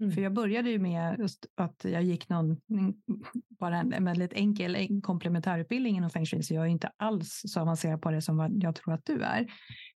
Mm. 0.00 0.12
För 0.12 0.22
jag 0.22 0.32
började 0.32 0.70
ju 0.70 0.78
med 0.78 1.28
att 1.54 1.84
jag 1.84 2.02
gick 2.02 2.28
någon, 2.28 2.56
bara 3.48 3.78
en 3.78 4.04
väldigt 4.04 4.32
enkel 4.32 5.00
komplementärutbildning 5.02 5.96
inom 5.96 6.10
feng 6.10 6.26
shui, 6.26 6.42
så 6.42 6.54
jag 6.54 6.64
är 6.64 6.68
inte 6.68 6.92
alls 6.96 7.42
så 7.44 7.60
avancerad 7.60 8.02
på 8.02 8.10
det 8.10 8.22
som 8.22 8.58
jag 8.62 8.74
tror 8.76 8.94
att 8.94 9.04
du 9.04 9.22
är. 9.22 9.46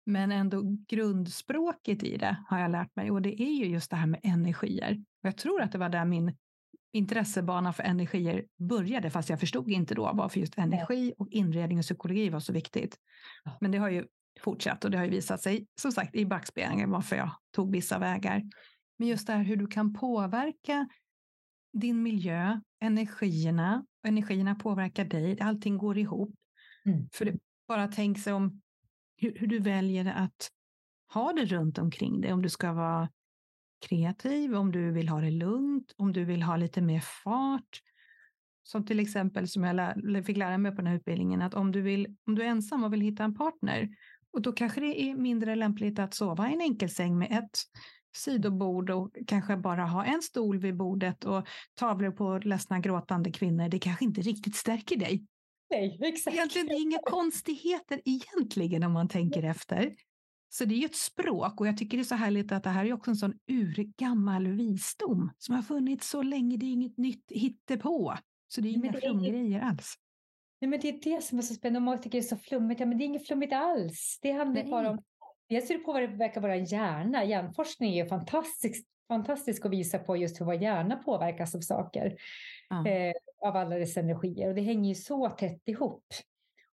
Men 0.07 0.33
ändå 0.33 0.63
grundspråket 0.89 2.03
i 2.03 2.17
det 2.17 2.37
har 2.49 2.59
jag 2.59 2.71
lärt 2.71 2.97
mig 2.97 3.11
och 3.11 3.23
det 3.23 3.43
är 3.43 3.55
ju 3.55 3.67
just 3.67 3.91
det 3.91 3.97
här 3.97 4.07
med 4.07 4.21
energier. 4.23 5.05
Och 5.23 5.29
jag 5.29 5.37
tror 5.37 5.63
att 5.63 5.73
det 5.73 5.79
var 5.79 5.89
där 5.89 6.05
min 6.05 6.37
intressebana 6.95 7.73
för 7.73 7.83
energier 7.83 8.45
började, 8.59 9.11
fast 9.11 9.29
jag 9.29 9.41
förstod 9.41 9.71
inte 9.71 9.95
då 9.95 10.11
varför 10.15 10.41
just 10.41 10.59
energi 10.59 11.15
och 11.19 11.29
inredning 11.31 11.79
och 11.79 11.85
psykologi 11.85 12.29
var 12.29 12.41
så 12.41 12.53
viktigt. 12.53 12.97
Men 13.61 13.71
det 13.71 13.79
har 13.79 13.91
ju 13.91 14.07
fortsatt 14.41 14.85
och 14.85 14.91
det 14.91 14.99
har 14.99 15.05
ju 15.05 15.11
visat 15.11 15.43
sig, 15.43 15.67
som 15.81 15.93
sagt, 15.93 16.15
i 16.15 16.27
backspegeln 16.27 16.91
varför 16.91 17.17
jag 17.17 17.31
tog 17.55 17.73
vissa 17.73 17.99
vägar. 17.99 18.43
Men 18.99 19.09
just 19.09 19.27
det 19.27 19.33
här 19.33 19.43
hur 19.43 19.57
du 19.57 19.67
kan 19.67 19.95
påverka 19.95 20.89
din 21.73 22.03
miljö, 22.03 22.61
energierna, 22.81 23.87
och 24.03 24.09
energierna 24.09 24.55
påverkar 24.55 25.05
dig, 25.05 25.41
allting 25.41 25.79
går 25.79 25.99
ihop. 25.99 26.35
Mm. 26.87 27.09
För 27.13 27.25
det, 27.25 27.39
bara 27.69 27.89
tänk 27.89 28.19
sig 28.19 28.33
om 28.33 28.63
hur, 29.17 29.39
hur, 29.39 29.47
du 29.47 29.59
väljer 29.59 30.07
att 30.07 30.51
ha 31.15 31.33
det 31.33 31.45
runt 31.45 31.79
omkring 31.79 32.21
dig, 32.21 32.33
om 32.33 32.43
du 32.43 32.49
ska 32.49 32.73
vara 32.73 33.09
kreativ, 33.81 34.55
om 34.55 34.73
du 34.73 34.91
vill 34.91 35.09
ha 35.09 35.21
det 35.21 35.31
lugnt, 35.31 35.95
om 35.97 36.13
du 36.13 36.25
vill 36.25 36.43
ha 36.43 36.57
lite 36.57 36.81
mer 36.81 37.01
fart. 37.01 37.81
Som 38.63 38.87
till 38.87 39.01
exempel 39.01 39.49
som 39.49 39.65
jag 39.65 39.77
lär, 39.77 40.23
fick 40.23 40.37
lära 40.37 40.59
mig 40.59 40.73
på 40.73 40.77
den 40.77 40.87
här 40.87 40.97
utbildningen, 40.97 41.43
att 41.43 41.55
om 41.55 41.73
du, 41.73 41.83
vill, 41.83 42.17
om 42.27 42.35
du 42.35 42.43
är 42.43 42.47
ensam 42.47 42.85
och 42.85 42.93
vill 42.93 43.01
hitta 43.01 43.25
en 43.25 43.35
partner, 43.35 43.89
och 44.33 44.43
då 44.43 44.53
kanske 44.53 44.81
det 44.81 45.03
är 45.03 45.15
mindre 45.15 45.55
lämpligt 45.55 45.99
att 45.99 46.15
sova 46.15 46.51
i 46.51 46.55
en 46.55 46.61
enkelsäng 46.61 47.19
med 47.19 47.33
ett 47.33 47.59
sidobord 48.17 48.91
och 48.91 49.17
kanske 49.27 49.57
bara 49.57 49.85
ha 49.85 50.05
en 50.05 50.23
stol 50.23 50.59
vid 50.59 50.77
bordet 50.77 51.25
och 51.25 51.47
tavlor 51.75 52.11
på 52.11 52.39
ledsna 52.39 52.81
gråtande 52.81 53.33
kvinnor. 53.33 53.69
Det 53.69 53.79
kanske 53.79 54.05
inte 54.05 54.21
riktigt 54.21 54.57
stärker 54.57 54.97
dig. 54.97 55.27
Nej, 55.71 55.99
exakt. 56.03 56.37
Egentligen 56.37 56.67
det 56.67 56.75
är 56.75 56.83
inga 56.83 56.99
konstigheter 57.05 58.01
egentligen 58.05 58.83
om 58.83 58.93
man 58.93 59.09
tänker 59.09 59.43
efter. 59.43 59.95
Så 60.57 60.65
det 60.65 60.75
är 60.75 60.77
ju 60.77 60.85
ett 60.85 60.97
språk 60.97 61.61
och 61.61 61.67
jag 61.67 61.77
tycker 61.77 61.97
det 61.97 62.03
är 62.03 62.05
så 62.05 62.15
härligt 62.15 62.53
att 62.53 62.63
det 62.63 62.71
här 62.71 62.85
är 62.85 62.93
också 62.93 63.11
en 63.11 63.17
sån 63.17 63.35
urgammal 63.49 64.49
visdom 64.49 65.31
som 65.39 65.55
har 65.55 65.63
funnits 65.63 66.11
så 66.11 66.23
länge. 66.23 66.57
Det 66.57 66.67
är 66.67 66.73
inget 66.73 66.99
nytt 66.99 67.25
hittepå. 67.31 68.15
Så 68.49 68.61
det 68.61 68.69
är 68.69 68.73
inga 68.73 68.93
flumgrejer 68.93 69.61
alls. 69.61 69.95
Nej, 70.61 70.69
men 70.69 70.81
det 70.81 70.89
är 70.89 71.17
det 71.17 71.23
som 71.25 71.39
är 71.39 71.43
så 71.43 71.55
spännande. 71.55 71.81
Många 71.81 71.99
tycker 71.99 72.19
det 72.19 72.25
är 72.25 72.29
så 72.29 72.37
flummigt. 72.37 72.81
Ja, 72.81 72.87
men 72.87 72.99
det 72.99 73.05
är 73.05 73.07
inget 73.07 73.27
flummigt 73.27 73.53
alls. 73.53 74.19
Det 74.23 74.33
handlar 74.33 74.63
Nej. 74.63 74.71
bara 74.71 74.91
om... 74.91 75.03
Dels 75.49 75.71
hur 75.71 75.79
det 75.79 75.85
påverkar 75.85 76.41
vår 76.41 76.51
hjärna. 76.51 77.25
Hjärnforskning 77.25 77.99
är 77.99 78.07
fantastisk, 78.07 78.87
fantastisk 79.09 79.67
att 79.67 79.73
visa 79.73 79.99
på 79.99 80.17
just 80.17 80.41
hur 80.41 80.47
vår 80.47 80.55
hjärna 80.55 80.97
påverkas 80.97 81.55
av 81.55 81.61
saker. 81.61 82.17
Ja. 82.69 82.89
Eh, 82.89 83.13
av 83.43 83.57
alla 83.57 83.79
dess 83.79 83.97
energier. 83.97 84.49
Och 84.49 84.55
det 84.55 84.63
hänger 84.63 84.89
ju 84.89 84.95
så 84.95 85.29
tätt 85.29 85.69
ihop 85.69 86.05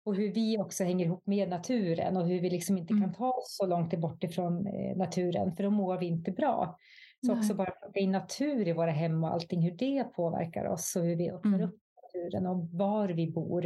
och 0.07 0.15
hur 0.15 0.33
vi 0.33 0.57
också 0.57 0.83
hänger 0.83 1.05
ihop 1.05 1.27
med 1.27 1.49
naturen 1.49 2.17
och 2.17 2.27
hur 2.27 2.41
vi 2.41 2.49
liksom 2.49 2.77
inte 2.77 2.93
mm. 2.93 3.03
kan 3.03 3.13
ta 3.13 3.31
oss 3.31 3.57
så 3.57 3.65
långt 3.65 3.99
bort 3.99 4.23
ifrån 4.23 4.67
eh, 4.67 4.97
naturen 4.97 5.55
för 5.55 5.63
då 5.63 5.69
mår 5.69 5.97
vi 5.97 6.05
inte 6.05 6.31
bra. 6.31 6.77
Så 7.25 7.31
Nej. 7.31 7.39
också 7.39 7.53
bara 7.53 7.71
plocka 7.71 7.99
in 7.99 8.11
natur 8.11 8.67
i 8.67 8.73
våra 8.73 8.91
hem 8.91 9.23
och 9.23 9.33
allting, 9.33 9.61
hur 9.61 9.71
det 9.71 10.03
påverkar 10.03 10.65
oss 10.65 10.95
och 10.95 11.03
hur 11.03 11.15
vi 11.15 11.31
öppnar 11.31 11.59
mm. 11.59 11.69
upp 11.69 11.79
naturen 12.03 12.47
och 12.47 12.69
var 12.71 13.09
vi 13.09 13.31
bor. 13.31 13.65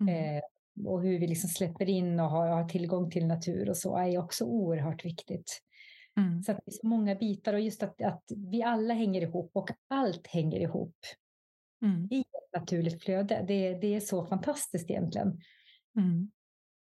Mm. 0.00 0.36
Eh, 0.36 0.42
och 0.86 1.02
hur 1.02 1.18
vi 1.18 1.26
liksom 1.26 1.50
släpper 1.50 1.88
in 1.88 2.20
och 2.20 2.30
har, 2.30 2.48
har, 2.48 2.68
tillgång 2.68 3.10
till 3.10 3.26
natur 3.26 3.70
och 3.70 3.76
så 3.76 3.96
är 3.96 4.18
också 4.18 4.44
oerhört 4.44 5.04
viktigt. 5.04 5.60
Mm. 6.16 6.42
Så 6.42 6.52
att 6.52 6.58
det 6.64 6.70
är 6.70 6.78
så 6.80 6.86
många 6.86 7.14
bitar 7.14 7.54
och 7.54 7.60
just 7.60 7.82
att, 7.82 8.02
att 8.02 8.24
vi 8.50 8.62
alla 8.62 8.94
hänger 8.94 9.22
ihop 9.22 9.50
och 9.54 9.70
allt 9.88 10.26
hänger 10.26 10.60
ihop 10.60 10.96
mm. 11.82 12.08
i 12.10 12.20
ett 12.20 12.60
naturligt 12.60 13.02
flöde. 13.02 13.44
Det, 13.48 13.74
det 13.74 13.94
är 13.94 14.00
så 14.00 14.26
fantastiskt 14.26 14.90
egentligen. 14.90 15.40
Mm. 15.96 16.30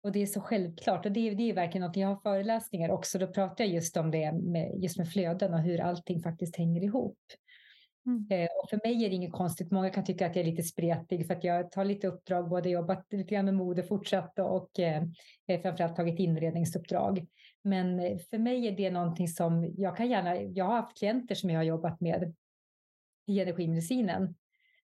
Och 0.04 0.12
det 0.12 0.22
är 0.22 0.26
så 0.26 0.42
självklart. 0.42 1.06
Och 1.06 1.12
det, 1.12 1.30
det 1.30 1.50
är 1.50 1.54
verkligen 1.54 1.88
något, 1.88 1.98
jag 1.98 2.08
har 2.08 2.16
föreläsningar 2.16 2.90
också, 2.90 3.20
då 3.20 3.28
pratar 3.28 3.64
jag 3.64 3.74
just 3.74 3.98
om 3.98 4.12
det 4.12 4.32
med, 4.32 4.84
just 4.84 4.98
med 4.98 5.10
flöden 5.10 5.54
och 5.54 5.60
hur 5.60 5.82
allting 5.82 6.22
faktiskt 6.22 6.56
hänger 6.56 6.84
ihop. 6.84 7.18
Mm. 8.06 8.28
Eh, 8.30 8.50
och 8.64 8.70
för 8.70 8.80
mig 8.84 9.06
är 9.06 9.10
det 9.10 9.16
inget 9.16 9.32
konstigt. 9.32 9.72
Många 9.72 9.90
kan 9.90 10.04
tycka 10.04 10.26
att 10.26 10.36
jag 10.36 10.46
är 10.46 10.52
lite 10.52 10.64
spretig 10.64 11.28
för 11.28 11.34
att 11.34 11.44
jag 11.44 11.72
tar 11.72 11.86
lite 11.86 12.08
uppdrag, 12.08 12.50
både 12.50 12.70
jobbat 12.70 13.06
lite 13.14 13.36
grann 13.36 13.46
med 13.46 13.54
mode 13.54 13.84
fortsatt 13.84 14.40
och 14.40 14.80
eh, 14.80 15.04
eh, 15.48 15.62
framförallt 15.62 15.96
tagit 15.96 16.20
inredningsuppdrag. 16.20 17.26
Men 17.64 18.00
eh, 18.00 18.18
för 18.30 18.38
mig 18.38 18.68
är 18.68 18.78
det 18.78 18.92
någonting 18.92 19.28
som 19.28 19.74
jag 19.78 19.98
kan 19.98 20.10
gärna, 20.10 20.42
jag 20.42 20.66
har 20.66 20.76
haft 20.76 20.98
klienter 20.98 21.36
som 21.36 21.50
jag 21.50 21.60
har 21.60 21.64
jobbat 21.64 22.02
med 22.02 22.36
i 23.28 23.40
energimedicinen 23.40 24.36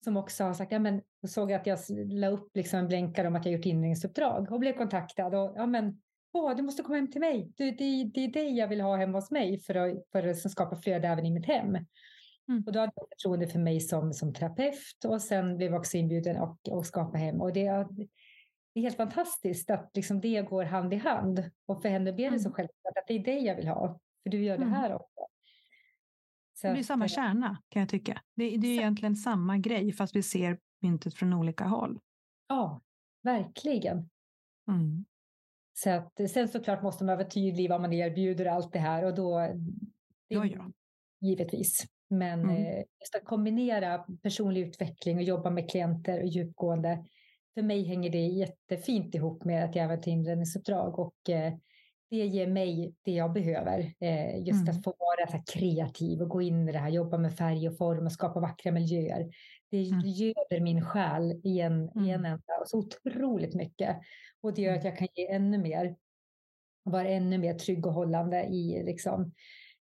som 0.03 0.17
också 0.17 0.43
har 0.43 0.53
sagt, 0.53 0.71
ja 0.71 0.79
men 0.79 1.01
såg 1.27 1.53
att 1.53 1.67
jag 1.67 1.79
la 2.09 2.27
upp 2.27 2.55
liksom 2.55 2.79
en 2.79 2.87
blänkare 2.87 3.27
om 3.27 3.35
att 3.35 3.45
jag 3.45 3.53
gjort 3.53 3.65
inringningsuppdrag 3.65 4.51
och 4.51 4.59
blev 4.59 4.73
kontaktad 4.73 5.35
och 5.35 5.53
ja 5.55 5.65
men 5.65 6.01
åh, 6.33 6.55
du 6.55 6.63
måste 6.63 6.83
komma 6.83 6.95
hem 6.95 7.11
till 7.11 7.21
mig. 7.21 7.51
Du, 7.55 7.71
det, 7.71 8.11
det 8.13 8.23
är 8.23 8.27
dig 8.27 8.57
jag 8.57 8.67
vill 8.67 8.81
ha 8.81 8.95
hemma 8.95 9.17
hos 9.17 9.31
mig 9.31 9.59
för 9.59 9.75
att, 9.75 10.03
för 10.11 10.27
att 10.27 10.51
skapa 10.51 10.75
flöde 10.75 11.07
även 11.07 11.25
i 11.25 11.31
mitt 11.31 11.45
hem. 11.45 11.77
Mm. 12.49 12.63
Och 12.65 12.71
då 12.71 12.79
hade 12.79 12.91
jag 12.95 13.07
förtroende 13.09 13.47
för 13.47 13.59
mig 13.59 13.79
som, 13.79 14.13
som 14.13 14.33
terapeut 14.33 15.05
och 15.07 15.21
sen 15.21 15.57
blev 15.57 15.71
jag 15.71 15.79
också 15.79 15.97
inbjuden 15.97 16.37
och, 16.37 16.69
och 16.69 16.85
skapa 16.85 17.17
hem. 17.17 17.41
Och 17.41 17.53
det, 17.53 17.87
det 18.73 18.79
är 18.79 18.81
helt 18.81 18.97
fantastiskt 18.97 19.69
att 19.69 19.91
liksom 19.93 20.21
det 20.21 20.41
går 20.41 20.63
hand 20.63 20.93
i 20.93 20.97
hand. 20.97 21.49
Och 21.65 21.81
för 21.81 21.89
henne 21.89 22.13
blev 22.13 22.31
det 22.31 22.39
så 22.39 22.47
mm. 22.47 22.55
självklart 22.55 22.97
att 22.97 23.07
det 23.07 23.13
är 23.13 23.23
dig 23.23 23.45
jag 23.45 23.55
vill 23.55 23.67
ha, 23.67 23.99
för 24.23 24.29
du 24.29 24.43
gör 24.43 24.55
mm. 24.55 24.69
det 24.69 24.75
här 24.75 24.93
också. 24.93 25.26
Så 26.61 26.67
det 26.67 26.79
är 26.79 26.83
samma 26.83 27.07
kärna 27.07 27.57
kan 27.69 27.79
jag 27.79 27.89
tycka. 27.89 28.21
Det, 28.35 28.57
det 28.57 28.67
är 28.67 28.71
egentligen 28.71 29.15
samma 29.15 29.57
grej 29.57 29.91
fast 29.91 30.15
vi 30.15 30.23
ser 30.23 30.59
myntet 30.81 31.13
från 31.13 31.33
olika 31.33 31.63
håll. 31.63 31.99
Ja, 32.47 32.81
verkligen. 33.23 34.09
Mm. 34.67 35.05
Så 35.73 35.89
att, 35.89 36.29
sen 36.29 36.47
såklart 36.47 36.83
måste 36.83 37.03
man 37.03 37.17
vara 37.17 37.27
tydlig 37.27 37.69
vad 37.69 37.81
man 37.81 37.93
erbjuder 37.93 38.47
och 38.47 38.53
allt 38.53 38.73
det 38.73 38.79
här 38.79 39.05
och 39.05 39.15
då. 39.15 39.39
Det, 39.39 39.55
ja, 40.27 40.45
ja. 40.45 40.71
Givetvis. 41.21 41.85
Men 42.09 42.39
mm. 42.39 42.55
eh, 42.55 42.77
just 42.77 43.15
att 43.15 43.25
kombinera 43.25 44.05
personlig 44.21 44.61
utveckling 44.61 45.17
och 45.17 45.23
jobba 45.23 45.49
med 45.49 45.69
klienter 45.69 46.21
och 46.21 46.27
djupgående. 46.27 47.05
För 47.53 47.61
mig 47.61 47.83
hänger 47.83 48.09
det 48.09 48.17
jättefint 48.17 49.15
ihop 49.15 49.43
med 49.43 49.65
att 49.65 49.75
jag 49.75 49.85
även 49.85 50.01
tar 50.01 50.11
inredningsuppdrag 50.11 50.99
och 50.99 51.29
eh, 51.29 51.53
det 52.09 52.25
ger 52.25 52.47
mig 52.47 52.93
det 53.03 53.11
jag 53.11 53.33
behöver. 53.33 53.93
Eh, 53.99 54.37
just 54.37 54.61
mm. 54.61 54.69
att 54.69 54.83
få 54.83 54.95
vara 54.99 55.31
så 55.31 55.53
kreativ 55.53 56.21
och 56.21 56.29
gå 56.29 56.41
in 56.41 56.69
i 56.69 56.71
det 56.71 56.79
här, 56.79 56.89
jobba 56.89 57.17
med 57.17 57.37
färg 57.37 57.67
och 57.69 57.77
form 57.77 58.05
och 58.05 58.11
skapa 58.11 58.39
vackra 58.39 58.71
miljöer. 58.71 59.29
Det 59.71 59.89
mm. 59.89 60.01
göder 60.05 60.59
min 60.59 60.85
själ 60.85 61.41
i 61.43 61.59
en, 61.59 61.89
mm. 61.89 62.05
i 62.05 62.11
en 62.11 62.25
enda 62.25 62.65
så 62.65 62.77
otroligt 62.77 63.55
mycket. 63.55 63.97
Och 64.41 64.53
det 64.53 64.61
gör 64.61 64.73
att 64.73 64.81
mm. 64.81 64.89
jag 64.89 64.97
kan 64.97 65.07
ge 65.15 65.31
ännu 65.31 65.57
mer. 65.57 65.95
Vara 66.83 67.07
ännu 67.07 67.37
mer 67.37 67.53
trygg 67.53 67.85
och 67.85 67.93
hållande 67.93 68.43
i 68.43 68.83
liksom, 68.85 69.33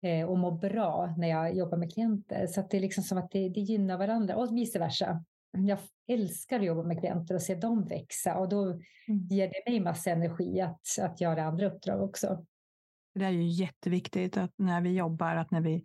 eh, 0.03 0.29
och 0.29 0.39
må 0.39 0.51
bra 0.51 1.15
när 1.19 1.29
jag 1.29 1.57
jobbar 1.57 1.79
med 1.79 1.93
klienter. 1.93 2.47
Så 2.47 2.61
att 2.61 2.71
det 2.71 2.77
är 2.77 2.81
liksom 2.81 3.05
som 3.05 3.18
att 3.18 3.31
det, 3.31 3.49
det 3.49 3.61
gynnar 3.61 3.99
varandra 3.99 4.37
och 4.37 4.57
vice 4.57 4.79
versa 4.79 5.25
jag 5.53 5.78
älskar 6.09 6.61
att 6.61 6.66
jobba 6.66 6.82
med 6.82 7.01
klienter 7.01 7.34
och 7.34 7.42
se 7.42 7.55
dem 7.55 7.84
växa 7.84 8.38
och 8.38 8.48
då 8.48 8.64
mm. 8.64 8.80
ger 9.30 9.48
det 9.48 9.70
mig 9.70 9.80
massa 9.80 10.11
energi 10.11 10.61
att, 10.61 10.98
att 11.01 11.20
göra 11.20 11.44
andra 11.44 11.66
uppdrag 11.66 12.03
också. 12.03 12.44
Det 13.14 13.24
är 13.24 13.30
ju 13.30 13.46
jätteviktigt 13.46 14.36
att 14.36 14.53
när 14.57 14.80
vi 14.80 14.96
jobbar, 14.96 15.36
att 15.36 15.51
när 15.51 15.61
vi 15.61 15.84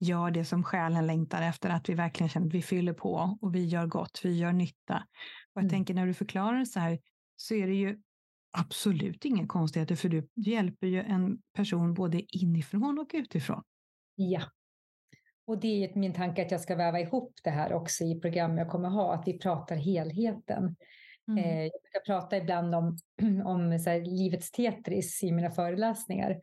gör 0.00 0.30
det 0.30 0.44
som 0.44 0.64
själen 0.64 1.06
längtar 1.06 1.42
efter, 1.42 1.70
att 1.70 1.88
vi 1.88 1.94
verkligen 1.94 2.28
känner 2.28 2.46
att 2.46 2.54
vi 2.54 2.62
fyller 2.62 2.92
på 2.92 3.38
och 3.40 3.54
vi 3.54 3.64
gör 3.64 3.86
gott, 3.86 4.20
vi 4.24 4.38
gör 4.38 4.52
nytta. 4.52 4.96
Och 5.54 5.60
jag 5.60 5.62
mm. 5.62 5.70
tänker 5.70 5.94
när 5.94 6.06
du 6.06 6.14
förklarar 6.14 6.58
det 6.58 6.66
så 6.66 6.80
här 6.80 6.98
så 7.36 7.54
är 7.54 7.66
det 7.66 7.74
ju 7.74 8.00
absolut 8.58 9.24
ingen 9.24 9.48
konstigheter 9.48 9.96
för 9.96 10.08
du 10.08 10.28
hjälper 10.34 10.86
ju 10.86 11.00
en 11.00 11.38
person 11.52 11.94
både 11.94 12.36
inifrån 12.36 12.98
och 12.98 13.10
utifrån. 13.14 13.62
Ja, 14.14 14.42
och 15.46 15.58
det 15.58 15.84
är 15.84 15.98
min 15.98 16.12
tanke 16.12 16.42
att 16.42 16.50
jag 16.50 16.60
ska 16.60 16.76
väva 16.76 17.00
ihop 17.00 17.32
det 17.44 17.50
här 17.50 17.72
också 17.72 18.04
i 18.04 18.20
program 18.20 18.58
jag 18.58 18.68
kommer 18.68 18.88
ha, 18.88 19.14
att 19.14 19.28
vi 19.28 19.38
pratar 19.38 19.76
helheten. 19.76 20.76
Mm. 21.28 21.44
Eh, 21.44 21.62
jag 21.62 21.82
brukar 21.82 22.00
prata 22.06 22.36
ibland 22.36 22.74
om, 22.74 22.98
om 23.44 23.78
så 23.78 23.90
här, 23.90 24.00
livets 24.00 24.50
Tetris 24.50 25.22
i 25.22 25.32
mina 25.32 25.50
föreläsningar. 25.50 26.40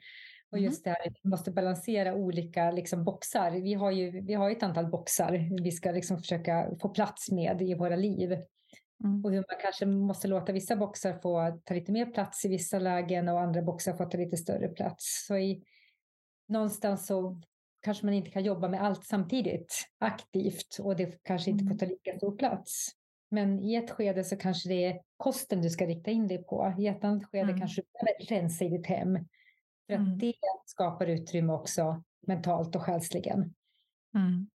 Och 0.52 0.58
mm. 0.58 0.66
just 0.66 0.84
det 0.84 0.90
här, 0.90 1.14
vi 1.24 1.30
måste 1.30 1.52
balansera 1.52 2.16
olika 2.16 2.72
liksom, 2.72 3.04
boxar. 3.04 3.52
Vi 3.52 3.74
har 3.74 3.92
ju 3.92 4.22
vi 4.22 4.34
har 4.34 4.52
ett 4.52 4.64
antal 4.64 4.88
boxar 4.88 5.64
vi 5.64 5.72
ska 5.72 5.92
liksom 5.92 6.18
försöka 6.18 6.70
få 6.82 6.90
plats 6.90 7.32
med 7.32 7.62
i 7.62 7.74
våra 7.74 7.96
liv. 7.96 8.32
Mm. 9.04 9.26
Och 9.26 9.32
hur 9.32 9.38
man 9.38 9.58
kanske 9.62 9.86
måste 9.86 10.28
låta 10.28 10.52
vissa 10.52 10.76
boxar 10.76 11.14
få 11.14 11.60
ta 11.64 11.74
lite 11.74 11.92
mer 11.92 12.06
plats 12.06 12.46
i 12.46 12.48
vissa 12.48 12.80
lägen 12.80 13.30
och 13.30 13.42
andra 13.42 13.62
boxar 13.62 13.94
få 13.94 14.06
ta 14.06 14.18
lite 14.18 14.38
större 14.38 14.68
plats. 14.68 15.26
Så 15.28 15.38
i, 15.38 15.64
någonstans 16.48 17.08
så 17.08 17.42
kanske 17.82 18.06
man 18.06 18.14
inte 18.14 18.32
kan 18.32 18.44
jobba 18.44 18.68
med 18.68 18.82
allt 18.82 19.06
samtidigt 19.06 19.74
aktivt 20.00 20.78
och 20.82 20.96
det 20.96 21.24
kanske 21.24 21.52
inte 21.52 21.64
får 21.64 21.72
mm. 21.72 21.78
ta 21.78 21.86
lika 21.86 22.18
stor 22.18 22.38
plats. 22.38 22.88
Men 23.32 23.60
i 23.60 23.76
ett 23.76 23.92
skede 23.92 24.24
så 24.24 24.38
kanske 24.38 24.70
det 24.70 24.86
är 24.86 25.02
kosten 25.18 25.62
du 25.62 25.70
ska 25.70 25.86
rikta 25.86 26.12
in 26.12 26.28
dig 26.28 26.44
på. 26.44 26.76
I 26.78 26.88
ett 26.88 27.04
annat 27.04 27.26
skede 27.26 27.44
mm. 27.44 27.60
kanske 27.60 27.82
du 27.82 27.88
behöver 27.94 28.42
rensa 28.42 28.66
i 28.66 28.70
ditt 28.70 28.88
hem. 28.88 29.14
För 29.88 29.94
att 29.94 30.00
mm. 30.00 30.18
det 30.18 30.34
skapar 30.66 31.08
utrymme 31.08 31.54
också 31.54 32.04
mentalt 32.28 32.76
och 32.76 32.82
själsligen. 32.82 33.54
Mm. 34.16 34.50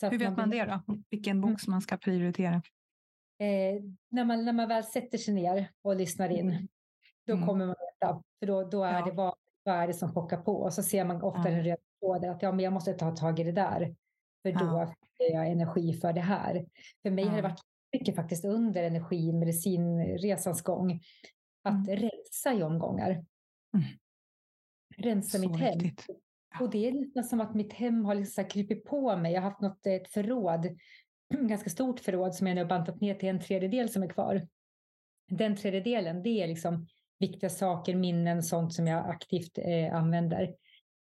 Hur 0.00 0.18
vet 0.18 0.28
man, 0.28 0.34
man 0.36 0.50
det 0.50 0.64
då? 0.64 1.02
Vilken 1.10 1.36
mm. 1.36 1.50
box 1.50 1.66
man 1.66 1.80
ska 1.80 1.96
prioritera? 1.96 2.62
Eh, 3.38 3.82
när, 4.08 4.24
man, 4.24 4.44
när 4.44 4.52
man 4.52 4.68
väl 4.68 4.84
sätter 4.84 5.18
sig 5.18 5.34
ner 5.34 5.70
och 5.82 5.96
lyssnar 5.96 6.28
in, 6.28 6.50
mm. 6.50 6.68
då 7.26 7.32
mm. 7.32 7.46
kommer 7.46 7.66
man 7.66 7.76
veta. 8.00 8.22
För 8.38 8.46
då, 8.46 8.64
då 8.64 8.84
är 8.84 8.98
ja. 8.98 9.04
det 9.04 9.12
vad, 9.12 9.34
vad 9.62 9.76
är 9.76 9.86
det 9.86 9.94
som 9.94 10.14
pockar 10.14 10.36
på. 10.36 10.56
Och 10.56 10.72
så 10.72 10.82
ser 10.82 11.04
man 11.04 11.22
ofta 11.22 11.50
ja. 11.50 11.56
en 11.56 11.64
röd 12.02 12.20
tråd 12.20 12.24
att 12.24 12.42
ja, 12.42 12.52
men 12.52 12.64
jag 12.64 12.72
måste 12.72 12.92
ta 12.92 13.16
tag 13.16 13.38
i 13.38 13.44
det 13.44 13.52
där. 13.52 13.94
För 14.42 14.52
då 14.52 14.64
ja. 14.64 14.94
får 15.16 15.26
jag 15.26 15.48
energi 15.48 15.92
för 15.92 16.12
det 16.12 16.20
här. 16.20 16.66
För 17.02 17.10
mig 17.10 17.24
ja. 17.24 17.30
har 17.30 17.36
det 17.36 17.42
varit 17.42 17.60
mycket 17.92 18.16
faktiskt 18.16 18.44
under 18.44 18.82
energi 18.82 19.32
medicinresans 19.32 20.62
gång. 20.62 21.00
Att 21.62 21.88
mm. 21.88 21.96
rensa 21.96 22.54
i 22.54 22.62
omgångar. 22.62 23.10
Mm. 23.10 23.86
Rensa 24.96 25.38
så 25.38 25.48
mitt 25.48 25.60
hem. 25.60 25.78
Och 26.60 26.70
det 26.70 26.88
är 26.88 26.92
nästan 26.92 27.24
som 27.24 27.40
att 27.40 27.54
mitt 27.54 27.72
hem 27.72 28.04
har 28.04 28.14
liksom 28.14 28.44
krypit 28.44 28.84
på 28.84 29.16
mig. 29.16 29.32
Jag 29.32 29.42
har 29.42 29.50
haft 29.50 29.60
något, 29.60 29.86
ett 29.86 30.08
förråd, 30.08 30.78
ganska 31.48 31.70
stort 31.70 32.00
förråd 32.00 32.34
som 32.34 32.46
jag 32.46 32.54
nu 32.54 32.62
har 32.62 32.68
bantat 32.68 33.00
ner 33.00 33.14
till 33.14 33.28
en 33.28 33.40
tredjedel 33.40 33.88
som 33.88 34.02
är 34.02 34.08
kvar. 34.08 34.48
Den 35.28 35.56
tredjedelen, 35.56 36.22
det 36.22 36.42
är 36.42 36.46
liksom 36.46 36.86
viktiga 37.18 37.50
saker, 37.50 37.94
minnen, 37.94 38.42
sånt 38.42 38.74
som 38.74 38.86
jag 38.86 39.10
aktivt 39.10 39.58
eh, 39.58 39.94
använder. 39.94 40.54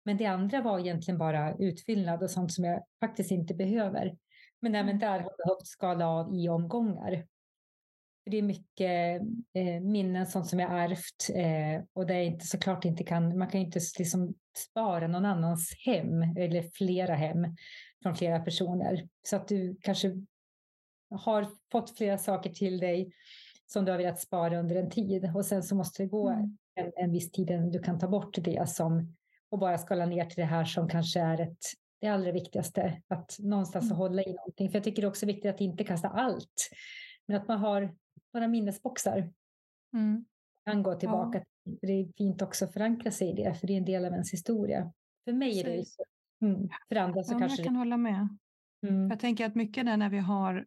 Men 0.05 0.16
det 0.16 0.26
andra 0.26 0.62
var 0.62 0.78
egentligen 0.78 1.18
bara 1.18 1.55
utfyllnad 1.55 2.22
och 2.22 2.30
sånt 2.30 2.52
som 2.52 2.64
jag 2.64 2.84
faktiskt 3.00 3.30
inte 3.30 3.55
behöver. 3.55 4.16
Men 4.61 4.74
även 4.74 4.88
mm. 4.88 4.98
där 4.98 5.09
har 5.09 5.18
jag 5.18 5.46
behövt 5.46 5.66
skala 5.66 6.09
av 6.09 6.34
i 6.34 6.48
omgångar. 6.48 7.26
Det 8.26 8.36
är 8.36 8.42
mycket 8.42 9.22
eh, 9.52 9.80
minnen, 9.80 10.26
sånt 10.26 10.46
som 10.46 10.61
jag 10.61 10.72
ärvt 10.72 11.30
eh, 11.34 11.84
och 11.92 12.07
det 12.07 12.14
är 12.14 12.22
inte 12.22 12.46
såklart 12.46 12.84
inte 12.84 13.05
kan, 13.05 13.38
man 13.38 13.48
kan 13.48 13.61
inte 13.61 13.80
liksom 13.98 14.34
spara 14.57 15.09
någon 15.09 15.24
annans 15.24 15.74
hem 15.84 16.22
eller 16.22 16.62
flera 16.62 17.14
hem 17.14 17.57
från 18.02 18.14
flera 18.14 18.40
personer. 18.40 19.09
Så 19.22 19.36
att 19.36 19.48
du 19.48 19.76
kanske 19.80 20.12
har 21.11 21.48
fått 21.72 21.96
flera 21.96 22.18
saker 22.18 22.50
till 22.50 22.78
dig 22.78 23.12
som 23.66 23.84
du 23.84 23.90
har 23.90 23.98
velat 23.98 24.20
spara 24.20 24.59
under 24.59 24.76
en 24.76 24.90
tid 24.90 25.32
och 25.34 25.46
sen 25.46 25.62
så 25.62 25.74
måste 25.74 26.02
det 26.02 26.07
gå 26.07 26.28
mm. 26.28 26.57
en, 26.74 26.92
en 26.96 27.12
viss 27.12 27.32
tid 27.32 27.50
innan 27.50 27.70
du 27.70 27.78
kan 27.78 27.98
ta 27.98 28.09
bort 28.09 28.38
det 28.44 28.68
som 28.68 29.14
och 29.51 29.59
bara 29.59 29.78
skala 29.78 30.07
ner 30.07 30.24
till 30.24 30.40
det 30.40 30.45
här 30.45 30.64
som 30.64 30.88
kanske 30.88 31.20
är 31.20 31.40
ett, 31.40 31.59
det 32.01 32.09
allra 32.09 32.32
viktigaste. 32.32 33.03
Att 33.09 33.36
någonstans 33.38 33.84
mm. 33.84 33.97
hålla 33.97 34.22
i 34.22 34.32
någonting. 34.32 34.70
För 34.70 34.76
jag 34.76 34.84
tycker 34.84 35.03
det 35.03 35.07
är 35.07 35.11
också 35.11 35.26
viktigt 35.26 35.55
att 35.55 35.61
inte 35.61 35.84
kasta 35.84 36.09
allt. 36.09 36.70
Men 37.26 37.36
att 37.36 37.49
man 37.49 37.59
har 37.59 37.95
några 38.34 38.49
minnesboxar. 38.49 39.32
Mm. 39.95 40.24
Kan 40.64 40.82
gå 40.82 40.95
tillbaka. 40.95 41.38
Ja. 41.38 41.72
Det 41.82 41.92
är 41.92 42.12
fint 42.16 42.42
också 42.42 42.64
att 42.64 42.72
förankra 42.72 43.11
sig 43.11 43.30
i 43.30 43.32
det, 43.32 43.55
för 43.55 43.66
det 43.66 43.72
är 43.72 43.78
en 43.78 43.84
del 43.84 44.05
av 44.05 44.12
ens 44.12 44.32
historia. 44.32 44.92
För 45.24 45.32
mig 45.32 45.61
är 45.61 45.64
det 45.64 45.84
så. 45.84 46.05
Mm. 46.42 46.68
För 46.88 46.97
andra 46.97 47.24
så 47.24 47.34
ja, 47.34 47.38
kanske... 47.38 47.59
Jag 47.59 47.64
kan 47.64 47.74
det... 47.74 47.78
hålla 47.78 47.97
med. 47.97 48.28
Mm. 48.86 49.11
Jag 49.11 49.20
tänker 49.20 49.47
att 49.47 49.55
mycket 49.55 49.86
där 49.86 49.97
när 49.97 50.11
vi 50.11 50.18
har 50.18 50.66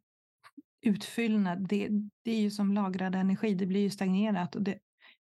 utfyllnad, 0.81 1.67
det, 1.67 1.89
det 2.23 2.31
är 2.31 2.39
ju 2.39 2.51
som 2.51 2.73
lagrad 2.73 3.15
energi, 3.15 3.53
det 3.53 3.65
blir 3.65 3.81
ju 3.81 3.89
stagnerat. 3.89 4.55
Och 4.55 4.61
det, 4.61 4.79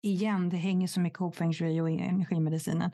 igen, 0.01 0.49
det 0.49 0.57
hänger 0.57 0.87
så 0.87 0.99
mycket 0.99 1.19
ihop 1.19 1.35
feng 1.35 1.53
shui 1.53 1.81
och 1.81 1.89
energimedicinen. 1.89 2.91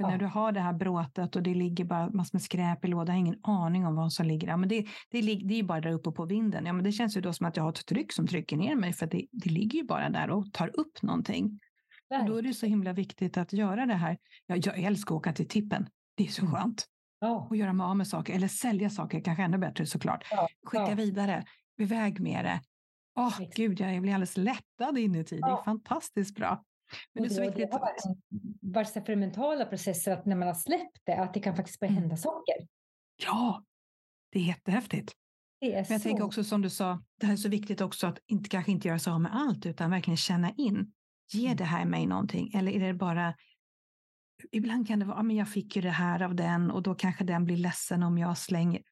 För 0.00 0.04
ja. 0.04 0.10
när 0.10 0.18
du 0.18 0.26
har 0.26 0.52
det 0.52 0.60
här 0.60 0.72
bråtet 0.72 1.36
och 1.36 1.42
det 1.42 1.54
ligger 1.54 1.84
bara 1.84 2.10
massor 2.10 2.34
med 2.34 2.42
skräp 2.42 2.84
i 2.84 2.88
lådan, 2.88 3.06
jag 3.06 3.12
har 3.14 3.26
ingen 3.26 3.40
aning 3.42 3.86
om 3.86 3.94
vad 3.94 4.12
som 4.12 4.26
ligger 4.26 4.46
där. 4.46 4.56
Men 4.56 4.68
det, 4.68 4.86
det, 5.10 5.20
det 5.20 5.54
är 5.54 5.56
ju 5.56 5.62
bara 5.62 5.80
där 5.80 5.92
uppe 5.92 6.10
på 6.10 6.24
vinden. 6.24 6.66
Ja, 6.66 6.72
men 6.72 6.84
det 6.84 6.92
känns 6.92 7.16
ju 7.16 7.20
då 7.20 7.32
som 7.32 7.46
att 7.46 7.56
jag 7.56 7.64
har 7.64 7.70
ett 7.70 7.86
tryck 7.86 8.12
som 8.12 8.26
trycker 8.26 8.56
ner 8.56 8.76
mig, 8.76 8.92
för 8.92 9.06
det, 9.06 9.26
det 9.32 9.50
ligger 9.50 9.78
ju 9.78 9.84
bara 9.86 10.10
där 10.10 10.30
och 10.30 10.52
tar 10.52 10.80
upp 10.80 11.02
någonting. 11.02 11.60
Och 12.20 12.26
då 12.26 12.36
är 12.36 12.42
det 12.42 12.54
så 12.54 12.66
himla 12.66 12.92
viktigt 12.92 13.36
att 13.36 13.52
göra 13.52 13.86
det 13.86 13.94
här. 13.94 14.18
Ja, 14.46 14.56
jag 14.56 14.78
älskar 14.78 15.14
att 15.14 15.18
åka 15.18 15.32
till 15.32 15.48
tippen. 15.48 15.88
Det 16.16 16.24
är 16.24 16.28
så 16.28 16.42
mm. 16.42 16.54
skönt. 16.54 16.86
Ja. 17.20 17.46
Och 17.50 17.56
göra 17.56 17.72
mig 17.72 17.84
av 17.84 17.96
med 17.96 18.06
saker, 18.06 18.34
eller 18.34 18.48
sälja 18.48 18.90
saker, 18.90 19.20
kanske 19.20 19.42
ännu 19.42 19.58
bättre 19.58 19.86
såklart. 19.86 20.24
Ja. 20.30 20.48
Skicka 20.64 20.88
ja. 20.88 20.94
vidare, 20.94 21.44
iväg 21.78 22.20
med 22.20 22.44
det. 22.44 22.60
Åh, 23.18 23.28
oh, 23.28 23.40
gud, 23.56 23.80
jag 23.80 24.02
blir 24.02 24.14
alldeles 24.14 24.36
lättad 24.36 24.98
inuti. 24.98 25.36
Det 25.36 25.50
är 25.50 25.64
fantastiskt 25.64 26.36
bra. 26.36 26.64
Men 27.14 27.22
det 27.22 27.28
är 27.28 27.34
så 27.34 27.40
viktigt. 27.40 27.70
Varit 28.60 28.88
för 29.06 29.16
mentala 29.16 29.64
processer 29.64 30.12
att 30.12 30.26
när 30.26 30.36
man 30.36 30.48
har 30.48 30.54
släppt 30.54 30.98
det, 31.04 31.14
att 31.14 31.34
det 31.34 31.40
kan 31.40 31.56
faktiskt 31.56 31.80
börja 31.80 31.90
mm. 31.90 32.02
hända 32.02 32.16
saker. 32.16 32.54
Ja, 33.24 33.64
det 34.32 34.38
är 34.38 34.42
jättehäftigt. 34.42 35.12
Det 35.60 35.66
är 35.66 35.70
Men 35.70 35.92
jag 35.92 36.00
så... 36.00 36.08
tänker 36.08 36.24
också 36.24 36.44
som 36.44 36.62
du 36.62 36.70
sa, 36.70 37.02
det 37.20 37.26
här 37.26 37.32
är 37.32 37.36
så 37.36 37.48
viktigt 37.48 37.80
också 37.80 38.06
att 38.06 38.18
inte, 38.26 38.48
kanske 38.48 38.72
inte 38.72 38.88
göra 38.88 38.98
sig 38.98 39.12
av 39.12 39.20
med 39.20 39.34
allt, 39.34 39.66
utan 39.66 39.90
verkligen 39.90 40.16
känna 40.16 40.50
in. 40.50 40.92
Ger 41.32 41.46
mm. 41.46 41.56
det 41.56 41.64
här 41.64 41.84
mig 41.84 42.06
någonting? 42.06 42.52
Eller 42.54 42.72
är 42.72 42.80
det 42.80 42.94
bara 42.94 43.34
Ibland 44.52 44.88
kan 44.88 44.98
det 44.98 45.04
vara, 45.04 45.22
men 45.22 45.36
jag 45.36 45.48
fick 45.48 45.76
ju 45.76 45.82
det 45.82 45.90
här 45.90 46.22
av 46.22 46.34
den 46.34 46.70
och 46.70 46.82
då 46.82 46.94
kanske 46.94 47.24
den 47.24 47.44
blir 47.44 47.56
ledsen 47.56 48.02
om 48.02 48.18
jag 48.18 48.38
slänger. 48.38 48.82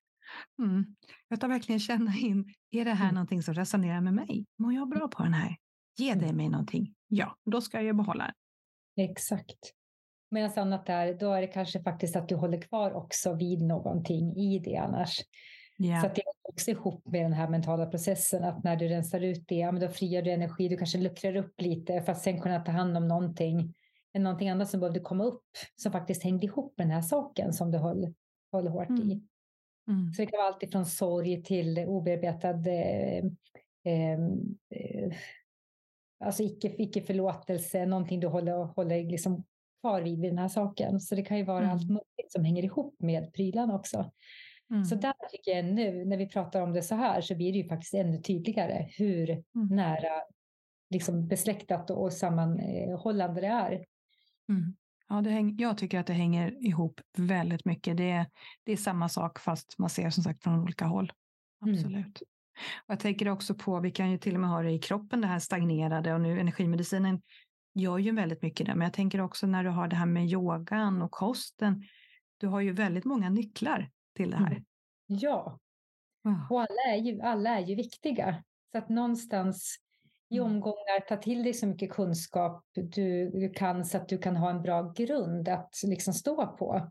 Mm. 0.62 0.96
Jag 1.28 1.40
tar 1.40 1.49
verkligen 1.49 1.80
känna 1.80 2.16
in, 2.16 2.55
är 2.70 2.84
det 2.84 2.94
här 2.94 3.05
mm. 3.05 3.14
någonting 3.14 3.42
som 3.42 3.55
resonerar 3.55 4.01
med 4.01 4.14
mig? 4.14 4.46
Mår 4.59 4.72
jag 4.72 4.88
bra 4.88 5.09
på 5.09 5.22
den 5.22 5.34
här? 5.34 5.57
Det 5.99 6.11
mm. 6.11 6.36
mig 6.36 6.49
någonting? 6.49 6.94
Ja, 7.09 7.36
då 7.44 7.61
ska 7.61 7.82
jag 7.82 7.96
behålla 7.96 8.24
den. 8.24 9.05
Exakt. 9.11 9.72
Medan 10.30 10.51
annat 10.57 10.88
är, 10.88 11.14
då 11.14 11.32
är 11.32 11.40
det 11.40 11.46
kanske 11.46 11.82
faktiskt 11.82 12.16
att 12.16 12.28
du 12.28 12.34
håller 12.34 12.61
kvar 12.61 12.92
också 12.92 13.34
vid 13.34 13.62
någonting 13.62 14.36
i 14.36 14.59
det 14.59 14.76
annars. 14.76 15.20
Yeah. 15.78 16.01
Så 16.01 16.07
att 16.07 16.14
det 16.14 16.20
är 16.20 16.51
också 16.53 16.70
ihop 16.70 17.07
med 17.07 17.24
den 17.24 17.32
här 17.32 17.49
mentala 17.49 17.86
processen 17.86 18.44
att 18.44 18.64
när 18.64 18.76
du 18.76 18.88
rensar 18.88 19.20
ut 19.20 19.44
det, 19.49 19.55
ja, 19.55 19.72
men 19.72 19.80
då 19.80 19.88
frigör 19.88 20.22
du 20.22 20.30
energi, 20.30 20.68
du 20.68 20.76
kanske 20.76 20.99
luckrar 20.99 21.36
upp 21.36 21.61
lite 21.61 22.03
för 22.03 22.12
att 22.12 22.22
sen 22.22 22.40
kunna 22.40 22.61
ta 22.61 22.72
hand 22.72 22.96
om 22.96 23.09
någonting, 23.09 23.74
någonting 24.18 24.49
annat 24.49 24.70
som 24.70 24.80
behövde 24.80 25.01
komma 25.01 25.24
upp 25.24 25.44
som 25.76 25.92
faktiskt 25.92 26.22
hängde 26.22 26.46
ihop 26.46 26.74
med 26.78 26.86
den 26.86 26.94
här 26.94 27.03
saken 27.03 27.53
som 27.53 27.70
du 27.70 27.78
höll, 27.78 28.14
höll 28.53 28.68
hårt 28.68 28.88
mm. 28.88 29.11
i. 29.11 29.22
Mm. 29.88 30.12
Så 30.12 30.22
det 30.22 30.26
kan 30.26 30.38
vara 30.38 30.49
allt 30.49 30.62
ifrån 30.62 30.86
sorg 30.86 31.42
till 31.42 31.78
obearbetad 31.78 32.70
eh, 32.70 33.24
eh, 33.84 34.12
eh 34.70 35.12
alltså 36.20 36.42
icke, 36.42 36.74
icke 36.78 37.02
förlåtelse, 37.02 37.86
någonting 37.86 38.20
du 38.20 38.26
håller, 38.26 38.64
håller 38.64 39.04
liksom 39.04 39.44
kvar 39.80 40.02
vid, 40.02 40.20
vid 40.20 40.30
den 40.30 40.38
här 40.38 40.48
saken. 40.48 41.00
Så 41.00 41.14
det 41.14 41.22
kan 41.22 41.36
ju 41.36 41.44
vara 41.44 41.58
mm. 41.58 41.70
allt 41.70 41.88
möjligt 41.88 42.32
som 42.32 42.44
hänger 42.44 42.64
ihop 42.64 42.96
med 42.98 43.32
prylarna 43.32 43.74
också. 43.74 44.10
Mm. 44.70 44.84
Så 44.84 44.94
där 44.94 45.14
tycker 45.30 45.50
jag 45.50 45.64
nu, 45.64 46.04
när 46.04 46.16
vi 46.16 46.28
pratar 46.28 46.62
om 46.62 46.72
det 46.72 46.82
så 46.82 46.94
här, 46.94 47.20
så 47.20 47.34
blir 47.34 47.52
det 47.52 47.58
ju 47.58 47.68
faktiskt 47.68 47.94
ännu 47.94 48.18
tydligare 48.18 48.88
hur 48.96 49.30
mm. 49.30 49.44
nära 49.70 50.22
liksom 50.90 51.28
besläktat 51.28 51.90
och 51.90 52.12
sammanhållande 52.12 53.40
det 53.40 53.46
är. 53.46 53.72
Mm. 54.48 54.76
Ja, 55.08 55.20
det 55.20 55.30
häng, 55.30 55.56
jag 55.58 55.78
tycker 55.78 56.00
att 56.00 56.06
det 56.06 56.12
hänger 56.12 56.66
ihop 56.66 57.00
väldigt 57.16 57.64
mycket. 57.64 57.96
Det 57.96 58.10
är, 58.10 58.26
det 58.64 58.72
är 58.72 58.76
samma 58.76 59.08
sak 59.08 59.38
fast 59.38 59.78
man 59.78 59.90
ser 59.90 60.10
som 60.10 60.24
sagt 60.24 60.42
från 60.42 60.62
olika 60.62 60.84
håll. 60.84 61.12
Mm. 61.62 61.74
Absolut. 61.74 62.22
Och 62.86 62.92
jag 62.92 63.00
tänker 63.00 63.28
också 63.28 63.54
på, 63.54 63.80
vi 63.80 63.90
kan 63.90 64.11
ju 64.11 64.18
till 64.18 64.34
och 64.34 64.40
med 64.40 64.50
ha 64.50 64.62
det 64.62 64.70
i 64.70 64.78
kroppen, 64.78 65.20
det 65.20 65.26
här 65.26 65.38
stagnerade 65.38 66.14
och 66.14 66.20
nu 66.20 66.40
energimedicinen 66.40 67.22
gör 67.74 67.98
ju 67.98 68.12
väldigt 68.12 68.42
mycket 68.42 68.66
det. 68.66 68.74
Men 68.74 68.84
jag 68.84 68.92
tänker 68.92 69.20
också 69.20 69.46
när 69.46 69.64
du 69.64 69.70
har 69.70 69.88
det 69.88 69.96
här 69.96 70.06
med 70.06 70.26
yogan 70.26 71.02
och 71.02 71.11
kosten. 71.11 71.82
Du 72.36 72.46
har 72.46 72.61
ju 72.61 72.72
väldigt 72.72 73.04
många 73.04 73.30
nycklar 73.30 73.90
till 74.16 74.30
det 74.30 74.36
här. 74.36 74.50
Mm. 74.50 74.64
Ja, 75.06 75.59
och 76.50 76.61
alla 76.61 76.94
är, 76.94 76.96
ju, 76.96 77.20
alla 77.20 77.50
är 77.50 77.66
ju 77.66 77.74
viktiga. 77.74 78.42
Så 78.72 78.78
att 78.78 78.88
någonstans 78.88 79.76
i 80.30 80.36
mm. 80.36 80.50
omgångar 80.50 81.00
ta 81.09 81.16
till 81.16 81.42
dig 81.42 81.54
så 81.54 81.66
mycket 81.66 81.90
kunskap 81.90 82.64
du, 82.74 83.30
du 83.30 83.50
kan 83.50 83.84
så 83.84 83.96
att 83.96 84.09
du 84.09 84.18
kan 84.18 84.36
ha 84.36 84.50
en 84.50 84.62
bra 84.62 84.92
grund 84.96 85.48
att 85.48 85.74
liksom 85.84 86.14
stå 86.14 86.46
på. 86.46 86.90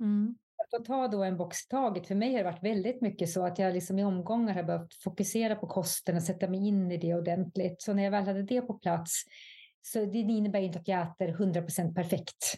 Mm 0.00 0.36
att 0.76 0.84
ta 0.84 1.08
då 1.08 1.22
en 1.22 1.36
box 1.36 1.64
i 1.64 1.68
taget. 1.68 2.06
För 2.06 2.14
mig 2.14 2.30
har 2.32 2.38
det 2.38 2.50
varit 2.50 2.62
väldigt 2.62 3.00
mycket 3.00 3.30
så 3.30 3.46
att 3.46 3.58
jag 3.58 3.74
liksom 3.74 3.98
i 3.98 4.04
omgångar 4.04 4.54
har 4.54 4.62
behövt 4.62 4.94
fokusera 4.94 5.56
på 5.56 5.66
kosten 5.66 6.16
och 6.16 6.22
sätta 6.22 6.48
mig 6.48 6.68
in 6.68 6.92
i 6.92 6.96
det 6.96 7.14
ordentligt. 7.14 7.82
Så 7.82 7.92
när 7.92 8.02
jag 8.02 8.10
väl 8.10 8.24
hade 8.24 8.42
det 8.42 8.60
på 8.60 8.74
plats, 8.74 9.22
så 9.80 10.04
det 10.04 10.18
innebär 10.18 10.60
inte 10.60 10.78
att 10.78 10.88
jag 10.88 11.02
äter 11.02 11.28
100% 11.28 11.94
perfekt 11.94 12.56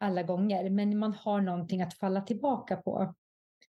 alla 0.00 0.22
gånger, 0.22 0.70
men 0.70 0.98
man 0.98 1.12
har 1.12 1.40
någonting 1.40 1.82
att 1.82 1.94
falla 1.94 2.20
tillbaka 2.20 2.76
på. 2.76 3.14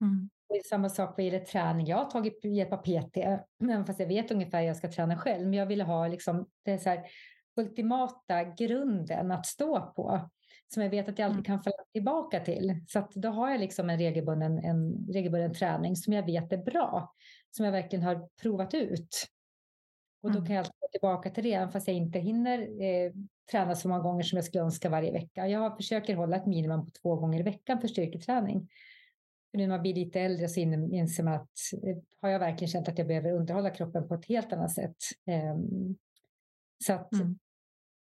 Mm. 0.01 0.30
Och 0.49 0.57
samma 0.66 0.88
sak 0.88 1.14
vad 1.16 1.26
gäller 1.26 1.45
träning. 1.45 1.86
Jag 1.86 1.97
har 1.97 2.11
tagit 2.11 2.45
hjälp 2.45 2.72
av 2.72 2.76
PT, 2.76 3.16
fast 3.86 4.01
jag 4.01 4.07
vet 4.07 4.30
ungefär 4.30 4.61
hur 4.61 4.66
jag 4.66 4.76
ska 4.76 4.90
träna 4.90 5.18
själv. 5.18 5.45
Men 5.45 5.59
jag 5.59 5.66
ville 5.66 5.84
ha 5.84 6.09
liksom, 6.09 6.47
det 6.62 6.72
är 6.72 6.78
så 6.78 6.88
här, 6.88 7.07
ultimata 7.57 8.45
grunden 8.45 9.30
att 9.30 9.47
stå 9.47 9.80
på 9.80 10.30
som 10.75 10.83
jag 10.83 10.91
vet 10.91 11.09
att 11.09 11.18
jag 11.18 11.27
alltid 11.27 11.37
mm. 11.37 11.45
kan 11.45 11.62
falla 11.62 11.85
tillbaka 11.93 12.41
till. 12.41 12.81
Så 12.87 13.09
då 13.14 13.29
har 13.29 13.51
jag 13.51 13.61
liksom 13.61 13.91
en 13.91 13.99
regelbunden, 13.99 14.59
en 14.59 15.07
regelbunden 15.12 15.55
träning 15.55 15.97
som 15.97 16.12
jag 16.12 16.27
vet 16.27 16.53
är 16.53 16.57
bra, 16.57 17.14
som 17.51 17.64
jag 17.64 17.72
verkligen 17.72 18.05
har 18.05 18.29
provat 18.43 18.75
ut. 18.75 19.27
Och 20.22 20.31
då 20.31 20.39
mm. 20.39 20.47
kan 20.47 20.57
jag 20.57 20.61
alltid 20.61 20.81
gå 20.81 20.89
tillbaka 20.93 21.31
till 21.31 21.45
det, 21.45 21.53
även 21.55 21.72
fast 21.72 21.89
jag 21.89 21.97
inte 21.97 22.18
hinner 22.18 22.59
eh, 22.59 23.12
träna 23.51 23.75
så 23.75 23.89
många 23.89 24.01
gånger 24.01 24.22
som 24.22 24.37
jag 24.37 24.45
skulle 24.45 24.64
önska 24.64 24.89
varje 24.89 25.12
vecka. 25.12 25.49
Jag 25.49 25.77
försöker 25.77 26.14
hålla 26.14 26.37
ett 26.37 26.47
minimum 26.47 26.85
på 26.85 26.91
två 26.91 27.16
gånger 27.16 27.41
i 27.41 27.43
veckan 27.43 27.81
för 27.81 27.89
styrketräning. 27.89 28.68
För 29.51 29.59
nu 29.59 29.66
när 29.66 29.75
man 29.75 29.83
blir 29.83 29.95
lite 29.95 30.20
äldre 30.20 30.49
så 30.49 30.61
inser 30.61 31.22
man 31.22 31.35
att 31.35 31.51
eh, 31.83 31.97
har 32.20 32.29
jag 32.29 32.39
verkligen 32.39 32.68
känt 32.68 32.89
att 32.89 32.99
jag 32.99 33.07
behöver 33.07 33.33
underhålla 33.33 33.70
kroppen 33.70 34.09
på 34.09 34.14
ett 34.14 34.27
helt 34.27 34.53
annat 34.53 34.75
sätt. 34.75 34.97
Eh, 35.27 35.57
så 36.87 36.93
att 36.93 37.12
mm 37.12 37.39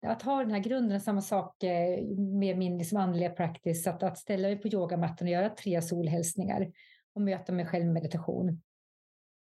att 0.04 0.22
ha 0.22 0.38
den 0.40 0.50
här 0.50 0.58
grunden, 0.58 1.00
samma 1.00 1.20
sak 1.20 1.62
eh, 1.62 2.04
med 2.16 2.58
min 2.58 2.78
liksom 2.78 2.98
andliga 2.98 3.30
practice, 3.30 3.86
att, 3.86 4.02
att 4.02 4.18
ställa 4.18 4.48
mig 4.48 4.56
på 4.56 4.68
yogamattan 4.68 5.28
och 5.28 5.32
göra 5.32 5.48
tre 5.48 5.82
solhälsningar 5.82 6.72
och 7.14 7.20
möta 7.20 7.52
mig 7.52 7.66
själv 7.66 7.84
med 7.84 7.94
meditation. 7.94 8.62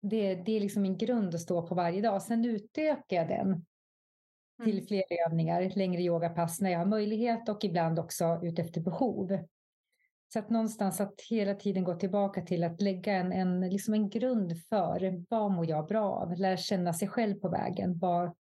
Det, 0.01 0.35
det 0.35 0.51
är 0.51 0.59
liksom 0.59 0.81
min 0.81 0.97
grund 0.97 1.35
att 1.35 1.41
stå 1.41 1.67
på 1.67 1.75
varje 1.75 2.01
dag. 2.01 2.21
Sen 2.21 2.45
utökar 2.45 3.17
jag 3.17 3.27
den 3.27 3.65
till 4.63 4.73
mm. 4.73 4.85
fler 4.87 5.03
övningar, 5.25 5.71
längre 5.75 6.01
yogapass 6.01 6.61
när 6.61 6.69
jag 6.69 6.79
har 6.79 6.85
möjlighet 6.85 7.49
och 7.49 7.63
ibland 7.63 7.99
också 7.99 8.39
utefter 8.43 8.81
behov. 8.81 9.37
Så 10.33 10.39
att 10.39 10.49
någonstans 10.49 11.01
att 11.01 11.21
hela 11.29 11.55
tiden 11.55 11.83
gå 11.83 11.95
tillbaka 11.95 12.41
till 12.41 12.63
att 12.63 12.81
lägga 12.81 13.13
en, 13.13 13.31
en, 13.31 13.69
liksom 13.69 13.93
en 13.93 14.09
grund 14.09 14.63
för 14.69 15.25
vad 15.29 15.51
mår 15.51 15.69
jag 15.69 15.87
bra 15.87 16.11
av? 16.11 16.37
Lära 16.37 16.57
känna 16.57 16.93
sig 16.93 17.07
själv 17.07 17.35
på 17.35 17.49
vägen. 17.49 17.97
Vad, 17.97 18.35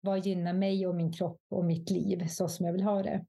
vad 0.00 0.26
gynnar 0.26 0.52
mig 0.52 0.86
och 0.86 0.94
min 0.94 1.12
kropp 1.12 1.40
och 1.50 1.64
mitt 1.64 1.90
liv 1.90 2.26
så 2.26 2.48
som 2.48 2.66
jag 2.66 2.72
vill 2.72 2.82
ha 2.82 3.02
det. 3.02 3.24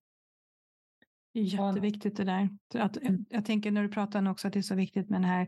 Jätteviktigt 1.33 2.17
det 2.17 2.23
där. 2.23 2.49
Att, 2.75 2.97
mm. 2.97 3.25
Jag 3.29 3.45
tänker 3.45 3.71
när 3.71 3.83
du 3.83 3.89
pratar 3.89 4.29
också 4.29 4.47
att 4.47 4.53
det 4.53 4.59
är 4.59 4.63
så 4.63 4.75
viktigt 4.75 5.09
med 5.09 5.21
den 5.21 5.29
här 5.29 5.47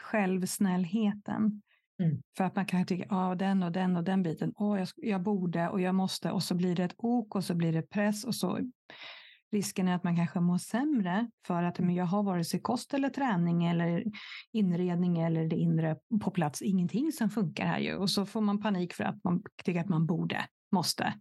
självsnällheten. 0.00 1.62
Mm. 2.02 2.22
För 2.36 2.44
att 2.44 2.56
man 2.56 2.66
kan 2.66 2.86
tycka, 2.86 3.06
ja, 3.08 3.34
den 3.34 3.62
och 3.62 3.72
den 3.72 3.96
och 3.96 4.04
den 4.04 4.22
biten, 4.22 4.52
åh, 4.56 4.78
jag, 4.78 4.88
jag 4.96 5.22
borde 5.22 5.68
och 5.68 5.80
jag 5.80 5.94
måste 5.94 6.30
och 6.30 6.42
så 6.42 6.54
blir 6.54 6.76
det 6.76 6.84
ett 6.84 6.94
ok 6.96 7.34
och 7.34 7.44
så 7.44 7.54
blir 7.54 7.72
det 7.72 7.82
press 7.82 8.24
och 8.24 8.34
så 8.34 8.58
risken 9.52 9.88
är 9.88 9.94
att 9.94 10.04
man 10.04 10.16
kanske 10.16 10.40
mår 10.40 10.58
sämre 10.58 11.30
för 11.46 11.62
att 11.62 11.78
men 11.78 11.94
jag 11.94 12.04
har 12.04 12.22
vare 12.22 12.44
sig 12.44 12.60
kost 12.60 12.94
eller 12.94 13.08
träning 13.08 13.64
eller 13.64 14.04
inredning 14.52 15.18
eller 15.18 15.46
det 15.46 15.56
inre 15.56 15.96
på 16.22 16.30
plats, 16.30 16.62
ingenting 16.62 17.12
som 17.12 17.30
funkar 17.30 17.66
här 17.66 17.78
ju. 17.78 17.96
Och 17.96 18.10
så 18.10 18.26
får 18.26 18.40
man 18.40 18.60
panik 18.60 18.92
för 18.92 19.04
att 19.04 19.24
man 19.24 19.42
tycker 19.64 19.80
att 19.80 19.88
man 19.88 20.06
borde 20.06 20.44
måste. 20.72 21.14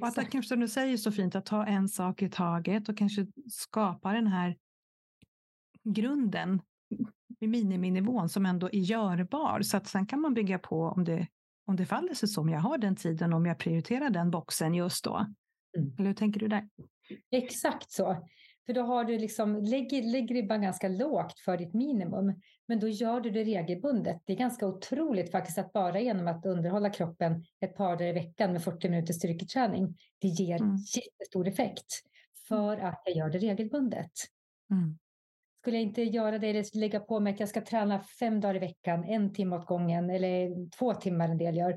Och 0.00 0.06
att 0.08 0.30
kanske 0.30 0.48
som 0.48 0.60
du 0.60 0.68
säger 0.68 0.96
så 0.96 1.12
fint 1.12 1.34
att 1.34 1.46
ta 1.46 1.66
en 1.66 1.88
sak 1.88 2.22
i 2.22 2.30
taget 2.30 2.88
och 2.88 2.98
kanske 2.98 3.26
skapa 3.50 4.12
den 4.12 4.26
här 4.26 4.56
grunden 5.84 6.62
i 7.40 7.46
miniminivån 7.46 8.28
som 8.28 8.46
ändå 8.46 8.66
är 8.66 8.78
görbar. 8.78 9.62
Så 9.62 9.76
att 9.76 9.86
sen 9.86 10.06
kan 10.06 10.20
man 10.20 10.34
bygga 10.34 10.58
på 10.58 10.82
om 10.82 11.04
det, 11.04 11.26
om 11.66 11.76
det 11.76 11.86
faller 11.86 12.14
sig 12.14 12.28
så, 12.28 12.40
om 12.40 12.48
jag 12.48 12.60
har 12.60 12.78
den 12.78 12.96
tiden, 12.96 13.32
om 13.32 13.46
jag 13.46 13.58
prioriterar 13.58 14.10
den 14.10 14.30
boxen 14.30 14.74
just 14.74 15.04
då. 15.04 15.16
Mm. 15.78 15.94
Eller 15.98 16.06
hur 16.06 16.14
tänker 16.14 16.40
du 16.40 16.48
där? 16.48 16.68
Exakt 17.30 17.92
så. 17.92 18.28
För 18.66 18.72
då 18.72 18.82
har 18.82 19.04
du 19.04 19.18
liksom, 19.18 19.56
lägger, 19.64 20.02
lägger 20.02 20.34
ribban 20.34 20.62
ganska 20.62 20.88
lågt 20.88 21.38
för 21.38 21.56
ditt 21.56 21.74
minimum. 21.74 22.40
Men 22.66 22.80
då 22.80 22.88
gör 22.88 23.20
du 23.20 23.30
det 23.30 23.44
regelbundet. 23.44 24.22
Det 24.24 24.32
är 24.32 24.36
ganska 24.36 24.66
otroligt 24.66 25.30
faktiskt 25.30 25.58
att 25.58 25.72
bara 25.72 26.00
genom 26.00 26.28
att 26.28 26.46
underhålla 26.46 26.90
kroppen 26.90 27.44
ett 27.60 27.76
par 27.76 27.96
dagar 27.96 28.06
i 28.06 28.12
veckan 28.12 28.52
med 28.52 28.64
40 28.64 28.88
minuters 28.88 29.16
styrketräning, 29.16 29.96
det 30.18 30.28
ger 30.28 30.62
mm. 30.62 30.76
jättestor 30.76 31.48
effekt 31.48 31.86
för 32.48 32.76
att 32.76 33.02
jag 33.04 33.16
gör 33.16 33.30
det 33.30 33.38
regelbundet. 33.38 34.10
Mm. 34.70 34.98
Skulle 35.60 35.76
jag 35.76 35.82
inte 35.82 36.02
göra 36.02 36.38
det 36.38 36.50
eller 36.50 36.78
lägga 36.78 37.00
på 37.00 37.20
mig 37.20 37.32
att 37.32 37.40
jag 37.40 37.48
ska 37.48 37.60
träna 37.60 38.00
fem 38.00 38.40
dagar 38.40 38.56
i 38.56 38.58
veckan, 38.58 39.04
en 39.04 39.32
timme 39.32 39.56
åt 39.56 39.66
gången 39.66 40.10
eller 40.10 40.70
två 40.78 40.94
timmar 40.94 41.28
en 41.28 41.38
del 41.38 41.56
gör, 41.56 41.70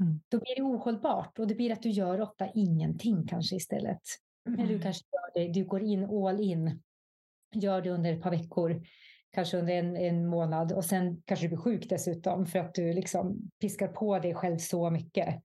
mm. 0.00 0.20
då 0.28 0.38
blir 0.38 0.56
det 0.56 0.62
ohållbart 0.62 1.38
och 1.38 1.46
det 1.46 1.54
blir 1.54 1.72
att 1.72 1.82
du 1.82 1.90
gör 1.90 2.20
ofta 2.20 2.48
ingenting 2.54 3.26
kanske 3.26 3.56
istället. 3.56 4.00
Mm. 4.46 4.60
Eller 4.60 4.72
du 4.74 4.80
kanske 4.80 5.04
gör 5.12 5.46
det, 5.46 5.52
du 5.52 5.64
går 5.64 5.82
in 5.82 6.04
all 6.04 6.40
in, 6.40 6.82
gör 7.54 7.82
det 7.82 7.90
under 7.90 8.12
ett 8.12 8.22
par 8.22 8.30
veckor 8.30 8.82
kanske 9.34 9.56
under 9.56 9.74
en, 9.74 9.96
en 9.96 10.26
månad 10.26 10.72
och 10.72 10.84
sen 10.84 11.22
kanske 11.24 11.44
du 11.44 11.48
blir 11.48 11.58
sjuk 11.58 11.88
dessutom 11.88 12.46
för 12.46 12.58
att 12.58 12.74
du 12.74 12.92
liksom 12.92 13.50
piskar 13.60 13.88
på 13.88 14.18
dig 14.18 14.34
själv 14.34 14.58
så 14.58 14.90
mycket. 14.90 15.42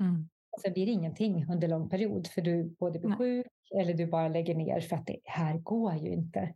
Mm. 0.00 0.28
Och 0.50 0.60
sen 0.60 0.72
blir 0.72 0.86
det 0.86 0.92
ingenting 0.92 1.46
under 1.52 1.68
lång 1.68 1.88
period 1.88 2.26
för 2.26 2.42
du 2.42 2.64
både 2.64 2.98
blir 2.98 3.08
Nej. 3.08 3.18
sjuk 3.18 3.46
eller 3.80 3.94
du 3.94 4.06
bara 4.06 4.28
lägger 4.28 4.54
ner 4.54 4.80
för 4.80 4.96
att 4.96 5.06
det 5.06 5.18
här 5.24 5.58
går 5.58 5.94
ju 5.94 6.08
inte. 6.08 6.54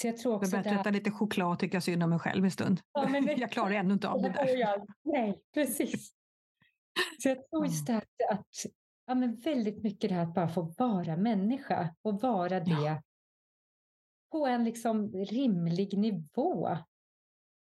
Så 0.00 0.06
jag 0.06 0.16
tror 0.16 0.34
också 0.34 0.56
jag 0.56 0.64
börjar 0.64 0.80
äta 0.80 0.90
lite 0.90 1.10
choklad 1.10 1.52
och 1.52 1.58
tycka 1.58 1.80
synd 1.80 2.02
om 2.02 2.10
mig 2.10 2.18
själv 2.18 2.44
en 2.44 2.50
stund. 2.50 2.80
Ja, 2.92 3.08
men 3.08 3.26
jag 3.38 3.50
klarar 3.50 3.70
ännu 3.70 3.94
inte 3.94 4.08
av 4.08 4.22
det 4.22 4.28
där. 4.28 4.82
Nej, 5.02 5.40
precis. 5.54 6.12
Så 7.22 7.28
jag 7.28 7.50
tror 7.50 7.66
just 7.66 7.86
det 7.86 7.96
att, 7.96 8.30
att 8.30 8.46
ja, 9.06 9.14
men 9.14 9.36
väldigt 9.36 9.82
mycket 9.82 10.10
det 10.10 10.14
här 10.14 10.22
att 10.22 10.34
bara 10.34 10.48
få 10.48 10.62
vara 10.62 11.16
människa 11.16 11.94
och 12.02 12.22
vara 12.22 12.60
det 12.60 12.70
ja 12.70 13.02
på 14.34 14.46
en 14.46 14.64
liksom 14.64 15.12
rimlig 15.12 15.98
nivå. 15.98 16.68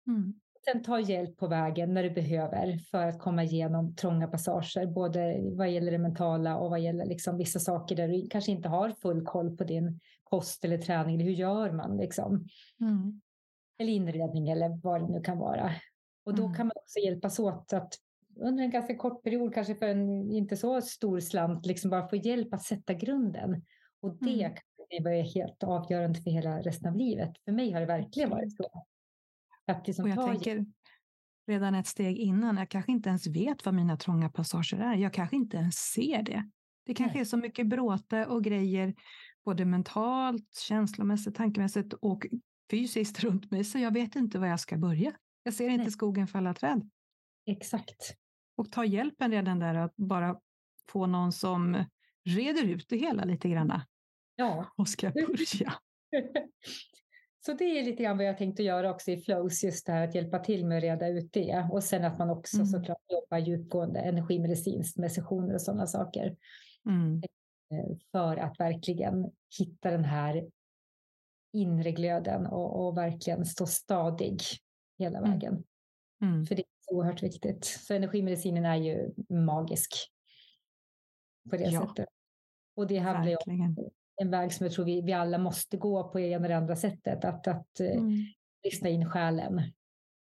Mm. 0.07 0.35
Sen 0.65 0.83
ta 0.83 1.01
hjälp 1.01 1.37
på 1.37 1.47
vägen 1.47 1.95
när 1.95 2.03
du 2.03 2.11
behöver 2.11 2.79
för 2.79 3.07
att 3.07 3.19
komma 3.19 3.43
igenom 3.43 3.95
trånga 3.95 4.29
passager, 4.29 4.87
både 4.87 5.41
vad 5.57 5.71
gäller 5.71 5.93
det 5.93 5.99
mentala 5.99 6.57
och 6.57 6.71
vad 6.71 6.81
gäller 6.81 7.07
liksom 7.07 7.39
vissa 7.39 7.61
saker 7.61 7.97
där 7.97 8.09
du 8.09 8.29
kanske 8.29 8.53
inte 8.53 8.69
har 8.69 8.91
full 8.91 9.25
koll 9.25 9.57
på 9.57 9.65
din 9.65 10.01
kost 10.25 10.65
eller 10.65 10.79
träning. 10.79 11.15
Eller 11.15 11.25
hur 11.25 11.33
gör 11.33 11.73
man 11.73 11.97
liksom? 11.97 12.47
Mm. 12.81 13.21
Eller 13.79 13.93
inredning 13.93 14.49
eller 14.49 14.81
vad 14.83 15.01
det 15.01 15.09
nu 15.09 15.21
kan 15.21 15.39
vara. 15.39 15.71
Och 16.25 16.35
då 16.35 16.45
mm. 16.45 16.57
kan 16.57 16.67
man 16.67 16.77
också 16.77 16.99
hjälpas 16.99 17.39
åt 17.39 17.73
att 17.73 17.95
under 18.37 18.65
en 18.65 18.71
ganska 18.71 18.97
kort 18.97 19.23
period, 19.23 19.55
kanske 19.55 19.75
för 19.75 19.87
en 19.87 20.31
inte 20.33 20.57
så 20.57 20.81
stor 20.81 21.21
slant, 21.21 21.67
liksom 21.67 21.91
bara 21.91 22.09
få 22.09 22.17
hjälp 22.17 22.55
att 22.55 22.63
sätta 22.63 22.95
grunden. 22.95 23.63
Och 24.01 24.17
det 24.21 24.45
mm 24.45 24.55
det 24.99 25.05
var 25.05 25.35
helt 25.35 25.63
avgörande 25.63 26.21
för 26.21 26.31
hela 26.31 26.61
resten 26.61 26.89
av 26.89 26.97
livet. 26.97 27.33
För 27.45 27.53
mig 27.53 27.73
har 27.73 27.81
det 27.81 27.87
verkligen 27.87 28.31
varit 28.31 28.57
så. 28.57 28.85
Att 29.67 29.87
liksom 29.87 30.05
och 30.05 30.11
jag 30.11 30.27
tänker 30.27 30.67
redan 31.47 31.75
ett 31.75 31.87
steg 31.87 32.19
innan, 32.19 32.57
jag 32.57 32.69
kanske 32.69 32.93
inte 32.93 33.09
ens 33.09 33.27
vet 33.27 33.65
vad 33.65 33.75
mina 33.75 33.97
trånga 33.97 34.29
passager 34.29 34.79
är. 34.79 34.95
Jag 34.95 35.13
kanske 35.13 35.37
inte 35.37 35.57
ens 35.57 35.75
ser 35.75 36.23
det. 36.23 36.51
Det 36.87 36.95
kanske 36.95 37.15
Nej. 37.15 37.21
är 37.21 37.25
så 37.25 37.37
mycket 37.37 37.67
bråte 37.67 38.27
och 38.27 38.45
grejer, 38.45 38.95
både 39.45 39.65
mentalt, 39.65 40.55
känslomässigt, 40.55 41.35
tankemässigt 41.35 41.93
och 41.93 42.27
fysiskt 42.71 43.21
runt 43.21 43.51
mig, 43.51 43.65
så 43.65 43.79
jag 43.79 43.95
vet 43.95 44.17
inte 44.17 44.39
var 44.39 44.47
jag 44.47 44.61
ska 44.61 44.77
börja. 44.77 45.13
Jag 45.43 45.55
ser 45.55 45.69
inte 45.69 45.83
Nej. 45.83 45.93
skogen 45.93 46.27
för 46.27 46.39
alla 46.39 46.55
träd. 46.55 46.91
Exakt. 47.47 48.17
Och 48.63 48.73
ta 48.73 48.85
hjälpen 48.85 49.31
redan 49.31 49.59
där 49.59 49.75
att 49.75 49.97
bara 49.97 50.41
få 50.89 51.07
någon 51.07 51.33
som 51.33 51.85
reder 52.25 52.65
ut 52.65 52.89
det 52.89 52.97
hela 52.97 53.25
lite 53.25 53.49
grann. 53.49 53.81
Ja. 54.37 54.67
Och 54.77 54.89
ska 54.89 55.11
börja? 55.11 55.75
Så 57.47 57.53
det 57.53 57.65
är 57.65 57.85
lite 57.85 58.03
grann 58.03 58.17
vad 58.17 58.27
jag 58.27 58.39
tänkt 58.39 58.61
att 58.61 58.67
göra 58.67 58.91
också 58.91 59.11
i 59.11 59.17
flows, 59.17 59.65
just 59.65 59.87
det 59.87 59.93
här 59.93 60.09
att 60.09 60.15
hjälpa 60.15 60.39
till 60.39 60.67
med 60.67 60.79
att 60.79 60.83
reda 60.83 61.09
ut 61.09 61.33
det. 61.33 61.69
Och 61.73 61.85
sen 61.85 62.05
att 62.05 62.19
man 62.19 62.31
också 62.31 62.57
mm. 62.57 62.67
såklart 62.67 62.99
jobbar 63.09 63.39
djupgående 63.39 64.01
energimedicinskt 64.01 64.99
med 64.99 65.13
sessioner 65.13 65.55
och 65.55 65.61
sådana 65.61 65.87
saker. 65.87 66.37
Mm. 66.87 67.23
Eh, 67.71 67.97
för 68.13 68.37
att 68.37 68.61
verkligen 68.61 69.31
hitta 69.59 69.91
den 69.91 70.05
här 70.05 70.51
inre 71.53 71.93
glöden 71.93 72.47
och, 72.47 72.87
och 72.87 72.97
verkligen 72.97 73.47
stå 73.47 73.67
stadig 73.67 74.41
hela 74.99 75.19
mm. 75.19 75.31
vägen. 75.31 75.65
Mm. 76.23 76.47
För 76.47 76.55
det 76.55 76.65
oerhört 76.91 77.23
viktigt. 77.23 77.65
Så 77.65 77.95
energimedicinen 77.95 78.65
är 78.65 78.77
ju 78.77 79.13
magisk 79.29 79.95
på 81.51 81.57
det 81.57 81.65
ja. 81.65 81.87
sättet. 81.87 82.09
Och 82.77 82.87
det 82.87 82.99
handlar 82.99 83.31
ju 83.31 83.37
om 83.37 83.77
en 84.17 84.31
väg 84.31 84.53
som 84.53 84.67
jag 84.67 84.75
tror 84.75 84.85
vi, 84.85 85.01
vi 85.01 85.13
alla 85.13 85.39
måste 85.39 85.77
gå 85.77 86.09
på 86.09 86.21
ena 86.21 86.45
eller 86.45 86.57
andra 86.57 86.77
sättet. 86.77 87.25
Att, 87.25 87.47
att 87.47 87.81
eh, 87.81 87.93
mm. 87.97 88.25
lyssna 88.65 88.89
in 88.89 89.11
själen. 89.11 89.63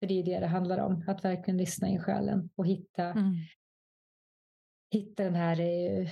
För 0.00 0.06
det 0.06 0.14
är 0.14 0.24
det 0.24 0.40
det 0.40 0.46
handlar 0.46 0.78
om. 0.78 1.04
Att 1.06 1.24
verkligen 1.24 1.58
lyssna 1.58 1.88
in 1.88 2.02
själen 2.02 2.50
och 2.54 2.66
hitta, 2.66 3.04
mm. 3.04 3.34
hitta 4.90 5.24
den 5.24 5.34
här 5.34 5.60
eh, 5.60 6.08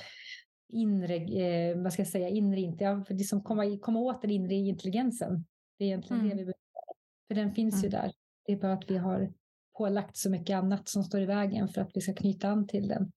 inre, 0.69 1.17
eh, 1.17 1.83
vad 1.83 1.93
ska 1.93 2.01
jag 2.01 2.09
säga, 2.09 2.29
inre, 2.29 2.61
inte, 2.61 2.85
ja, 2.85 3.05
för 3.05 3.15
liksom 3.15 3.43
komma, 3.43 3.79
komma 3.83 3.99
åt 4.01 4.23
den 4.23 4.31
inre 4.31 4.55
intelligensen. 4.55 5.47
Det 5.79 5.85
är 5.85 5.89
egentligen 5.89 6.21
mm. 6.21 6.29
det 6.29 6.35
vi 6.37 6.45
behöver. 6.45 6.95
För 7.29 7.35
den 7.35 7.55
finns 7.55 7.85
ju 7.85 7.89
mm. 7.89 8.01
där. 8.01 8.13
Det 8.47 8.53
är 8.53 8.57
bara 8.57 8.73
att 8.73 8.91
vi 8.91 8.97
har 8.97 9.33
pålagt 9.79 10.17
så 10.17 10.31
mycket 10.31 10.57
annat 10.57 10.89
som 10.89 11.05
står 11.05 11.21
i 11.21 11.27
vägen 11.27 11.69
för 11.69 11.81
att 11.81 11.91
vi 11.95 12.01
ska 12.01 12.15
knyta 12.15 12.49
an 12.49 12.67
till 12.67 12.89
den. 12.89 13.13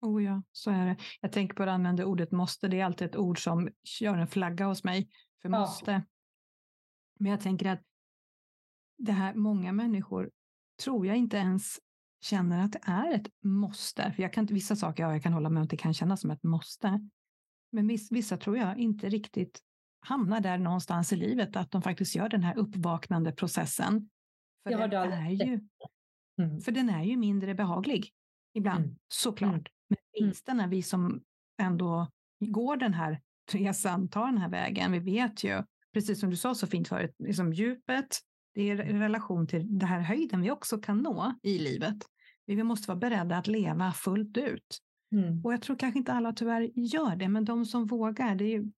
Oh 0.00 0.24
ja, 0.24 0.42
så 0.52 0.70
är 0.70 0.86
det. 0.86 0.96
Jag 1.20 1.32
tänker 1.32 1.54
på 1.54 1.62
att 1.62 1.68
använda 1.68 2.04
ordet 2.04 2.32
måste. 2.32 2.68
Det 2.68 2.80
är 2.80 2.84
alltid 2.84 3.08
ett 3.08 3.16
ord 3.16 3.42
som 3.42 3.68
gör 4.00 4.18
en 4.18 4.26
flagga 4.26 4.66
hos 4.66 4.84
mig 4.84 5.08
för 5.42 5.48
ja. 5.48 5.60
måste. 5.60 6.02
Men 7.18 7.30
jag 7.30 7.40
tänker 7.40 7.66
att 7.66 7.82
det 8.98 9.12
här, 9.12 9.34
många 9.34 9.72
människor 9.72 10.30
tror 10.82 11.06
jag 11.06 11.16
inte 11.16 11.36
ens 11.36 11.78
känner 12.20 12.64
att 12.64 12.72
det 12.72 12.80
är 12.82 13.14
ett 13.14 13.26
måste. 13.44 14.12
För 14.12 14.22
jag 14.22 14.32
kan, 14.32 14.46
vissa 14.46 14.76
saker 14.76 15.02
ja, 15.02 15.12
jag 15.12 15.22
kan 15.22 15.32
hålla 15.32 15.48
med 15.48 15.60
om 15.60 15.64
att 15.64 15.70
det 15.70 15.76
kan 15.76 15.94
kännas 15.94 16.20
som 16.20 16.30
ett 16.30 16.42
måste. 16.42 17.08
Men 17.72 17.98
vissa 18.10 18.36
tror 18.36 18.56
jag 18.56 18.78
inte 18.78 19.08
riktigt 19.08 19.60
hamnar 20.00 20.40
där 20.40 20.58
någonstans 20.58 21.12
i 21.12 21.16
livet, 21.16 21.56
att 21.56 21.70
de 21.70 21.82
faktiskt 21.82 22.14
gör 22.14 22.28
den 22.28 22.42
här 22.42 22.58
uppvaknande 22.58 23.32
processen. 23.32 24.10
För, 24.64 24.88
den 24.88 25.12
är, 25.12 25.30
ju, 25.30 25.60
mm. 26.42 26.60
för 26.60 26.72
den 26.72 26.88
är 26.88 27.04
ju 27.04 27.16
mindre 27.16 27.54
behaglig 27.54 28.10
ibland, 28.54 28.84
mm. 28.84 28.96
såklart. 29.08 29.52
Mm. 29.52 29.64
Men 29.88 29.98
mm. 29.98 30.26
vinsten 30.26 30.56
när 30.56 30.68
vi 30.68 30.82
som 30.82 31.22
ändå 31.62 32.08
går 32.40 32.76
den 32.76 32.94
här 32.94 33.20
resan, 33.52 34.08
tar 34.08 34.26
den 34.26 34.38
här 34.38 34.48
vägen, 34.48 34.92
vi 34.92 34.98
vet 34.98 35.44
ju, 35.44 35.62
precis 35.92 36.20
som 36.20 36.30
du 36.30 36.36
sa 36.36 36.54
så 36.54 36.66
fint 36.66 36.88
förut, 36.88 37.14
liksom 37.18 37.52
djupet, 37.52 38.18
det 38.54 38.70
är 38.70 38.80
i 38.80 38.92
relation 38.92 39.46
till 39.46 39.78
den 39.78 39.88
här 39.88 40.00
höjden 40.00 40.42
vi 40.42 40.50
också 40.50 40.78
kan 40.78 40.98
nå 40.98 41.34
i 41.42 41.58
livet. 41.58 41.96
Vi 42.46 42.62
måste 42.62 42.88
vara 42.88 42.98
beredda 42.98 43.36
att 43.36 43.46
leva 43.46 43.92
fullt 43.92 44.36
ut. 44.36 44.78
Mm. 45.12 45.44
Och 45.44 45.52
jag 45.52 45.62
tror 45.62 45.76
kanske 45.76 45.98
inte 45.98 46.12
alla 46.12 46.32
tyvärr 46.32 46.70
gör 46.74 47.16
det, 47.16 47.28
men 47.28 47.44
de 47.44 47.64
som 47.64 47.86
vågar, 47.86 48.34
det 48.34 48.44
är 48.44 48.48
ju 48.48 48.70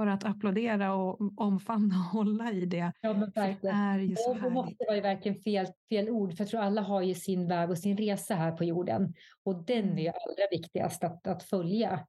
bara 0.00 0.12
att 0.12 0.24
applådera 0.24 0.94
och 0.94 1.20
omfamna 1.36 1.94
och 1.94 2.04
hålla 2.04 2.52
i 2.52 2.66
det. 2.66 2.92
Ja, 3.00 3.12
men 3.12 3.30
verkligen. 3.30 3.76
Det 3.76 3.82
är 3.82 3.98
ju 3.98 4.16
så 4.16 4.46
och 4.46 4.52
måste 4.52 4.84
vara 4.86 4.96
ju 4.96 5.02
verkligen 5.02 5.42
fel, 5.42 5.66
fel 5.88 6.10
ord, 6.10 6.36
för 6.36 6.44
jag 6.44 6.50
tror 6.50 6.60
alla 6.60 6.82
har 6.82 7.02
ju 7.02 7.14
sin 7.14 7.48
väg 7.48 7.70
och 7.70 7.78
sin 7.78 7.96
resa 7.96 8.34
här 8.34 8.52
på 8.52 8.64
jorden. 8.64 9.14
Och 9.42 9.64
den 9.64 9.98
är 9.98 10.02
ju 10.02 10.08
mm. 10.08 10.20
allra 10.26 10.46
viktigast 10.50 11.04
att, 11.04 11.26
att 11.26 11.42
följa. 11.42 12.06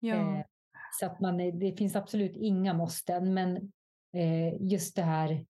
Ja. 0.00 0.14
Eh, 0.14 0.44
så 1.00 1.06
att 1.06 1.20
man, 1.20 1.58
det 1.58 1.76
finns 1.78 1.96
absolut 1.96 2.36
inga 2.36 2.74
måsten, 2.74 3.34
men 3.34 3.56
eh, 4.12 4.62
just 4.62 4.96
det 4.96 5.02
här 5.02 5.46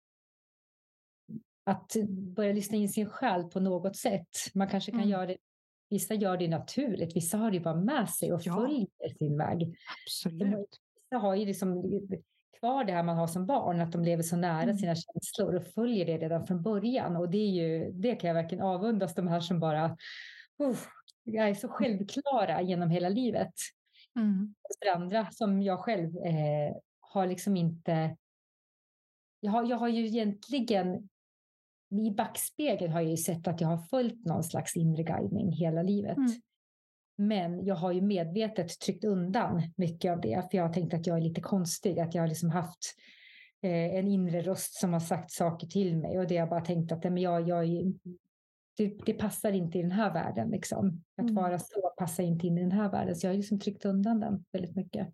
att 1.64 1.97
börja 2.09 2.53
lyssna 2.53 2.76
in 2.76 2.89
sin 2.89 3.07
själ 3.07 3.45
på 3.45 3.61
något 3.61 3.97
sätt. 3.97 4.28
Man 4.55 4.68
kanske 4.68 4.91
kan 4.91 5.01
mm. 5.01 5.11
göra 5.11 5.26
det 5.26 5.37
Vissa 5.89 6.14
gör 6.14 6.37
det 6.37 6.49
naturligt, 6.49 7.16
vissa 7.16 7.39
har 7.39 7.51
det 7.51 7.61
bara 7.61 7.74
med 7.74 8.11
sig 8.11 8.32
och 8.32 8.41
ja. 8.45 8.55
följer 8.55 9.14
sin 9.18 9.39
väg. 9.39 9.76
Absolut. 10.05 10.80
Vissa 11.11 11.18
har 11.18 11.34
ju 11.34 11.46
liksom 11.46 11.82
kvar 12.59 12.84
det 12.84 12.92
här 12.92 13.02
man 13.02 13.16
har 13.16 13.26
som 13.26 13.46
barn, 13.46 13.80
att 13.80 13.92
de 13.92 14.04
lever 14.04 14.22
så 14.22 14.36
nära 14.36 14.62
mm. 14.62 14.78
sina 14.78 14.94
känslor 14.94 15.54
och 15.54 15.66
följer 15.66 16.07
det 16.07 16.18
redan 16.18 16.46
från 16.46 16.62
början. 16.62 17.16
Och 17.16 17.30
det, 17.30 17.38
är 17.38 17.50
ju, 17.50 17.92
det 17.92 18.14
kan 18.14 18.28
jag 18.28 18.34
verkligen 18.34 18.64
avundas 18.64 19.14
de 19.14 19.28
här 19.28 19.40
som 19.40 19.61
bara 19.61 19.96
uh, 20.62 20.78
är 21.24 21.54
så 21.54 21.68
självklara 21.68 22.62
genom 22.62 22.90
hela 22.90 23.09
livet. 23.09 23.52
Mm. 24.16 24.54
För 24.82 24.96
andra, 24.96 25.30
som 25.30 25.62
jag 25.62 25.80
själv, 25.80 26.16
eh, 26.16 26.76
har 27.00 27.26
liksom 27.26 27.57
inte... 27.57 28.16
Jag 29.40 29.52
har, 29.52 29.64
jag 29.64 29.76
har 29.76 29.88
ju 29.88 30.07
egentligen 30.07 31.09
i 31.90 32.11
backspegeln 32.11 32.92
har 32.92 33.00
jag 33.00 33.11
ju 33.11 33.16
sett 33.16 33.48
att 33.48 33.61
jag 33.61 33.68
har 33.68 33.78
följt 33.78 34.24
någon 34.24 34.44
slags 34.44 34.76
inre 34.76 35.02
guidning 35.02 35.52
hela 35.52 35.82
livet. 35.82 36.16
Mm. 36.16 36.32
Men 37.16 37.64
jag 37.64 37.74
har 37.74 37.92
ju 37.92 38.00
medvetet 38.00 38.80
tryckt 38.80 39.04
undan 39.04 39.62
mycket 39.76 40.12
av 40.12 40.20
det, 40.20 40.48
för 40.50 40.58
jag 40.58 40.66
har 40.66 40.72
tänkt 40.72 40.94
att 40.94 41.06
jag 41.06 41.16
är 41.16 41.22
lite 41.22 41.40
konstig, 41.40 41.98
att 41.98 42.14
jag 42.14 42.22
har 42.22 42.28
liksom 42.28 42.50
haft 42.50 42.94
eh, 43.62 43.96
en 43.96 44.08
inre 44.08 44.42
röst 44.42 44.74
som 44.74 44.92
har 44.92 45.00
sagt 45.00 45.30
saker 45.30 45.66
till 45.66 45.96
mig 45.96 46.18
och 46.18 46.26
det 46.26 46.34
har 46.34 46.40
jag 46.40 46.48
bara 46.48 46.64
tänkt 46.64 46.92
att 46.92 47.04
men 47.04 47.18
jag, 47.18 47.48
jag, 47.48 47.66
det, 48.76 48.98
det 49.06 49.14
passar 49.14 49.52
inte 49.52 49.78
i 49.78 49.82
den 49.82 49.90
här 49.90 50.12
världen. 50.12 50.50
Liksom. 50.50 51.02
Att 51.16 51.30
mm. 51.30 51.34
vara 51.34 51.58
så 51.58 51.92
passar 51.98 52.22
inte 52.22 52.46
in 52.46 52.58
i 52.58 52.62
den 52.62 52.72
här 52.72 52.90
världen, 52.90 53.16
så 53.16 53.26
jag 53.26 53.32
har 53.32 53.36
liksom 53.36 53.60
tryckt 53.60 53.84
undan 53.84 54.20
den 54.20 54.44
väldigt 54.52 54.76
mycket. 54.76 55.08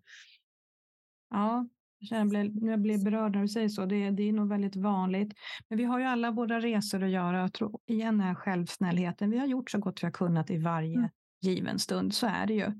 Ja, 1.29 1.67
jag 1.99 2.29
blir, 2.29 2.69
jag 2.69 2.79
blir 2.79 3.03
berörd 3.03 3.35
när 3.35 3.41
du 3.41 3.47
säger 3.47 3.69
så. 3.69 3.85
Det, 3.85 4.11
det 4.11 4.23
är 4.23 4.33
nog 4.33 4.49
väldigt 4.49 4.75
vanligt. 4.75 5.33
Men 5.67 5.77
vi 5.77 5.83
har 5.83 5.99
ju 5.99 6.05
alla 6.05 6.31
våra 6.31 6.59
resor 6.59 7.03
att 7.03 7.09
göra. 7.09 7.39
Jag 7.39 7.53
tror 7.53 7.79
igen 7.85 8.21
är 8.21 8.35
självsnällheten. 8.35 9.29
Vi 9.29 9.37
har 9.37 9.45
gjort 9.45 9.71
så 9.71 9.77
gott 9.77 10.03
vi 10.03 10.07
har 10.07 10.11
kunnat 10.11 10.49
i 10.49 10.57
varje 10.57 10.97
mm. 10.97 11.09
Given 11.43 11.79
stund. 11.79 12.13
Så 12.13 12.27
är 12.27 12.47
det 12.47 12.53
ju. 12.53 12.71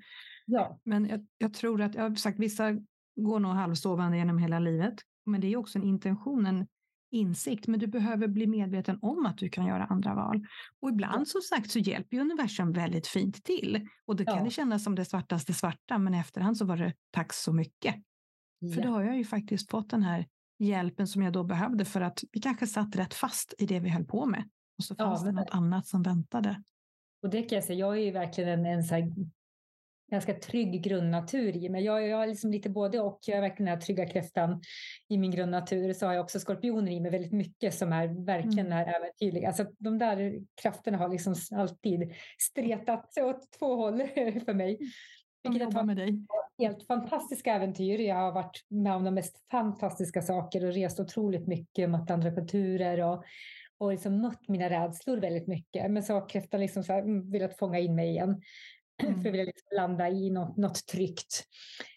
Ja. 0.45 0.79
Men 0.83 1.05
jag, 1.05 1.25
jag 1.37 1.53
tror 1.53 1.81
att, 1.81 1.95
jag 1.95 2.09
har 2.09 2.15
sagt, 2.15 2.39
vissa 2.39 2.71
går 3.15 3.39
nog 3.39 3.51
halvsovande 3.51 4.17
genom 4.17 4.37
hela 4.37 4.59
livet. 4.59 4.93
Men 5.25 5.41
det 5.41 5.47
är 5.47 5.57
också 5.57 5.77
en 5.77 5.83
intention, 5.83 6.45
en 6.45 6.67
insikt. 7.11 7.67
Men 7.67 7.79
du 7.79 7.87
behöver 7.87 8.27
bli 8.27 8.47
medveten 8.47 8.99
om 9.01 9.25
att 9.25 9.37
du 9.37 9.49
kan 9.49 9.65
göra 9.65 9.85
andra 9.85 10.15
val. 10.15 10.45
Och 10.79 10.89
ibland 10.89 11.21
ja. 11.21 11.25
som 11.25 11.41
sagt 11.41 11.71
så 11.71 11.79
hjälper 11.79 12.17
ju 12.17 12.21
universum 12.21 12.71
väldigt 12.71 13.07
fint 13.07 13.43
till. 13.43 13.87
Och 14.05 14.15
det 14.15 14.25
kan 14.25 14.37
ja. 14.37 14.43
det 14.43 14.49
kännas 14.49 14.83
som 14.83 14.95
det 14.95 15.05
svartaste 15.05 15.53
svarta, 15.53 15.97
men 15.97 16.13
efterhand 16.13 16.57
så 16.57 16.65
var 16.65 16.77
det 16.77 16.93
tack 17.11 17.33
så 17.33 17.53
mycket. 17.53 17.95
För 18.75 18.81
då 18.81 18.89
har 18.89 19.03
jag 19.03 19.17
ju 19.17 19.25
faktiskt 19.25 19.71
fått 19.71 19.89
den 19.89 20.03
här 20.03 20.27
hjälpen 20.59 21.07
som 21.07 21.21
jag 21.21 21.33
då 21.33 21.43
behövde 21.43 21.85
för 21.85 22.01
att 22.01 22.23
vi 22.31 22.41
kanske 22.41 22.67
satt 22.67 22.95
rätt 22.95 23.13
fast 23.13 23.53
i 23.57 23.65
det 23.65 23.79
vi 23.79 23.89
höll 23.89 24.05
på 24.05 24.25
med. 24.25 24.49
Och 24.77 24.83
så 24.83 24.95
fanns 24.95 25.21
ja, 25.21 25.25
det 25.25 25.31
något 25.31 25.49
annat 25.49 25.87
som 25.87 26.03
väntade. 26.03 26.63
Och 27.23 27.29
det 27.29 27.41
kan 27.41 27.55
jag 27.55 27.63
säga, 27.63 27.79
jag 27.79 27.97
är 27.97 28.01
ju 28.01 28.11
verkligen 28.11 28.49
en, 28.49 28.65
en 28.65 28.83
så 28.83 28.95
ganska 30.11 30.33
trygg 30.33 30.83
grundnatur 30.83 31.55
i 31.57 31.69
mig. 31.69 31.83
Jag, 31.83 32.07
jag 32.07 32.17
har 32.17 32.27
liksom 32.27 32.51
lite 32.51 32.69
både 32.69 32.99
och. 32.99 33.19
Jag 33.25 33.37
är 33.37 33.41
verkligen 33.41 33.65
den 33.65 33.75
här 33.75 33.81
trygga 33.81 34.05
kräftan 34.05 34.61
i 35.09 35.17
min 35.17 35.31
grundnatur. 35.31 35.93
Så 35.93 36.05
har 36.05 36.13
jag 36.13 36.23
också 36.23 36.39
skorpioner 36.39 36.91
i 36.91 36.99
mig 36.99 37.11
väldigt 37.11 37.31
mycket 37.31 37.73
som 37.73 37.93
är 37.93 38.25
verkligen 38.25 38.65
mm. 38.65 38.77
är 38.77 38.95
äventyrliga. 38.95 39.47
Alltså, 39.47 39.65
de 39.77 39.97
där 39.97 40.39
krafterna 40.61 40.97
har 40.97 41.09
liksom 41.09 41.35
alltid 41.55 42.13
stretat 42.39 43.17
åt 43.17 43.51
två 43.59 43.75
håll 43.75 43.97
för 44.45 44.53
mig. 44.53 44.77
Vilket 45.43 45.59
de 45.59 45.63
jobbar 45.63 45.83
med 45.83 45.97
dig. 45.97 46.25
Helt 46.57 46.87
fantastiska 46.87 47.53
äventyr. 47.53 47.99
Jag 47.99 48.15
har 48.15 48.31
varit 48.31 48.65
med 48.67 48.93
om 48.93 49.03
de 49.03 49.13
mest 49.13 49.37
fantastiska 49.51 50.21
saker 50.21 50.65
och 50.65 50.73
rest 50.73 50.99
otroligt 50.99 51.47
mycket, 51.47 51.89
mött 51.89 52.11
andra 52.11 52.31
kulturer 52.31 52.99
och, 52.99 53.23
och 53.83 53.91
liksom 53.91 54.21
mött 54.21 54.47
mina 54.47 54.69
rädslor 54.69 55.17
väldigt 55.17 55.47
mycket. 55.47 55.91
Men 55.91 56.03
så 56.03 56.13
har 56.13 56.29
kräftan 56.29 56.59
liksom 56.59 56.83
så 56.83 56.93
här, 56.93 57.01
mm, 57.01 57.31
velat 57.31 57.57
fånga 57.57 57.79
in 57.79 57.95
mig 57.95 58.09
igen. 58.09 58.41
Mm. 59.03 59.21
För 59.21 59.29
att 59.29 59.33
vilja 59.33 59.45
liksom 59.45 59.67
landa 59.75 60.09
i 60.09 60.29
något, 60.29 60.57
något 60.57 60.87
tryggt. 60.87 61.43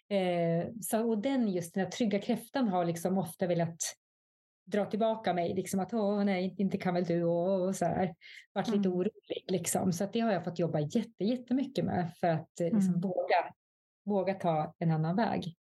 Eh, 0.08 0.68
så, 0.80 1.08
och 1.08 1.18
den 1.18 1.48
just 1.48 1.74
den 1.74 1.84
här 1.84 1.90
trygga 1.90 2.18
kräftan 2.18 2.68
har 2.68 2.84
liksom 2.84 3.18
ofta 3.18 3.46
velat 3.46 3.76
dra 4.66 4.84
tillbaka 4.84 5.34
mig, 5.34 5.54
liksom 5.54 5.80
att 5.80 5.94
åh 5.94 6.24
nej, 6.24 6.54
inte 6.58 6.78
kan 6.78 6.94
väl 6.94 7.04
du 7.04 7.24
och, 7.24 7.68
och 7.68 7.76
så 7.76 7.84
här. 7.84 8.14
Varit 8.52 8.68
mm. 8.68 8.78
lite 8.78 8.88
orolig 8.88 9.44
liksom. 9.48 9.92
Så 9.92 10.04
att 10.04 10.12
det 10.12 10.20
har 10.20 10.32
jag 10.32 10.44
fått 10.44 10.58
jobba 10.58 10.80
jätte, 10.80 11.24
jättemycket 11.24 11.84
med 11.84 12.12
för 12.20 12.28
att 12.28 12.60
eh, 12.60 12.64
liksom, 12.64 12.88
mm. 12.88 13.00
våga, 13.00 13.54
våga 14.04 14.34
ta 14.34 14.74
en 14.78 14.90
annan 14.90 15.16
väg. 15.16 15.56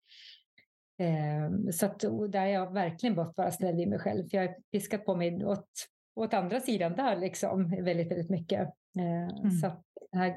Eh, 0.98 1.70
så 1.72 1.86
att, 1.86 2.00
där 2.00 2.40
har 2.40 2.46
jag 2.46 2.72
verkligen 2.72 3.14
behövt 3.14 3.36
vara 3.36 3.52
snäll 3.52 3.80
i 3.80 3.86
mig 3.86 3.98
själv, 3.98 4.28
för 4.28 4.38
jag 4.38 4.48
har 4.48 4.56
piskat 4.72 5.04
på 5.04 5.14
mig 5.14 5.46
åt, 5.46 5.70
åt 6.14 6.34
andra 6.34 6.60
sidan 6.60 6.92
där 6.96 7.16
liksom 7.16 7.70
väldigt, 7.70 8.10
väldigt 8.10 8.30
mycket. 8.30 8.60
Eh, 8.98 9.38
mm. 9.38 9.50
Så 9.50 9.66
att 9.66 9.84
här, 10.12 10.34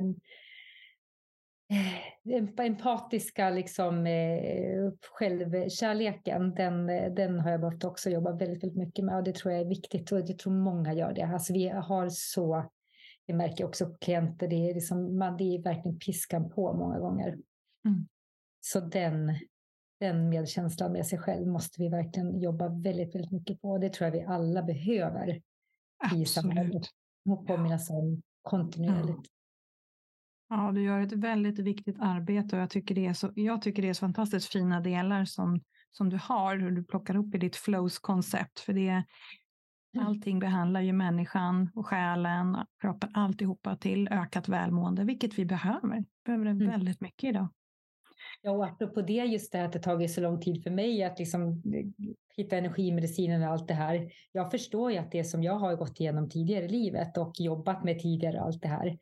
Eh, 1.72 2.66
empatiska 2.66 3.50
liksom, 3.50 4.08
eh, 4.08 4.92
självkärleken, 5.12 6.54
den, 6.56 6.88
den 7.16 7.40
har 7.40 7.52
jag 7.52 7.60
behövt 7.60 7.84
också 7.84 8.10
jobba 8.10 8.32
väldigt, 8.32 8.64
väldigt 8.64 8.78
mycket 8.78 9.06
med 9.06 9.16
och 9.16 9.24
det 9.24 9.36
tror 9.36 9.54
jag 9.54 9.62
är 9.62 9.66
viktigt 9.66 10.12
och 10.12 10.20
jag 10.20 10.40
tror 10.40 10.54
många 10.54 10.94
gör 10.94 11.14
det. 11.14 11.22
Alltså 11.22 11.54
vi 11.54 11.70
har 11.70 12.10
så, 12.10 12.72
det 13.28 13.34
märker 13.34 13.64
jag 13.64 13.68
också 13.68 13.86
på 13.86 13.98
klienter, 13.98 14.48
det 14.48 14.70
är, 14.70 14.74
liksom, 14.74 15.18
man, 15.18 15.38
det 15.38 15.44
är 15.44 15.62
verkligen 15.62 16.00
piskan 16.00 16.50
på 16.50 16.74
många 16.74 17.00
gånger. 17.00 17.28
Mm. 17.86 18.08
Så 18.62 18.80
den, 18.80 19.34
den 20.00 20.30
medkänslan 20.30 20.92
med 20.92 21.08
sig 21.08 21.20
själv 21.20 21.48
måste 21.48 21.82
vi 21.82 21.90
verkligen 21.90 22.40
jobba 22.40 22.70
väldigt, 22.70 23.16
väldigt 23.16 23.32
mycket 23.32 23.62
på. 23.62 23.78
Det 23.78 23.90
tror 23.90 24.06
jag 24.06 24.12
vi 24.12 24.24
alla 24.24 24.64
behöver. 24.64 25.42
I 26.14 26.26
samhället. 26.26 26.84
Och 27.30 27.48
påminnas 27.48 27.90
om 27.90 28.22
kontinuerligt. 28.42 29.30
Ja, 30.50 30.72
du 30.72 30.84
gör 30.84 31.00
ett 31.00 31.12
väldigt 31.12 31.60
viktigt 31.60 31.96
arbete 32.00 32.56
och 32.56 32.62
jag 32.62 32.70
tycker 32.70 32.96
det 32.96 33.06
är 33.06 33.14
så, 33.14 33.32
jag 33.36 33.62
tycker 33.62 33.82
det 33.82 33.90
är 33.90 33.94
så 33.94 34.00
fantastiskt 34.00 34.52
fina 34.52 34.82
delar 34.82 35.26
som, 35.26 35.62
som 35.92 36.10
du 36.10 36.18
har 36.18 36.66
och 36.66 36.74
du 36.74 36.84
plockar 36.84 37.16
upp 37.16 37.36
i 37.36 37.38
ditt 37.38 37.56
flows-koncept. 37.56 38.60
För 38.60 38.74
det, 38.74 39.04
mm. 39.96 40.08
allting 40.08 40.40
behandlar 40.40 40.82
ju 40.82 40.94
människan 40.94 41.70
och 41.76 41.88
själen, 41.88 42.58
kroppen, 42.82 43.10
alltihopa 43.14 43.76
till 43.76 44.08
ökat 44.08 44.50
välmående, 44.50 45.04
vilket 45.04 45.40
vi 45.40 45.46
behöver. 45.46 45.98
Vi 45.98 46.06
behöver 46.26 46.46
det 46.46 46.52
mm. 46.52 46.70
väldigt 46.70 47.02
mycket 47.02 47.30
idag. 47.30 47.48
Ja, 48.46 48.52
och 48.52 48.66
apropå 48.66 49.02
det, 49.02 49.14
just 49.14 49.52
det 49.52 49.66
att 49.66 49.74
det 49.74 49.80
tagit 49.80 50.12
så 50.12 50.22
lång 50.22 50.42
tid 50.42 50.64
för 50.64 50.70
mig 50.70 51.04
att 51.04 51.20
liksom 51.20 51.64
hitta 52.38 52.58
energimedicinen 52.58 53.44
och 53.44 53.48
allt 53.48 53.68
det 53.68 53.74
här. 53.74 54.12
Jag 54.32 54.52
förstår 54.52 54.92
ju 54.92 54.98
att 54.98 55.12
det 55.12 55.24
som 55.24 55.44
jag 55.44 55.54
har 55.54 55.76
gått 55.76 56.00
igenom 56.00 56.30
tidigare 56.30 56.66
i 56.66 56.68
livet 56.68 57.18
och 57.18 57.34
jobbat 57.40 57.84
med 57.84 58.00
tidigare 58.00 58.42
allt 58.42 58.62
det 58.62 58.68
här, 58.68 58.98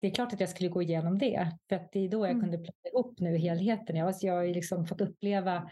det 0.00 0.06
är 0.06 0.10
klart 0.10 0.32
att 0.32 0.40
jag 0.40 0.48
skulle 0.48 0.68
gå 0.68 0.82
igenom 0.82 1.18
det, 1.18 1.52
för 1.68 1.76
att 1.76 1.92
det 1.92 2.04
är 2.04 2.08
då 2.08 2.18
jag 2.18 2.30
mm. 2.30 2.40
kunde 2.40 2.58
plocka 2.58 2.88
ihop 2.92 3.20
nu 3.20 3.36
helheten. 3.36 3.96
Jag, 3.96 4.14
jag 4.20 4.34
har 4.34 4.46
liksom 4.46 4.86
fått 4.86 5.00
uppleva 5.00 5.70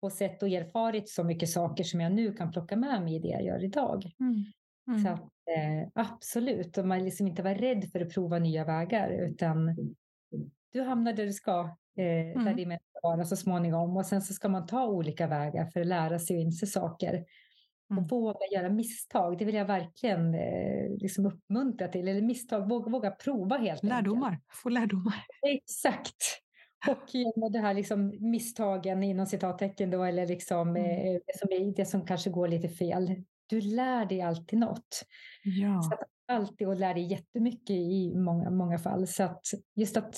och 0.00 0.12
sett 0.12 0.42
och 0.42 0.48
erfarit 0.48 1.08
så 1.08 1.24
mycket 1.24 1.50
saker 1.50 1.84
som 1.84 2.00
jag 2.00 2.12
nu 2.12 2.32
kan 2.32 2.50
plocka 2.50 2.76
med 2.76 3.02
mig 3.02 3.16
i 3.16 3.18
det 3.18 3.28
jag 3.28 3.44
gör 3.44 3.64
idag. 3.64 4.12
Mm. 4.20 4.44
Mm. 4.88 5.02
Så 5.04 5.08
att, 5.08 5.20
eh, 5.56 5.88
absolut, 5.94 6.78
och 6.78 6.86
man 6.86 7.04
liksom 7.04 7.26
inte 7.26 7.42
vara 7.42 7.54
rädd 7.54 7.90
för 7.92 8.00
att 8.00 8.14
prova 8.14 8.38
nya 8.38 8.64
vägar, 8.64 9.10
utan 9.10 9.76
du 10.72 10.82
hamnar 10.82 11.12
där 11.12 11.26
du 11.26 11.32
ska, 11.32 11.60
eh, 11.96 12.04
där 12.04 12.40
mm. 12.40 12.56
det 12.56 12.62
är 12.62 12.78
vara 13.02 13.24
så 13.24 13.36
småningom. 13.36 13.96
Och 13.96 14.06
sen 14.06 14.22
så 14.22 14.34
ska 14.34 14.48
man 14.48 14.66
ta 14.66 14.86
olika 14.86 15.26
vägar 15.26 15.66
för 15.66 15.80
att 15.80 15.86
lära 15.86 16.18
sig 16.18 16.36
och 16.36 16.42
inse 16.42 16.66
saker. 16.66 17.24
Mm. 17.90 18.04
Och 18.04 18.10
våga 18.10 18.46
göra 18.54 18.70
misstag, 18.70 19.38
det 19.38 19.44
vill 19.44 19.54
jag 19.54 19.64
verkligen 19.64 20.34
eh, 20.34 20.90
liksom 20.98 21.26
uppmuntra 21.26 21.88
till. 21.88 22.08
Eller 22.08 22.22
misstag, 22.22 22.68
våga, 22.68 22.90
våga 22.90 23.10
prova 23.10 23.56
helt 23.56 23.82
lärdomar. 23.82 24.28
enkelt. 24.28 24.44
Få 24.62 24.68
lärdomar. 24.68 25.24
Exakt. 25.46 26.16
Och 26.88 27.14
genom 27.14 27.52
det 27.52 27.58
här 27.58 27.74
liksom 27.74 28.14
misstagen 28.20 29.02
inom 29.02 29.26
citattecken 29.26 29.90
då, 29.90 30.04
eller 30.04 30.26
liksom, 30.26 30.68
mm. 30.68 30.84
eh, 30.84 31.20
som 31.38 31.48
är, 31.52 31.76
det 31.76 31.84
som 31.84 32.06
kanske 32.06 32.30
går 32.30 32.48
lite 32.48 32.68
fel. 32.68 33.24
Du 33.46 33.60
lär 33.60 34.04
dig 34.04 34.20
alltid 34.22 34.58
något. 34.58 35.04
Ja. 35.42 35.82
Så 35.82 35.94
att 35.94 36.00
alltid 36.30 36.68
och 36.68 36.76
lär 36.76 36.94
dig 36.94 37.02
jättemycket 37.02 37.76
i 37.76 38.14
många, 38.16 38.50
många 38.50 38.78
fall. 38.78 39.06
Så 39.06 39.22
att 39.22 39.44
just 39.74 39.96
att 39.96 40.16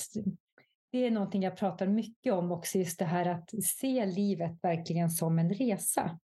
det 0.93 1.07
är 1.07 1.11
någonting 1.11 1.43
jag 1.43 1.57
pratar 1.57 1.87
mycket 1.87 2.33
om 2.33 2.53
också, 2.53 2.79
just 2.79 2.99
det 2.99 3.05
här 3.05 3.27
att 3.27 3.51
se 3.65 4.07
livet 4.07 4.59
verkligen 4.63 5.11
som 5.11 5.39
en 5.39 5.55
resa. 5.55 6.19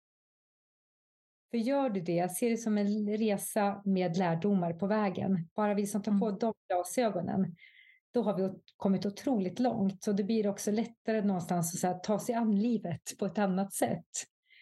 För 1.52 1.58
gör 1.58 1.90
du 1.90 2.02
det, 2.02 2.32
se 2.32 2.50
det 2.50 2.58
som 2.58 2.78
en 2.78 3.18
resa 3.18 3.82
med 3.86 4.18
lärdomar 4.18 4.74
på 4.74 4.88
vägen. 4.88 5.50
Bara 5.56 5.74
vi 5.74 5.88
som 5.88 6.04
tar 6.04 6.20
på 6.20 6.28
mm. 6.28 6.40
de 6.40 6.54
glasögonen, 6.70 7.56
då 8.14 8.22
har 8.22 8.38
vi 8.38 8.60
kommit 8.78 9.06
otroligt 9.06 9.60
långt. 9.60 10.04
Så 10.04 10.12
det 10.12 10.24
blir 10.24 10.48
också 10.48 10.72
lättare 10.72 11.22
någonstans 11.22 11.84
att 11.84 12.04
ta 12.04 12.20
sig 12.20 12.36
an 12.36 12.60
livet 12.60 13.02
på 13.20 13.26
ett 13.26 13.38
annat 13.38 13.74
sätt. 13.74 14.06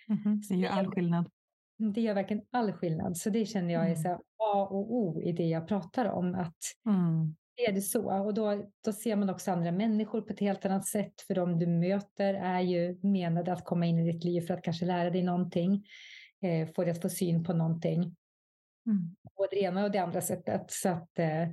Mm, 0.10 0.42
det 0.50 0.56
gör 0.56 0.70
all 0.70 0.88
skillnad. 0.88 1.30
Det 1.78 2.02
gör 2.02 2.14
verkligen 2.14 2.44
all 2.52 2.74
skillnad. 2.74 3.18
Så 3.18 3.30
det 3.30 3.46
känner 3.46 3.74
jag 3.74 3.84
är 3.84 3.96
mm. 3.96 4.04
så 4.04 4.22
A 4.38 4.68
och 4.72 4.96
O 4.96 5.22
i 5.22 5.32
det 5.32 5.48
jag 5.48 5.68
pratar 5.68 6.06
om. 6.06 6.36
Att 6.36 6.58
mm. 6.86 7.36
Är 7.58 7.72
det 7.72 7.82
så. 7.82 8.24
Och 8.24 8.34
då, 8.34 8.66
då 8.86 8.94
ser 8.94 9.16
man 9.16 9.30
också 9.30 9.52
andra 9.52 9.72
människor 9.72 10.22
på 10.22 10.34
ett 10.34 10.40
helt 10.40 10.66
annat 10.66 10.86
sätt. 10.86 11.22
För 11.22 11.36
de 11.36 11.60
du 11.60 11.68
möter 11.68 12.34
är 12.34 12.62
ju 12.62 13.00
menade 13.02 13.54
att 13.54 13.66
komma 13.66 13.86
in 13.86 14.00
i 14.00 14.12
ditt 14.12 14.24
liv 14.24 14.42
för 14.42 14.54
att 14.54 14.64
kanske 14.64 14.86
lära 14.86 15.10
dig 15.10 15.24
någonting 15.24 15.86
eh, 16.42 16.68
få 16.76 16.84
dig 16.84 16.92
att 16.92 17.02
få 17.02 17.10
syn 17.10 17.44
på 17.44 17.54
någonting. 17.54 18.16
Mm. 18.86 19.16
Både 19.38 19.50
det 19.52 19.62
ena 19.62 19.84
och 19.84 19.92
det 19.92 20.00
andra 20.00 20.22
sättet. 20.22 20.72
Så 20.72 20.90
att 20.90 21.20
eh, 21.20 21.48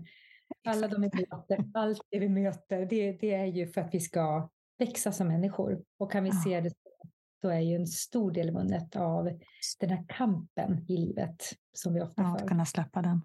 alla 0.69 0.89
de 0.89 1.01
vi 1.01 1.11
möter, 1.31 1.65
allt 1.75 2.07
det 2.11 2.19
vi 2.19 2.29
möter, 2.29 2.87
det, 2.87 3.13
det 3.13 3.35
är 3.35 3.47
ju 3.47 3.67
för 3.67 3.81
att 3.81 3.95
vi 3.95 4.01
ska 4.01 4.51
växa 4.79 5.13
som 5.13 5.29
människor. 5.29 5.85
Och 5.99 6.13
kan 6.13 6.25
vi 6.25 6.33
se 6.33 6.61
det 6.61 6.71
så, 6.71 6.77
då 7.43 7.49
är 7.49 7.61
ju 7.61 7.77
en 7.77 7.87
stor 7.87 8.33
del 8.33 8.51
vunnet 8.51 8.97
av 8.97 9.41
den 9.81 9.91
här 9.91 10.05
kampen 10.09 10.87
i 10.89 10.97
livet 10.97 11.43
som 11.73 11.95
vi 11.95 12.01
ofta 12.01 12.23
ja, 12.23 12.37
för. 12.37 12.45
Att 12.45 12.49
kunna 12.49 12.67
släppa 12.67 13.03
den. 13.03 13.23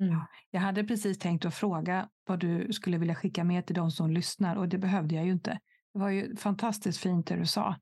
Mm. 0.00 0.12
Ja, 0.12 0.26
jag 0.50 0.60
hade 0.60 0.84
precis 0.84 1.18
tänkt 1.18 1.44
att 1.44 1.54
fråga 1.54 2.08
vad 2.26 2.38
du 2.38 2.72
skulle 2.72 2.98
vilja 2.98 3.14
skicka 3.14 3.44
med 3.44 3.66
till 3.66 3.76
de 3.76 3.90
som 3.90 4.10
lyssnar 4.10 4.56
och 4.56 4.68
det 4.68 4.78
behövde 4.78 5.14
jag 5.14 5.24
ju 5.24 5.32
inte. 5.32 5.60
Det 5.92 5.98
var 5.98 6.10
ju 6.10 6.36
fantastiskt 6.36 7.00
fint 7.00 7.26
det 7.26 7.36
du 7.36 7.46
sa. 7.46 7.76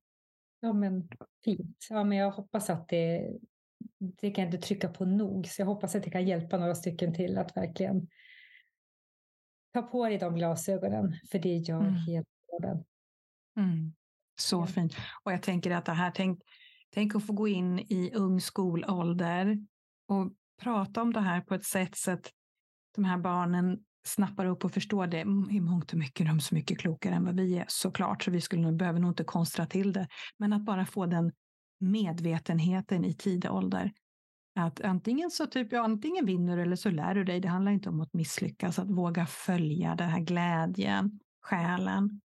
Ja, 0.61 0.73
men 0.73 1.09
fint. 1.45 1.87
Ja, 1.91 2.05
men 2.05 2.19
jag 2.19 2.31
hoppas 2.31 2.71
att 2.71 2.89
det, 2.89 3.33
det 3.99 4.31
kan 4.31 4.45
jag 4.45 4.55
inte 4.55 4.67
trycka 4.67 4.89
på 4.89 5.05
nog, 5.05 5.47
så 5.47 5.63
jag 5.63 5.67
hoppas 5.67 5.95
att 5.95 6.03
det 6.03 6.11
kan 6.11 6.27
hjälpa 6.27 6.59
några 6.59 6.75
stycken 6.75 7.15
till 7.15 7.39
att 7.39 7.57
verkligen 7.57 8.09
ta 9.73 9.83
på 9.83 10.09
dig 10.09 10.19
de 10.19 10.35
glasögonen, 10.35 11.17
för 11.31 11.39
det 11.39 11.57
gör 11.57 11.81
mm. 11.81 11.95
helt 11.95 12.29
skillnaden. 12.29 12.85
Mm. 13.57 13.95
Så 14.41 14.67
fint. 14.67 14.97
Och 15.23 15.33
jag 15.33 15.43
tänker 15.43 15.71
att 15.71 15.85
det 15.85 15.93
här, 15.93 16.11
tänk, 16.11 16.43
tänk 16.91 17.15
att 17.15 17.27
få 17.27 17.33
gå 17.33 17.49
in 17.49 17.79
i 17.79 18.13
ung 18.15 18.41
skolålder 18.41 19.67
och 20.07 20.33
prata 20.63 21.03
om 21.03 21.13
det 21.13 21.21
här 21.21 21.41
på 21.41 21.55
ett 21.55 21.65
sätt 21.65 21.97
så 21.97 22.11
att 22.11 22.31
de 22.95 23.05
här 23.05 23.19
barnen 23.19 23.79
snappar 24.07 24.47
upp 24.47 24.65
och 24.65 24.73
förstår 24.73 25.07
det. 25.07 25.21
I 25.51 25.61
mångt 25.61 25.93
och 25.93 25.99
mycket 25.99 26.21
är 26.21 26.25
de 26.29 26.41
så 26.41 26.55
mycket 26.55 26.79
klokare 26.79 27.15
än 27.15 27.25
vad 27.25 27.41
vi 27.41 27.59
är 27.59 27.65
såklart, 27.69 28.23
så 28.23 28.31
vi 28.31 28.41
skulle 28.41 28.63
nog, 28.63 28.77
behöver 28.77 29.01
nog 29.01 29.11
inte 29.11 29.25
konstra 29.25 29.67
till 29.67 29.93
det. 29.93 30.09
Men 30.37 30.53
att 30.53 30.65
bara 30.65 30.87
få 30.87 31.07
den 31.07 31.33
medvetenheten 31.81 33.05
i 33.05 33.15
tidig 33.15 33.53
ålder. 33.53 33.93
Att 34.59 34.81
antingen 34.81 35.31
så 35.31 35.47
typ, 35.47 35.73
ja, 35.73 35.81
antingen 35.81 36.27
vinner 36.27 36.57
du 36.57 36.63
eller 36.63 36.77
så 36.77 36.91
lär 36.91 37.15
du 37.15 37.25
dig. 37.25 37.41
Det 37.41 37.49
handlar 37.49 37.73
inte 37.73 37.89
om 37.89 38.01
att 38.01 38.15
misslyckas, 38.15 38.79
att 38.79 38.91
våga 38.91 39.27
följa 39.27 39.95
den 39.95 40.09
här 40.09 40.21
glädjen, 40.21 41.21
själen. 41.41 42.21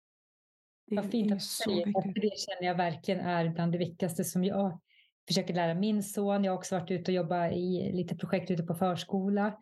Det 0.87 0.95
Vad 0.95 1.11
fint 1.11 1.31
att 1.31 1.39
du 1.39 1.45
säger 1.45 1.85
det. 1.85 2.21
Det 2.21 2.37
känner 2.37 2.67
jag 2.67 2.75
verkligen 2.75 3.19
är 3.19 3.49
bland 3.49 3.71
det 3.71 3.77
viktigaste 3.77 4.23
som 4.23 4.43
jag 4.43 4.79
försöker 5.27 5.53
lära 5.53 5.73
min 5.73 6.03
son. 6.03 6.43
Jag 6.43 6.51
har 6.51 6.57
också 6.57 6.79
varit 6.79 6.91
ute 6.91 7.11
och 7.11 7.15
jobbat 7.15 7.51
i 7.51 7.91
lite 7.93 8.15
projekt 8.15 8.51
ute 8.51 8.63
på 8.63 8.75
förskola. 8.75 9.57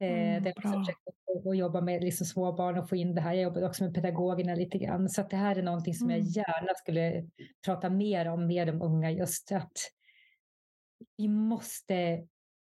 Mm, 0.00 0.36
eh, 0.36 0.42
där 0.42 0.52
jag 0.56 0.66
också 0.66 0.78
försökt 0.80 1.46
att 1.46 1.56
jobba 1.56 1.80
med 1.80 2.04
liksom 2.04 2.26
små 2.26 2.52
barn 2.52 2.78
och 2.78 2.88
få 2.88 2.96
in 2.96 3.14
det 3.14 3.20
här. 3.20 3.32
Jag 3.34 3.42
jobbade 3.42 3.66
också 3.66 3.84
med 3.84 3.94
pedagogerna 3.94 4.54
lite 4.54 4.78
grann. 4.78 5.08
Så 5.08 5.22
det 5.22 5.36
här 5.36 5.56
är 5.56 5.62
någonting 5.62 5.94
som 5.94 6.10
mm. 6.10 6.18
jag 6.18 6.28
gärna 6.28 6.74
skulle 6.74 7.28
prata 7.64 7.90
mer 7.90 8.28
om 8.28 8.46
med 8.46 8.66
de 8.66 8.82
unga. 8.82 9.10
Just 9.10 9.52
att 9.52 9.72
vi 11.16 11.28
måste, 11.28 12.26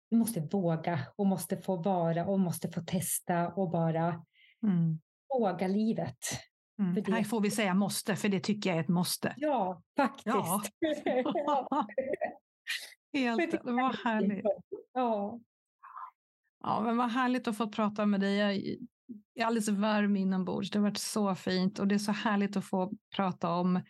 vi 0.09 0.17
måste 0.17 0.39
våga 0.39 0.99
och 1.15 1.25
måste 1.25 1.57
få 1.57 1.75
vara 1.75 2.25
och 2.25 2.39
måste 2.39 2.69
få 2.69 2.81
testa 2.81 3.47
och 3.47 3.69
bara 3.69 4.25
mm. 4.63 4.99
våga 5.29 5.67
livet. 5.67 6.17
Mm. 6.83 7.03
Det... 7.03 7.11
Här 7.11 7.23
får 7.23 7.41
vi 7.41 7.51
säga 7.51 7.73
måste, 7.73 8.15
för 8.15 8.29
det 8.29 8.39
tycker 8.39 8.69
jag 8.69 8.77
är 8.77 8.81
ett 8.81 8.89
måste. 8.89 9.33
Ja, 9.37 9.81
faktiskt. 9.97 10.25
Ja. 10.25 10.61
Helt, 13.13 13.55
vad 13.63 13.95
härligt. 13.95 14.45
Ja. 14.93 15.39
Ja, 16.63 16.81
men 16.81 16.97
vad 16.97 17.11
härligt 17.11 17.47
att 17.47 17.57
få 17.57 17.69
prata 17.69 18.05
med 18.05 18.19
dig. 18.19 18.37
Jag 18.37 18.55
är 19.35 19.45
alldeles 19.47 19.69
varm 19.69 20.15
inombords. 20.15 20.71
Det 20.71 20.79
har 20.79 20.83
varit 20.83 20.97
så 20.97 21.35
fint 21.35 21.79
och 21.79 21.87
det 21.87 21.95
är 21.95 21.99
så 21.99 22.11
härligt 22.11 22.57
att 22.57 22.65
få 22.65 22.91
prata 23.15 23.49
om 23.49 23.81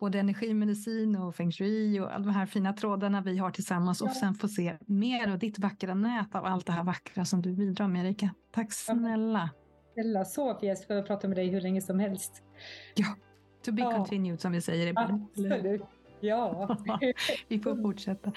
både 0.00 0.20
energimedicin 0.20 1.16
och 1.16 1.36
feng 1.36 1.52
shui 1.52 2.00
och 2.00 2.14
alla 2.14 2.24
de 2.24 2.30
här 2.30 2.46
fina 2.46 2.72
trådarna 2.72 3.20
vi 3.20 3.38
har 3.38 3.50
tillsammans 3.50 4.00
och 4.00 4.10
sen 4.10 4.34
få 4.34 4.48
se 4.48 4.78
mer 4.86 5.32
av 5.32 5.38
ditt 5.38 5.58
vackra 5.58 5.94
nät 5.94 6.34
av 6.34 6.44
allt 6.44 6.66
det 6.66 6.72
här 6.72 6.84
vackra 6.84 7.24
som 7.24 7.42
du 7.42 7.52
bidrar 7.56 7.88
med 7.88 8.06
Erika. 8.06 8.34
Tack 8.50 8.72
snälla. 8.72 9.50
Snälla, 9.98 10.24
så. 10.24 10.58
Jag 10.60 10.78
ska 10.78 11.02
prata 11.02 11.28
med 11.28 11.36
dig 11.36 11.48
hur 11.48 11.60
länge 11.60 11.80
som 11.80 11.98
helst. 11.98 12.42
Ja, 12.94 13.06
to 13.64 13.72
be 13.72 13.82
ja. 13.82 13.90
continued 13.90 14.40
som 14.40 14.52
vi 14.52 14.60
säger 14.60 14.86
ibland. 14.86 15.26
Absolut. 15.30 15.82
Ja. 16.20 16.76
vi 17.48 17.58
får 17.58 17.82
fortsätta. 17.82 18.32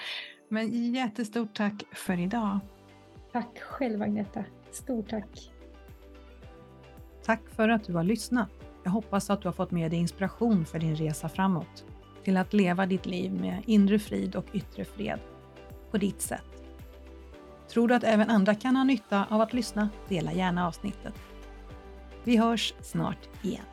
Men 0.48 0.92
jättestort 0.94 1.54
tack 1.54 1.84
för 1.92 2.20
idag. 2.20 2.58
Tack 3.32 3.58
själv 3.58 4.02
Agneta. 4.02 4.44
Stort 4.72 5.10
tack. 5.10 5.52
Tack 7.24 7.48
för 7.48 7.68
att 7.68 7.84
du 7.84 7.92
har 7.92 8.04
lyssnat. 8.04 8.50
Jag 8.84 8.90
hoppas 8.90 9.30
att 9.30 9.42
du 9.42 9.48
har 9.48 9.52
fått 9.52 9.70
med 9.70 9.90
dig 9.90 9.98
inspiration 9.98 10.64
för 10.64 10.78
din 10.78 10.96
resa 10.96 11.28
framåt 11.28 11.84
till 12.24 12.36
att 12.36 12.52
leva 12.52 12.86
ditt 12.86 13.06
liv 13.06 13.32
med 13.32 13.62
inre 13.66 13.98
frid 13.98 14.36
och 14.36 14.46
yttre 14.52 14.84
fred 14.84 15.20
på 15.90 15.98
ditt 15.98 16.20
sätt. 16.20 16.64
Tror 17.68 17.88
du 17.88 17.94
att 17.94 18.04
även 18.04 18.30
andra 18.30 18.54
kan 18.54 18.76
ha 18.76 18.84
nytta 18.84 19.26
av 19.30 19.40
att 19.40 19.52
lyssna? 19.52 19.88
Dela 20.08 20.32
gärna 20.32 20.66
avsnittet. 20.66 21.14
Vi 22.24 22.36
hörs 22.36 22.74
snart 22.80 23.28
igen. 23.42 23.71